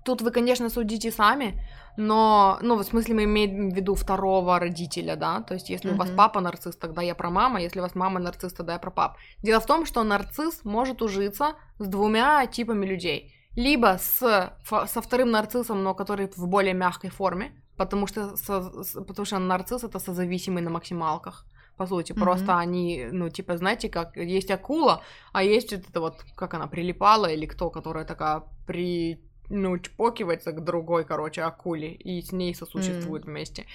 [0.04, 1.60] Тут вы, конечно, судите сами,
[2.00, 5.94] но, ну, в смысле мы имеем в виду второго родителя, да, то есть если mm-hmm.
[5.94, 8.78] у вас папа нарцисс, тогда я про мама, если у вас мама нарцисс, тогда я
[8.78, 9.16] про пап.
[9.42, 13.34] Дело в том, что нарцисс может ужиться с двумя типами людей.
[13.56, 14.52] Либо с,
[14.86, 18.60] со вторым нарциссом, но который в более мягкой форме, потому что, со,
[19.02, 21.46] потому что нарцисс это созависимый на максималках
[21.76, 22.12] по сути.
[22.12, 22.20] Mm-hmm.
[22.20, 25.02] Просто они, ну, типа, знаете, как есть акула,
[25.32, 29.18] а есть вот это вот, как она прилипала, или кто, которая такая при
[29.50, 33.26] ну, чпокивается к другой, короче, акуле, и с ней сосуществует mm.
[33.26, 33.66] вместе.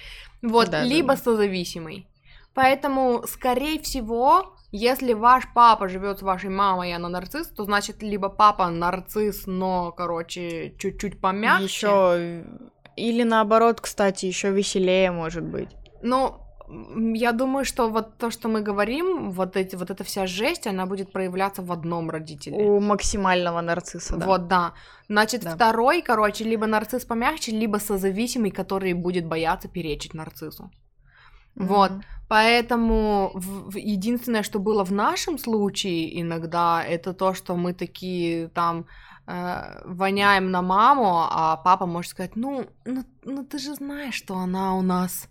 [0.42, 1.16] Вот, да, либо да.
[1.16, 2.08] созависимый.
[2.54, 8.02] Поэтому, скорее всего, если ваш папа живет с вашей мамой, и она нарцисс, то значит,
[8.02, 11.64] либо папа нарцисс, но, короче, чуть-чуть помягче.
[11.64, 12.44] Еще
[12.96, 15.68] или наоборот, кстати, еще веселее может быть.
[16.02, 20.66] Ну, я думаю, что вот то, что мы говорим, вот, эти, вот эта вся жесть,
[20.66, 22.56] она будет проявляться в одном родителе.
[22.56, 24.26] У максимального нарцисса, да.
[24.26, 24.72] Вот, да.
[25.08, 25.54] Значит, да.
[25.54, 30.70] второй, короче, либо нарцисс помягче, либо созависимый, который будет бояться перечить нарциссу.
[31.56, 31.66] Mm-hmm.
[31.66, 31.92] Вот,
[32.28, 38.86] поэтому в, единственное, что было в нашем случае иногда, это то, что мы такие там
[39.26, 44.36] э, воняем на маму, а папа может сказать, ну, ну, ну ты же знаешь, что
[44.36, 45.28] она у нас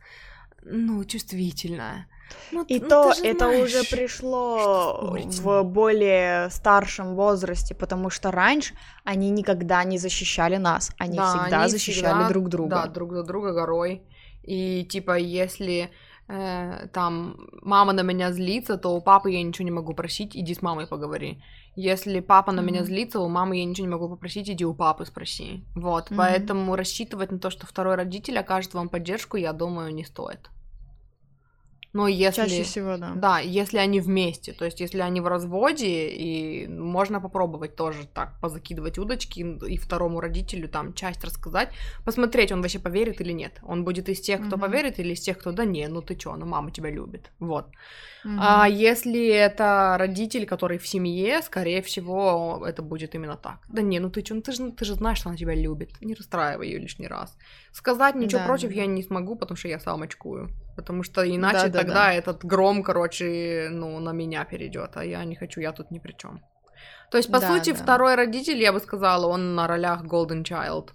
[0.66, 2.08] ну, чувствительная.
[2.52, 8.74] Ну, и ну, то это знаешь, уже пришло в более старшем возрасте, потому что раньше
[9.04, 12.70] они никогда не защищали нас, они да, всегда они защищали всегда, друг друга.
[12.70, 14.04] Да, друг за друга горой.
[14.44, 15.90] И типа, если
[16.28, 20.54] э, там мама на меня злится, то у папы я ничего не могу просить, иди
[20.54, 21.42] с мамой поговори.
[21.76, 22.66] Если папа на mm-hmm.
[22.66, 25.64] меня злится, у мамы я ничего не могу попросить, иди у папы спроси.
[25.76, 26.16] Вот, mm-hmm.
[26.18, 30.50] поэтому рассчитывать на то, что второй родитель окажет вам поддержку, я думаю, не стоит.
[31.94, 32.42] Но если...
[32.42, 33.12] Чаще всего, да.
[33.16, 38.40] Да, если они вместе, то есть если они в разводе, и можно попробовать тоже так
[38.42, 41.70] позакидывать удочки и второму родителю там часть рассказать,
[42.04, 43.60] посмотреть, он вообще поверит или нет.
[43.64, 44.62] Он будет из тех, кто Мгм.
[44.62, 47.32] поверит, или из тех, кто да не, ну ты чё, ну мама тебя любит.
[47.40, 47.66] Вот.
[48.24, 48.40] Мгм.
[48.42, 53.58] А если это родитель, который в семье, скорее всего, это будет именно так.
[53.70, 55.90] Да не, ну ты чё, ну ты же, ты же знаешь, что она тебя любит.
[56.02, 57.38] Не расстраивай ее лишний раз.
[57.74, 60.50] Сказать ничего Да, против да, я не смогу, потому что я сам очкую.
[60.76, 61.80] Потому что иначе Да-да-да.
[61.80, 66.00] тогда этот гром, короче, ну, на меня перейдет, а я не хочу, я тут ни
[66.00, 66.42] при чем.
[67.12, 67.76] То есть, по Да, сути, да.
[67.78, 70.90] второй родитель, я бы сказала, он на ролях Golden Child,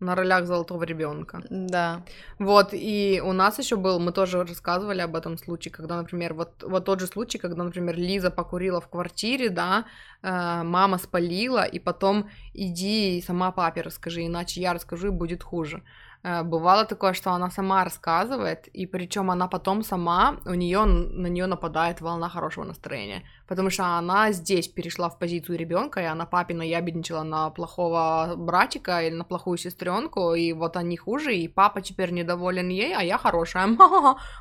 [0.00, 1.42] на ролях золотого ребенка.
[1.50, 2.02] Да.
[2.38, 6.62] Вот, и у нас еще был, мы тоже рассказывали об этом случае, когда, например, вот,
[6.62, 9.84] вот тот же случай, когда, например, Лиза покурила в квартире, да,
[10.22, 15.42] э, мама спалила, и потом иди и сама папе расскажи, иначе я расскажу, и будет
[15.42, 15.82] хуже.
[16.24, 21.28] Э, бывало такое, что она сама рассказывает, и причем она потом сама, у нее на
[21.28, 26.26] нее нападает волна хорошего настроения, потому что она здесь перешла в позицию ребенка, и она
[26.26, 31.80] папе наябедничала на плохого братика или на плохую сестренку, и вот они хуже, и папа
[31.82, 33.68] теперь недоволен ей, а я хорошая.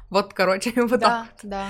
[0.10, 1.00] Вот, короче, вот так.
[1.00, 1.68] Да, да.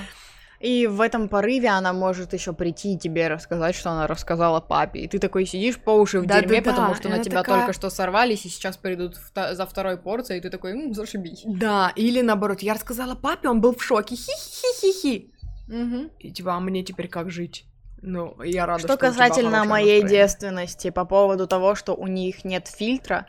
[0.60, 5.00] И в этом порыве она может еще прийти и тебе рассказать, что она рассказала папе.
[5.00, 7.38] И ты такой сидишь по уши в Да-да-да, дерьме, потому что и на она тебя
[7.42, 11.42] такая- только что сорвались, и сейчас придут за второй порцией, и ты такой, м, зашибись.
[11.46, 15.32] Да, или наоборот, я рассказала папе, он был в шоке, хи-хи-хи-хи.
[15.68, 16.10] Мгм.
[16.18, 17.64] И типа, а мне теперь как жить?
[18.00, 20.08] Ну, я рада, Что тебя касательно моей настроение.
[20.08, 23.26] девственности по поводу того, что у них нет фильтра,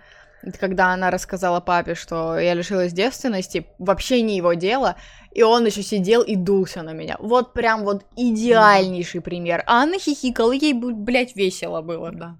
[0.59, 4.95] когда она рассказала папе, что я лишилась девственности, вообще не его дело,
[5.31, 7.17] и он еще сидел и дулся на меня.
[7.19, 9.63] Вот прям вот идеальнейший пример.
[9.67, 12.11] А она хихикала, ей, блядь, весело было.
[12.11, 12.37] Да.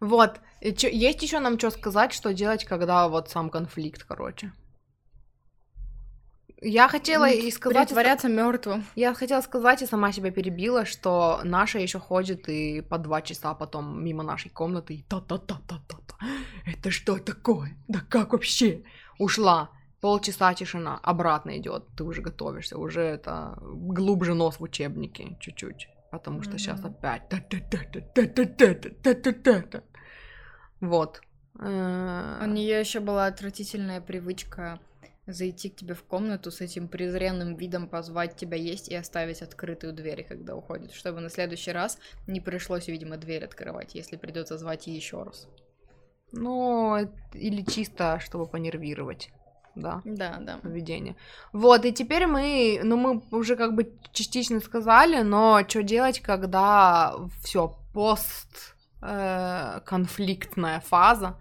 [0.00, 0.40] Вот.
[0.60, 4.52] И чё- есть еще нам что сказать, что делать, когда вот сам конфликт, короче.
[6.62, 8.84] Я хотела и сказать, Притворяться мертвым.
[8.94, 13.54] я хотела сказать и сама себя перебила, что наша еще ходит и по два часа
[13.54, 15.99] потом мимо нашей комнаты и та-та-та-та-та-та.
[16.66, 17.76] Это что такое?
[17.88, 18.82] Да как вообще?
[19.18, 19.70] Ушла.
[20.00, 21.86] Полчаса тишина, обратно идет.
[21.96, 25.88] Ты уже готовишься, уже это глубже нос в учебнике чуть-чуть.
[26.10, 27.22] Потому что сейчас опять.
[30.80, 31.20] Вот.
[31.54, 34.80] У нее еще была отвратительная привычка
[35.26, 39.92] зайти к тебе в комнату с этим презренным видом, позвать тебя есть и оставить открытую
[39.92, 44.86] дверь, когда уходит, чтобы на следующий раз не пришлось, видимо, дверь открывать, если придется звать
[44.86, 45.46] еще раз.
[46.32, 49.30] Ну, э, или чисто, чтобы понервировать,
[49.74, 50.00] да.
[50.04, 50.58] Да, да.
[50.58, 51.16] поведение.
[51.52, 57.14] Вот, и теперь мы, ну, мы уже как бы частично сказали, но что делать, когда
[57.42, 61.36] все пост э, конфликтная фаза,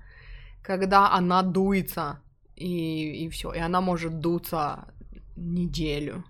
[0.64, 2.20] когда она дуется
[2.56, 4.88] и, и все, и она может дуться
[5.36, 6.24] неделю.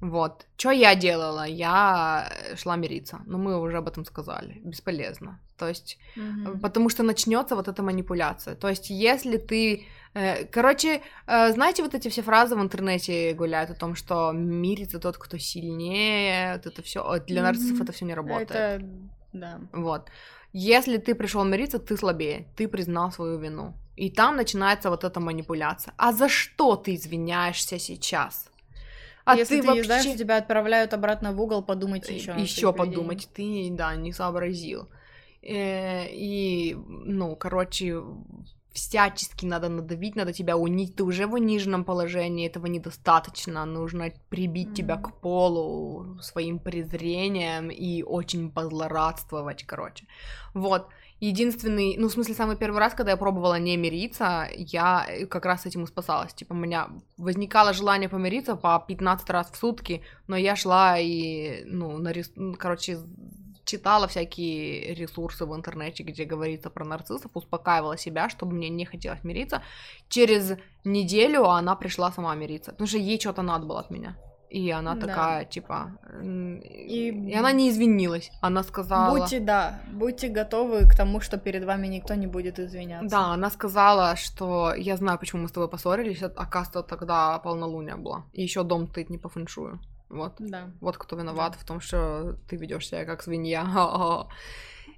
[0.00, 0.46] Вот.
[0.56, 1.46] Что я делала?
[1.46, 3.20] Я шла мириться.
[3.26, 4.60] Но мы уже об этом сказали.
[4.64, 5.38] Бесполезно.
[5.60, 6.60] То есть Мгм.
[6.60, 8.54] Потому что начнется вот эта манипуляция.
[8.54, 9.86] То есть, если ты.
[10.14, 14.98] э, короче, э, знаете, вот эти все фразы в интернете гуляют о том, что мирится
[14.98, 17.18] тот, кто сильнее, вот это все.
[17.26, 17.82] Для нарциссов Мгм.
[17.82, 18.50] это все не работает.
[18.50, 18.84] Это,
[19.32, 19.60] да.
[19.72, 20.10] Вот.
[20.52, 23.74] Если ты пришел мириться, ты слабее, ты признал свою вину.
[23.96, 25.94] И там начинается вот эта манипуляция.
[25.96, 28.50] А за что ты извиняешься сейчас?
[29.24, 29.84] А Если ты, вообще...
[29.84, 32.34] знаешь, тебя отправляют обратно в угол, подумайте еще.
[32.36, 34.88] еще подумать, ты, да, не сообразил.
[35.42, 38.02] Э, И, ну, короче,
[38.72, 40.94] всячески надо надавить, надо тебя унить.
[40.96, 43.64] Ты уже в униженном положении, этого недостаточно.
[43.66, 45.02] Нужно прибить тебя Мгм.
[45.04, 50.06] к полу своим презрением и очень позлорадствовать, короче.
[50.54, 50.88] Вот.
[51.22, 55.44] Единственный, ну, в смысле, самый первый раз, когда я пробовала не мириться, я э, как
[55.46, 56.32] раз этим и спасалась.
[56.32, 56.88] Типа, у меня
[57.18, 62.32] возникало желание помириться по 15 раз в сутки, но я шла и, ну, нарис...
[62.58, 62.98] короче,
[63.70, 69.24] читала всякие ресурсы в интернете, где говорится про нарциссов, успокаивала себя, чтобы мне не хотелось
[69.24, 69.62] мириться.
[70.08, 70.52] Через
[70.84, 74.16] неделю она пришла сама мириться, потому что ей что-то надо было от меня.
[74.52, 75.06] И она Да.
[75.06, 75.92] такая, типа...
[76.24, 77.34] И- И...
[77.38, 78.30] она не извинилась.
[78.42, 79.16] Она сказала...
[79.18, 83.08] Будьте, да, будьте готовы к тому, что перед вами никто не будет извиняться.
[83.08, 87.94] Да, она сказала, что я знаю, почему мы с тобой поссорились, а- оказывается, тогда полнолуние
[87.96, 88.24] было.
[88.32, 89.78] И еще дом стоит не по фэншую.
[90.10, 90.34] Вот.
[90.38, 90.70] Да.
[90.80, 93.62] Вот кто виноват в том, что ты ведешь себя как свинья.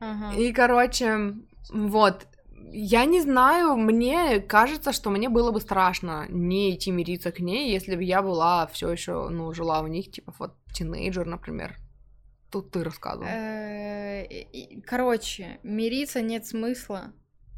[0.00, 0.32] Ага.
[0.36, 1.34] И, короче,
[1.70, 2.26] вот.
[2.74, 7.72] Я не знаю, мне кажется, что мне было бы страшно не идти мириться к ней,
[7.72, 11.76] если бы я была все еще, ну, жила у них, типа, вот, тинейджер, например.
[12.50, 13.26] Тут ты рассказывал.
[13.26, 14.26] Э,
[14.86, 17.12] Короче, мириться нет смысла,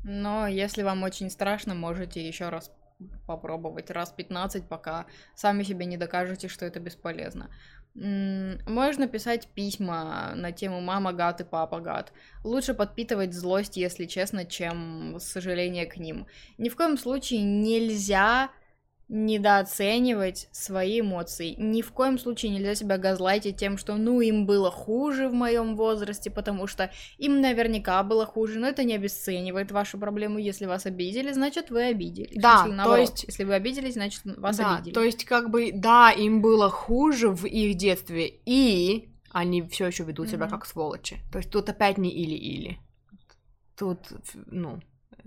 [0.04, 2.70] но если вам очень страшно, можете еще раз
[3.26, 7.50] попробовать раз 15, пока сами себе не докажете, что это бесполезно.
[7.94, 12.12] Можно писать письма на тему «мама гад» и «папа гад».
[12.42, 16.26] Лучше подпитывать злость, если честно, чем сожаление к ним.
[16.58, 18.50] Ни в коем случае нельзя
[19.08, 21.54] недооценивать свои эмоции.
[21.58, 25.76] Ни в коем случае нельзя себя газлайтить тем, что ну им было хуже в моем
[25.76, 30.38] возрасте, потому что им наверняка было хуже, но это не обесценивает вашу проблему.
[30.38, 32.40] Если вас обидели, значит вы обиделись.
[32.40, 33.24] Да, если, то есть...
[33.24, 34.94] Если вы обиделись, значит вас да, обидели.
[34.94, 40.04] то есть как бы, да, им было хуже в их детстве, и они все еще
[40.04, 40.50] ведут себя mm-hmm.
[40.50, 41.18] как сволочи.
[41.30, 42.78] То есть тут опять не или-или.
[43.76, 43.98] Тут,
[44.46, 44.80] ну,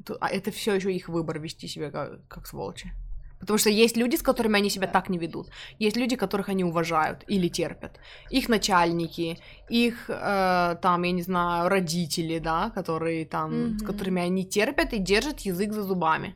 [0.05, 2.91] тут, а это все еще их выбор вести себя как, как сволочи.
[3.39, 5.49] Потому что есть люди, с которыми они себя так не ведут.
[5.79, 7.99] Есть люди, которых они уважают или терпят.
[8.31, 9.37] Их начальники,
[9.69, 13.77] их э, там, я не знаю, родители, да, которые там, mm-hmm.
[13.77, 16.35] с которыми они терпят и держат язык за зубами.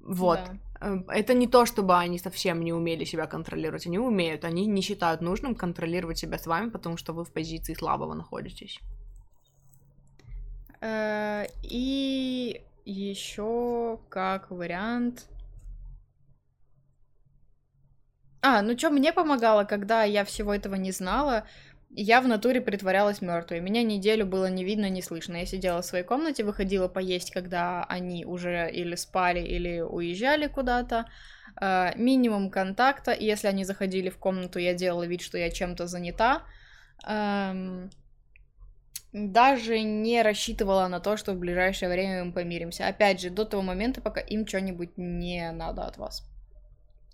[0.00, 0.40] Вот.
[0.44, 0.58] Да.
[0.80, 3.86] Э, это не то, чтобы они совсем не умели себя контролировать.
[3.86, 4.44] Они умеют.
[4.44, 8.78] Они не считают нужным контролировать себя с вами, потому что вы в позиции слабого находитесь.
[10.80, 15.28] Э, и еще как вариант
[18.42, 21.44] А, ну что мне помогало, когда я всего этого не знала,
[21.90, 23.60] я в натуре притворялась мертвой.
[23.60, 25.36] Меня неделю было не видно, не слышно.
[25.36, 31.06] Я сидела в своей комнате, выходила поесть, когда они уже или спали, или уезжали куда-то.
[31.60, 33.10] Э, минимум контакта.
[33.10, 36.42] И если они заходили в комнату, я делала вид, что я чем-то занята.
[37.06, 37.90] Эм,
[39.12, 42.86] даже не рассчитывала на то, что в ближайшее время мы помиримся.
[42.86, 46.29] Опять же, до того момента, пока им что-нибудь не надо от вас.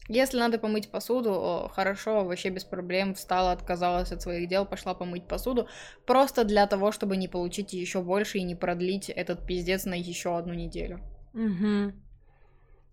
[0.08, 5.26] Если надо помыть посуду, хорошо, вообще без проблем, встала, отказалась от своих дел, пошла помыть
[5.26, 5.66] посуду,
[6.06, 10.38] просто для того, чтобы не получить еще больше и не продлить этот пиздец на еще
[10.38, 11.00] одну неделю.
[11.34, 11.92] Угу.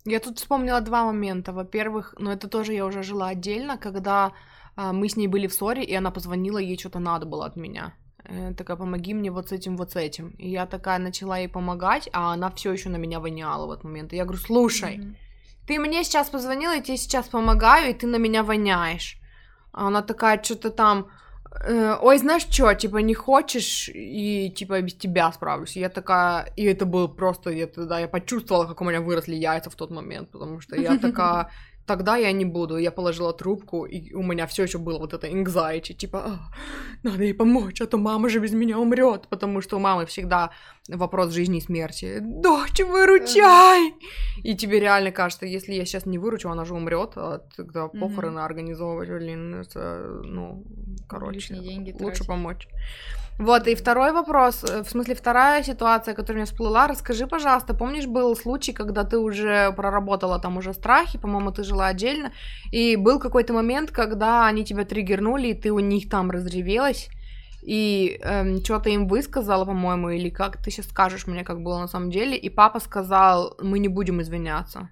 [0.05, 1.53] Я тут вспомнила два момента.
[1.53, 4.33] Во-первых, ну это тоже я уже жила отдельно, когда
[4.75, 7.55] а, мы с ней были в ссоре, и она позвонила, ей что-то надо было от
[7.55, 7.93] меня.
[8.25, 10.29] Э, такая, помоги мне вот с этим, вот с этим.
[10.31, 13.83] И я такая начала ей помогать, а она все еще на меня воняла в этот
[13.83, 14.13] момент.
[14.13, 15.22] И я говорю, слушай, mm-hmm
[15.67, 19.17] ты мне сейчас позвонила, я тебе сейчас помогаю, и ты на меня воняешь.
[19.71, 21.07] А она такая, что-то там,
[21.65, 25.77] э, ой, знаешь что, типа, не хочешь, и, типа, без тебя справлюсь.
[25.77, 29.35] И я такая, и это было просто, я тогда, я почувствовала, как у меня выросли
[29.35, 31.49] яйца в тот момент, потому что я такая,
[31.85, 32.77] тогда я не буду.
[32.77, 36.39] Я положила трубку, и у меня все еще было вот это anxiety, типа, а,
[37.03, 40.51] надо ей помочь, а то мама же без меня умрет, потому что у мамы всегда
[40.87, 42.19] вопрос жизни и смерти.
[42.21, 43.93] Дочь, выручай!
[44.43, 48.39] И тебе реально кажется, если я сейчас не выручу, она же умрет, а тогда похороны
[48.39, 50.63] организовывать, блин, это, ну,
[51.07, 51.55] короче,
[51.99, 52.67] лучше помочь.
[53.39, 58.05] Вот, и второй вопрос, э, в смысле, вторая ситуация, которая мне всплыла, расскажи, пожалуйста, помнишь,
[58.05, 62.31] был случай, когда ты уже проработала там уже страхи, по-моему, ты жила отдельно,
[62.71, 67.09] и был какой-то момент, когда они тебя триггернули, и ты у них там разревелась,
[67.63, 71.87] и эм, что-то им высказала, по-моему, или как ты сейчас скажешь мне, как было на
[71.87, 74.89] самом деле, и папа сказал, мы не будем извиняться.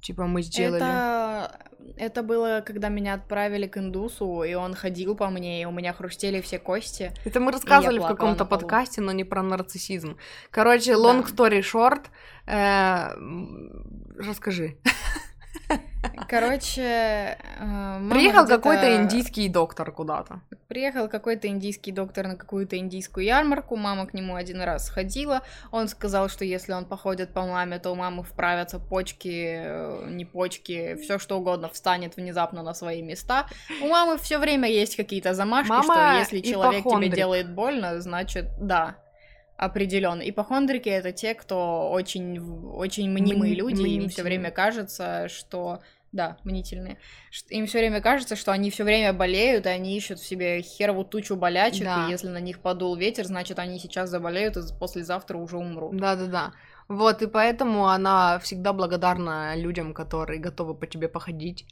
[0.00, 0.82] Типа мы сделали.
[0.82, 1.60] Это,
[1.96, 5.92] это было, когда меня отправили к индусу, и он ходил по мне, и у меня
[5.92, 7.12] хрустели все кости.
[7.24, 10.16] Это мы рассказывали в каком-то подкасте, но не про нарциссизм.
[10.50, 11.28] Короче, long да.
[11.28, 12.06] story short,
[12.46, 13.10] э,
[14.18, 14.78] расскажи.
[16.28, 20.40] Короче, э, приехал какой-то индийский доктор куда-то.
[20.68, 25.88] Приехал какой-то индийский доктор на какую-то индийскую ярмарку, мама к нему один раз сходила, он
[25.88, 30.96] сказал, что если он походит по маме, то у мамы вправятся почки, э, не почки,
[31.02, 33.46] все что угодно встанет внезапно на свои места.
[33.82, 38.46] У мамы все время есть какие-то замашки, Мама что если человек тебе делает больно, значит,
[38.60, 38.96] да,
[39.60, 40.22] определенно.
[40.28, 45.80] Ипохондрики это те, кто очень, очень мнимые люди, им все время кажется, что
[46.12, 46.98] да, мнительные.
[47.50, 51.04] Им все время кажется, что они все время болеют, и они ищут в себе херову
[51.04, 52.06] тучу болячек, да.
[52.06, 55.96] и если на них подул ветер, значит, они сейчас заболеют и послезавтра уже умрут.
[55.96, 56.52] Да-да-да.
[56.88, 61.64] Вот, и поэтому она всегда благодарна людям, которые готовы по тебе походить.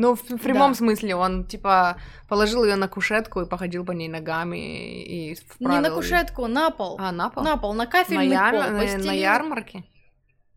[0.00, 0.78] Ну, в, прямом да.
[0.78, 1.96] смысле, он, типа,
[2.28, 6.96] положил ее на кушетку и походил по ней ногами и Не на кушетку, на пол.
[7.00, 7.42] А, на пол?
[7.42, 8.52] На пол, на кафельный на яр...
[8.52, 8.78] пол.
[8.78, 9.06] Постелил...
[9.06, 9.84] На ярмарке?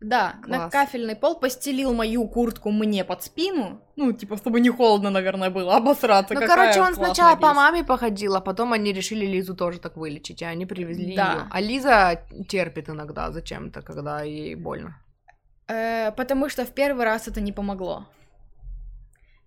[0.00, 0.46] Да, Класс.
[0.46, 3.80] на кафельный пол постелил мою куртку мне под спину.
[3.96, 6.34] Ну, типа, чтобы не холодно, наверное, было, обосраться.
[6.34, 10.42] Ну, короче, он сначала по маме походил, а потом они решили Лизу тоже так вылечить,
[10.42, 11.32] и они привезли да.
[11.32, 11.48] ее.
[11.50, 14.96] А Лиза терпит иногда зачем-то, когда ей больно.
[15.66, 18.06] Э, потому что в первый раз это не помогло.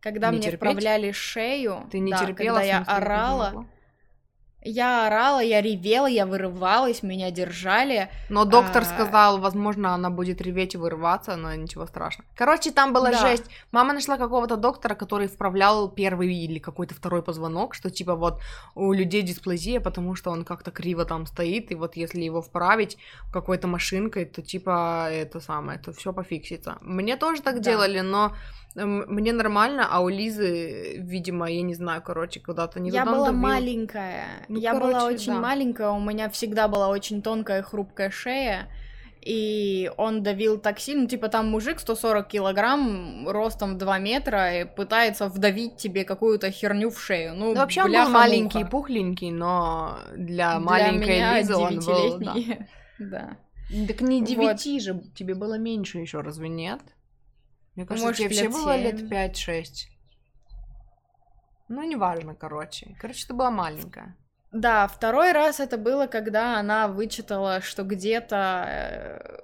[0.06, 0.60] Когда не мне терпеть?
[0.60, 3.66] вправляли шею, ты не да, терпела, когда я орала,
[4.68, 8.10] Я орала, я ревела, я вырывалась, меня держали.
[8.30, 8.86] Но доктор А.
[8.86, 12.28] сказал, возможно, она будет реветь и вырываться, но ничего страшного.
[12.36, 13.18] Короче, там была Да.
[13.20, 13.46] жесть.
[13.72, 18.42] Мама нашла какого-то доктора, который вправлял первый или какой-то второй позвонок, что типа вот
[18.76, 22.98] у людей дисплазия, потому что он как-то криво там стоит, и вот если его вправить
[23.34, 26.78] какой-то машинкой, то типа это самое, то все пофиксится.
[26.82, 27.62] Мне тоже так Да.
[27.72, 28.36] делали, но
[28.76, 33.40] мне нормально, а у Лизы, видимо, я не знаю, короче, куда-то не я была надавил.
[33.40, 34.26] маленькая.
[34.50, 35.40] Ну, я была короче, очень да.
[35.40, 38.68] маленькая, у меня всегда была очень тонкая, хрупкая шея.
[39.22, 44.66] И он давил так сильно, ну, типа там мужик 140 килограмм, ростом 2 метра, и
[44.66, 47.34] пытается вдавить тебе какую-то херню в шею.
[47.34, 52.20] Ну, Ну, вообще он был маленький, пухленький, но для, Для маленькой меня Лизы он был,
[52.20, 52.36] да.
[53.00, 53.38] Да.
[53.88, 54.30] Так не Вот.
[54.30, 56.82] девяти же, тебе было меньше еще, разве нет?
[57.76, 59.10] Мне кажется, Может, тебе все лет было лет семь.
[59.10, 59.66] 5-6.
[61.68, 62.96] Ну, неважно, короче.
[63.00, 64.16] Короче, ты была маленькая.
[64.52, 69.40] Да, второй раз это было, когда она вычитала, что где-то, э,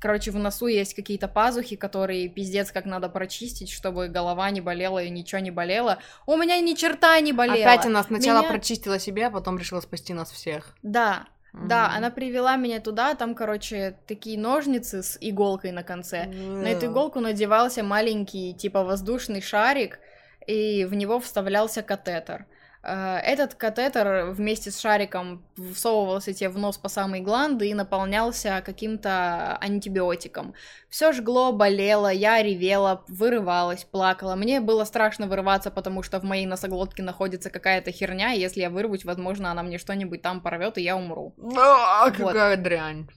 [0.00, 5.00] короче, в носу есть какие-то пазухи, которые пиздец как надо прочистить, чтобы голова не болела
[5.04, 5.98] и ничего не болело.
[6.26, 7.60] У меня ни черта не болело.
[7.60, 10.74] Опять она сначала Меня- прочистила себя, а потом решила спасти нас всех.
[10.82, 11.96] Да, да, Мгм.
[11.96, 16.26] она привела меня туда, там, короче, такие ножницы с иголкой на конце.
[16.26, 16.86] На эту Да.
[16.92, 20.00] иголку надевался маленький, типа, воздушный шарик,
[20.48, 22.46] и в него вставлялся катетер.
[22.86, 25.42] Э, Этот катетер вместе с шариком
[25.74, 30.54] всовывался тебе в нос по самые гланды и наполнялся каким-то антибиотиком.
[30.90, 34.34] Все жгло, болело, я ревела, вырывалась, плакала.
[34.34, 38.70] Мне было страшно вырываться, потому что в моей носоглотке находится какая-то херня, и если я
[38.70, 41.34] вырвусь, возможно, она мне что-нибудь там порвет, и я умру.
[41.56, 42.16] А, Вот.
[42.16, 43.08] какая дрянь.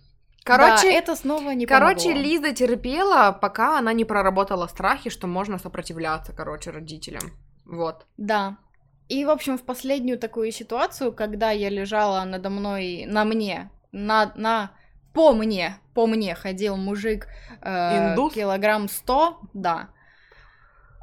[0.45, 2.21] Короче, Короче, это снова не короче, помогло.
[2.23, 7.33] Лиза терпела, пока она не проработала страхи, что можно сопротивляться, короче, родителям.
[7.65, 8.05] Вот.
[8.15, 8.55] Да.
[9.09, 14.33] И, в общем, в последнюю такую ситуацию, когда я лежала надо мной, на мне, на,
[14.35, 14.71] на,
[15.13, 17.27] по мне, по мне ходил мужик
[17.61, 18.33] э, Индус?
[18.33, 19.89] килограмм сто, да.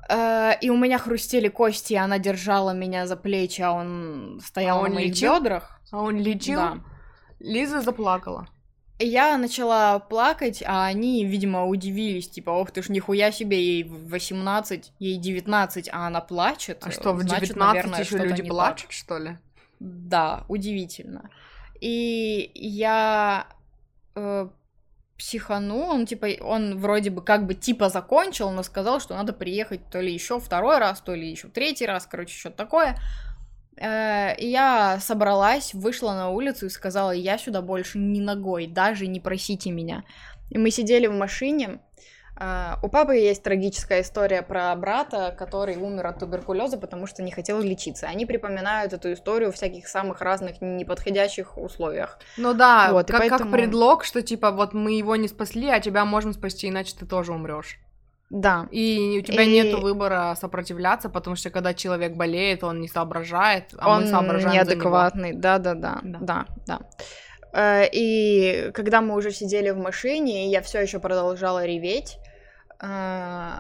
[0.09, 4.79] Э, и у меня хрустели кости, и она держала меня за плечи, а он стоял
[4.79, 5.35] А он на моих лечил?
[5.35, 5.81] бедрах.
[5.91, 6.61] А он лечил?
[6.61, 6.79] Да.
[7.41, 8.49] Лиза заплакала.
[8.99, 14.93] Я начала плакать, а они, видимо, удивились, типа, ох ты ж, нихуя себе, ей 18,
[15.01, 16.79] ей 19, а она плачет.
[16.83, 18.93] А что, в значит, 19 наверное, еще люди плачут, так.
[18.93, 19.39] что ли?
[19.81, 21.31] Да, удивительно.
[21.81, 23.49] И я
[24.15, 24.49] э,
[25.19, 29.81] психанул, он типа, он вроде бы как бы типа закончил, но сказал, что надо приехать
[29.91, 32.97] то ли еще второй раз, то ли еще третий раз, короче, что-то такое.
[33.77, 39.07] Э, И я собралась, вышла на улицу и сказала, я сюда больше ни ногой, даже
[39.07, 40.05] не просите меня.
[40.51, 41.81] И мы сидели в машине.
[42.39, 47.31] Э, У папы есть трагическая история про брата, который умер от туберкулеза, потому что не
[47.33, 48.07] хотел лечиться.
[48.07, 52.19] Они припоминают эту историю в всяких самых разных неподходящих условиях.
[52.37, 55.81] Ну да, Вот, как, как поэтому- предлог, что типа вот мы его не спасли, а
[55.81, 57.79] тебя можем спасти, иначе ты тоже умрешь.
[58.31, 58.67] Да.
[58.73, 63.75] И у тебя И- нет выбора сопротивляться, потому что когда человек болеет, он не соображает,
[63.79, 66.19] а он мы соображаем неадекватный, да-да-да, Да.
[66.21, 66.79] да, да.
[67.53, 72.19] Э, И когда мы уже сидели в машине, я все еще продолжала реветь,
[72.81, 73.51] э,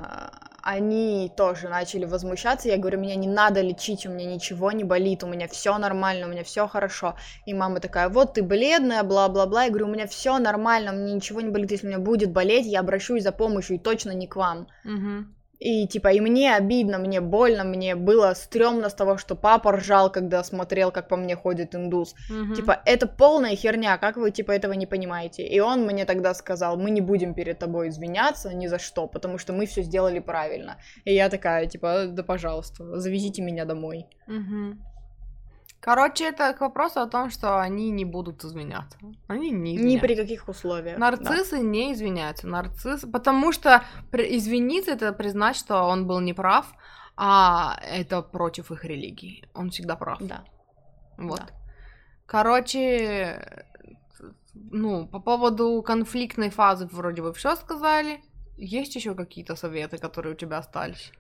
[0.65, 2.69] они тоже начали возмущаться.
[2.69, 6.27] Я говорю, меня не надо лечить, у меня ничего не болит, у меня все нормально,
[6.27, 7.17] у меня все хорошо.
[7.45, 9.65] И мама такая, вот ты бледная, бла-бла-бла.
[9.65, 11.71] Я говорю, у меня все нормально, мне ничего не болит.
[11.71, 14.67] Если у меня будет болеть, я обращусь за помощью, и точно не к вам.
[14.85, 15.35] Мгм.
[15.65, 20.13] И типа, и мне обидно, мне больно, мне было стрёмно с того, что папа ржал,
[20.13, 22.15] когда смотрел, как по мне ходит индус.
[22.31, 22.55] Мгм.
[22.55, 25.43] Типа, это полная херня, как вы, типа, этого не понимаете?
[25.43, 29.39] И он мне тогда сказал, мы не будем перед тобой извиняться ни за что, потому
[29.39, 30.77] что мы все сделали правильно.
[31.07, 34.07] И я такая, типа, да пожалуйста, завезите меня домой.
[34.27, 34.94] Мгм.
[35.85, 38.97] Короче, это к вопросу о том, что они не будут извиняться.
[39.29, 40.07] Они не Ни извиняются.
[40.07, 40.99] при каких условиях.
[40.99, 42.47] Нарциссы не извиняются.
[42.47, 43.03] Нарцисс...
[43.13, 46.73] Потому что извиниться это признать, что он был неправ,
[47.17, 49.47] а это против их религии.
[49.53, 50.21] Он всегда прав.
[50.21, 50.45] Да.
[51.19, 51.41] Вот.
[51.41, 51.49] да.
[52.25, 53.67] Короче,
[54.55, 58.25] ну, по поводу конфликтной фазы вроде вы все сказали.
[58.57, 61.13] Есть еще какие-то советы, которые у тебя остались?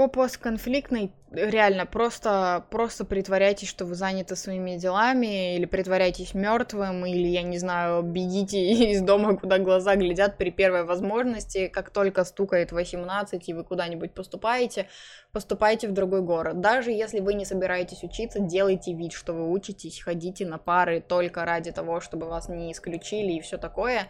[0.00, 7.28] По постконфликтной, реально, просто, просто притворяйтесь, что вы заняты своими делами, или притворяйтесь мертвым, или,
[7.28, 8.58] я не знаю, бегите
[8.92, 14.14] из дома, куда глаза глядят при первой возможности, как только стукает 18, и вы куда-нибудь
[14.14, 14.86] поступаете,
[15.32, 16.62] поступайте в другой город.
[16.62, 21.44] Даже если вы не собираетесь учиться, делайте вид, что вы учитесь, ходите на пары только
[21.44, 24.08] ради того, чтобы вас не исключили и все такое,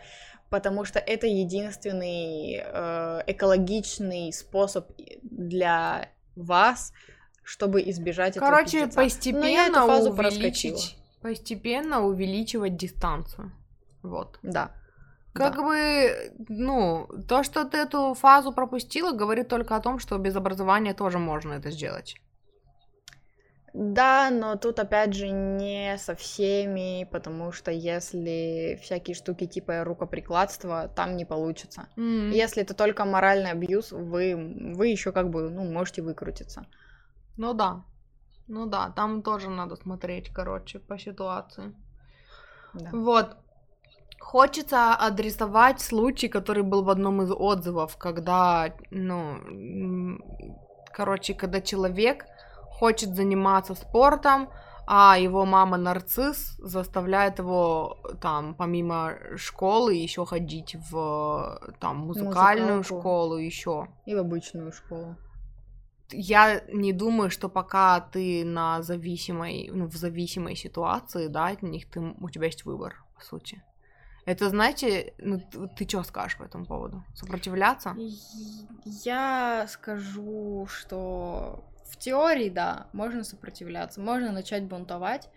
[0.51, 4.91] потому что это единственный э, экологичный способ
[5.23, 6.93] для вас,
[7.43, 9.33] чтобы избежать этого Короче, пиздеца.
[9.33, 13.53] Но я эту постепенно фазу увеличить, постепенно увеличивать дистанцию.
[14.03, 14.39] Вот.
[14.43, 14.73] Да.
[15.33, 15.63] Как Да.
[15.63, 20.93] бы, ну, то, что ты эту фазу пропустила, говорит только о том, что без образования
[20.93, 22.17] тоже можно это сделать.
[23.73, 30.89] Да, но тут опять же не со всеми, потому что если всякие штуки типа рукоприкладства,
[30.89, 31.87] там не получится.
[31.97, 32.31] М.
[32.31, 34.35] Если это только моральный абьюз, вы,
[34.75, 36.67] вы еще как бы, ну, можете выкрутиться.
[37.37, 37.85] Ну да.
[38.49, 41.73] Ну да, там тоже надо смотреть, короче, по ситуации.
[42.75, 42.91] Да.
[42.93, 43.37] Вот.
[44.19, 50.19] Хочется адресовать случай, который был в одном из отзывов, когда, ну,
[50.93, 52.27] короче, когда человек
[52.81, 54.49] хочет заниматься спортом,
[54.87, 63.01] а его мама нарцисс заставляет его там помимо школы еще ходить в там музыкальную Музыкалку.
[63.01, 63.87] школу еще.
[64.07, 65.17] И в обычную школу.
[66.11, 71.89] Я не думаю, что пока ты на зависимой, ну, в зависимой ситуации, да, от них,
[71.89, 73.63] ты, у тебя есть выбор, по сути.
[74.27, 75.41] Это, знаете, ну,
[75.77, 77.05] ты, что скажешь по этому поводу?
[77.15, 77.97] Сопротивляться?
[79.05, 85.29] Я скажу, что в теории, да, можно сопротивляться, можно начать бунтовать,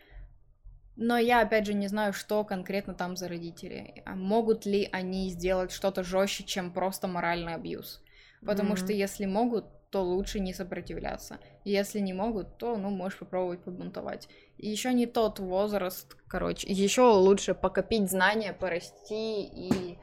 [0.96, 4.04] но я, опять же, не знаю, что конкретно там за родители.
[4.06, 8.02] А Могут ли они сделать что-то жестче, чем просто моральный абьюз?
[8.46, 8.78] Потому Мгм.
[8.78, 11.40] что если могут, то лучше не сопротивляться.
[11.64, 14.28] Если не могут, то, ну, можешь попробовать побунтовать.
[14.58, 16.68] И еще не тот возраст, короче.
[16.72, 19.98] Еще лучше покопить знания, порасти и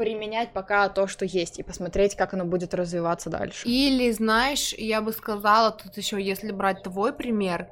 [0.00, 3.68] применять пока то, что есть, и посмотреть, как оно будет развиваться дальше.
[3.68, 7.68] Или, знаешь, я бы сказала, тут еще, если брать твой пример,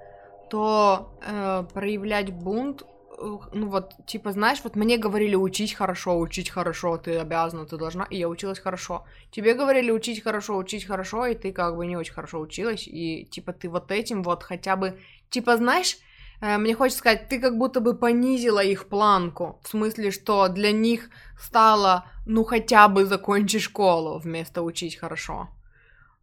[0.50, 6.50] то э, проявлять бунт, э, ну вот, типа, знаешь, вот мне говорили учить хорошо, учить
[6.50, 9.06] хорошо, ты обязана, ты должна, и я училась хорошо.
[9.30, 13.24] Тебе говорили учить хорошо, учить хорошо, и ты как бы не очень хорошо училась, и
[13.30, 15.00] типа ты вот этим вот хотя бы,
[15.30, 15.96] типа, знаешь,
[16.40, 21.10] мне хочется сказать, ты как будто бы понизила их планку, в смысле, что для них
[21.40, 25.48] стало, ну хотя бы закончи школу вместо учить хорошо.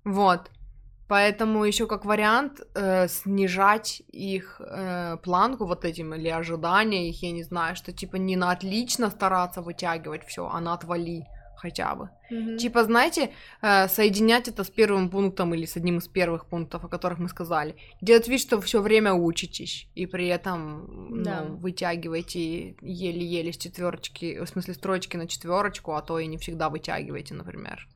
[0.05, 0.51] Вот.
[1.07, 7.31] Поэтому еще как вариант э, снижать их э, планку вот этим или ожидания их, я
[7.31, 11.27] не знаю, что типа не на отлично стараться вытягивать все, а на отвали
[11.65, 12.09] хотя бы.
[12.29, 12.57] Мгм.
[12.57, 13.29] Типа, знаете,
[13.61, 17.29] э, соединять это с первым пунктом или с одним из первых пунктов, о которых мы
[17.29, 17.75] сказали.
[18.01, 21.41] Делать вид, что все время учитесь, и при этом Да.
[21.41, 26.37] ну, вытягиваете еле-еле с четверочки, в смысле с троечки на четверочку, а то и не
[26.37, 27.87] всегда вытягиваете, например.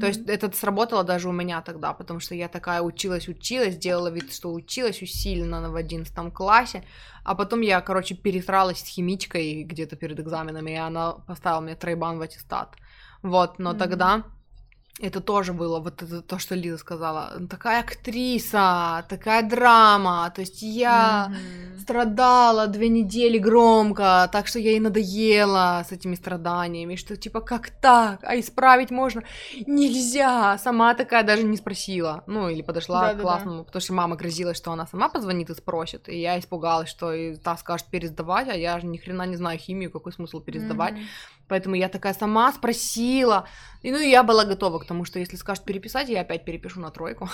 [0.00, 4.10] То есть это сработало даже у меня тогда, потому что я такая училась, училась, делала
[4.10, 6.82] вид, что училась усиленно в одиннадцатом классе,
[7.22, 12.18] а потом я, короче, пересралась с химичкой где-то перед экзаменами, и она поставила мне тройбан
[12.18, 12.76] в аттестат.
[13.24, 13.78] Вот, но Мгм.
[13.78, 14.22] тогда
[15.00, 20.62] это тоже было, вот это то, что Лиза сказала, такая актриса, такая драма, то есть
[20.62, 21.78] я Мгм.
[21.80, 27.70] страдала две недели громко, так что я ей надоела с этими страданиями, что типа как
[27.70, 29.24] так, а исправить можно?
[29.66, 33.18] Нельзя, сама такая даже не спросила, ну или подошла Да-да-да.
[33.18, 36.88] к классному, потому что мама грозилась, что она сама позвонит и спросит, и я испугалась,
[36.88, 40.40] что и та скажет пересдавать, а я же ни хрена не знаю химию, какой смысл
[40.40, 41.02] пересдавать, Мгм.
[41.48, 43.46] Поэтому я такая сама спросила,
[43.82, 46.90] и ну я была готова к тому, что если скажет переписать, я опять перепишу на
[46.90, 47.28] тройку.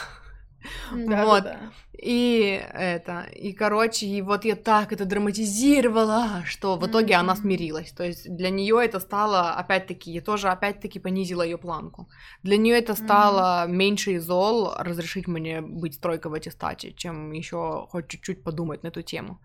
[0.93, 1.45] Да, Вот.
[1.45, 1.73] да, да.
[2.03, 7.43] И это, и короче, и вот я так это драматизировала, что в итоге она Мгм.
[7.43, 7.93] смирилась.
[7.93, 12.09] То есть для нее это стало, опять-таки, я тоже опять-таки понизила ее планку.
[12.43, 17.87] Для нее это стало меньше из зол разрешить мне быть тройкой в аттестате, чем еще
[17.91, 19.39] хоть чуть-чуть подумать на эту тему.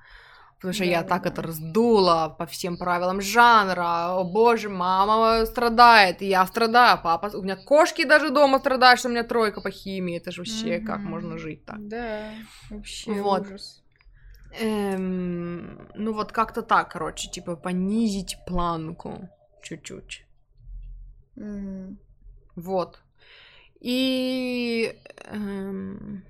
[0.56, 1.30] Потому что я так Да-да-да.
[1.30, 4.16] это раздула по всем правилам жанра.
[4.18, 7.30] О боже, мама страдает, и я страдаю, папа...
[7.36, 10.18] У меня кошки даже дома страдают, что у меня тройка по химии.
[10.18, 11.10] Это же вообще как Мгм.
[11.10, 11.88] можно жить так?
[11.88, 12.32] Да,
[12.70, 13.44] вообще Вот.
[13.44, 13.84] ужас.
[14.58, 19.30] Эм, ну вот как-то так, короче, типа понизить планку
[19.62, 20.26] чуть-чуть.
[21.36, 22.00] Мгм.
[22.56, 23.02] Вот.
[23.82, 24.98] И...
[25.26, 26.24] эм,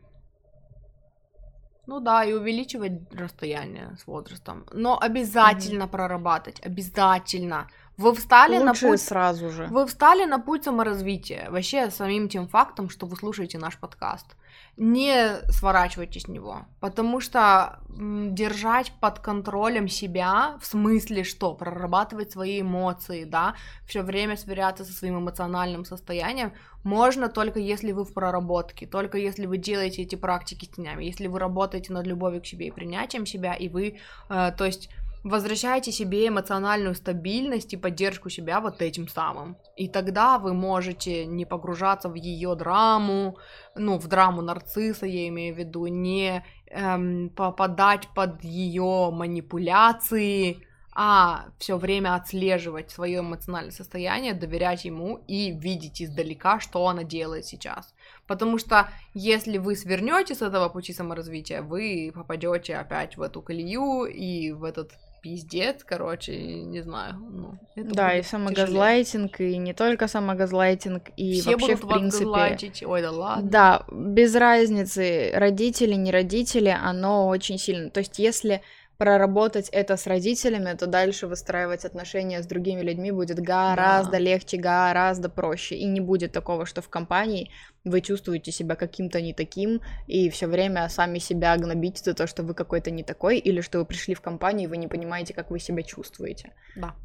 [1.87, 4.65] ну да, и увеличивать расстояние с возрастом.
[4.71, 7.67] Но обязательно прорабатывать, обязательно.
[7.97, 9.01] Вы встали на Лучше путь...
[9.01, 9.67] сразу же.
[9.67, 11.49] Вы встали на путь саморазвития.
[11.49, 14.35] Вообще, самим тем фактом, что вы слушаете наш подкаст.
[14.77, 16.65] Не сворачивайте с него.
[16.81, 21.53] Потому что держать под контролем себя, в смысле что?
[21.53, 23.55] Прорабатывать свои эмоции, да,
[23.87, 26.51] все время сверяться со своим эмоциональным состоянием,
[26.83, 31.27] можно только если вы в проработке, только если вы делаете эти практики с тенями, если
[31.27, 33.99] вы работаете над любовью к себе и принятием себя, и вы,
[34.29, 34.89] э, то есть
[35.25, 39.57] возвращайте себе эмоциональную стабильность и поддержку себя вот этим самым.
[39.75, 43.37] И тогда вы можете не погружаться в ее драму,
[43.75, 51.47] ну, в драму нарцисса, я имею в виду, не эм, попадать под ее манипуляции, а
[51.57, 57.95] все время отслеживать свое эмоциональное состояние, доверять ему и видеть издалека, что она делает сейчас.
[58.27, 64.05] Потому что если вы свернете с этого пути саморазвития, вы попадете опять в эту колею
[64.05, 64.93] и в этот
[65.25, 67.15] пиздец, короче, не знаю.
[67.15, 72.25] Ну, да, и самогазлайтинг, и не только самогазлайтинг, и Все вообще, будут в принципе...
[72.25, 73.49] Вас Ой, да ладно.
[73.49, 77.89] Да, без разницы, родители, не родители, оно очень сильно.
[77.89, 78.61] То есть, если
[78.97, 84.19] проработать это с родителями, то дальше выстраивать отношения с другими людьми будет гораздо да.
[84.19, 85.75] легче, гораздо проще.
[85.75, 87.51] И не будет такого, что в компании
[87.83, 92.43] вы чувствуете себя каким-то не таким, и все время сами себя гнобите за то, что
[92.43, 95.51] вы какой-то не такой, или что вы пришли в компанию, и вы не понимаете, как
[95.51, 96.53] вы себя чувствуете.
[96.75, 96.95] Да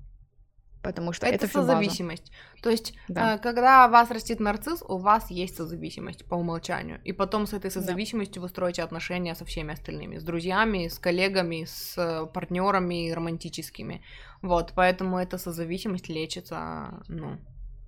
[0.83, 2.31] потому что это, это созависимость.
[2.31, 2.63] База.
[2.63, 3.35] То есть, да.
[3.35, 7.01] э, когда вас растит нарцисс, у вас есть созависимость по умолчанию.
[7.05, 8.41] И потом с этой созависимостью да.
[8.43, 14.03] вы строите отношения со всеми остальными, с друзьями, с коллегами, с э, партнерами романтическими.
[14.43, 17.39] Вот, поэтому эта созависимость лечится, ну,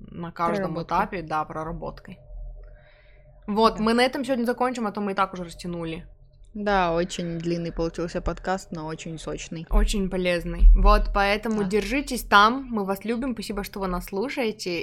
[0.01, 2.19] на каждом этапе, да, проработкой.
[3.47, 3.82] Вот, да.
[3.82, 6.06] мы на этом сегодня закончим, а то мы и так уже растянули.
[6.54, 9.66] Да, очень длинный получился подкаст, но очень сочный.
[9.70, 10.64] Очень полезный.
[10.76, 11.68] Вот, поэтому да.
[11.68, 14.80] держитесь там, мы вас любим, спасибо, что вы нас слушаете,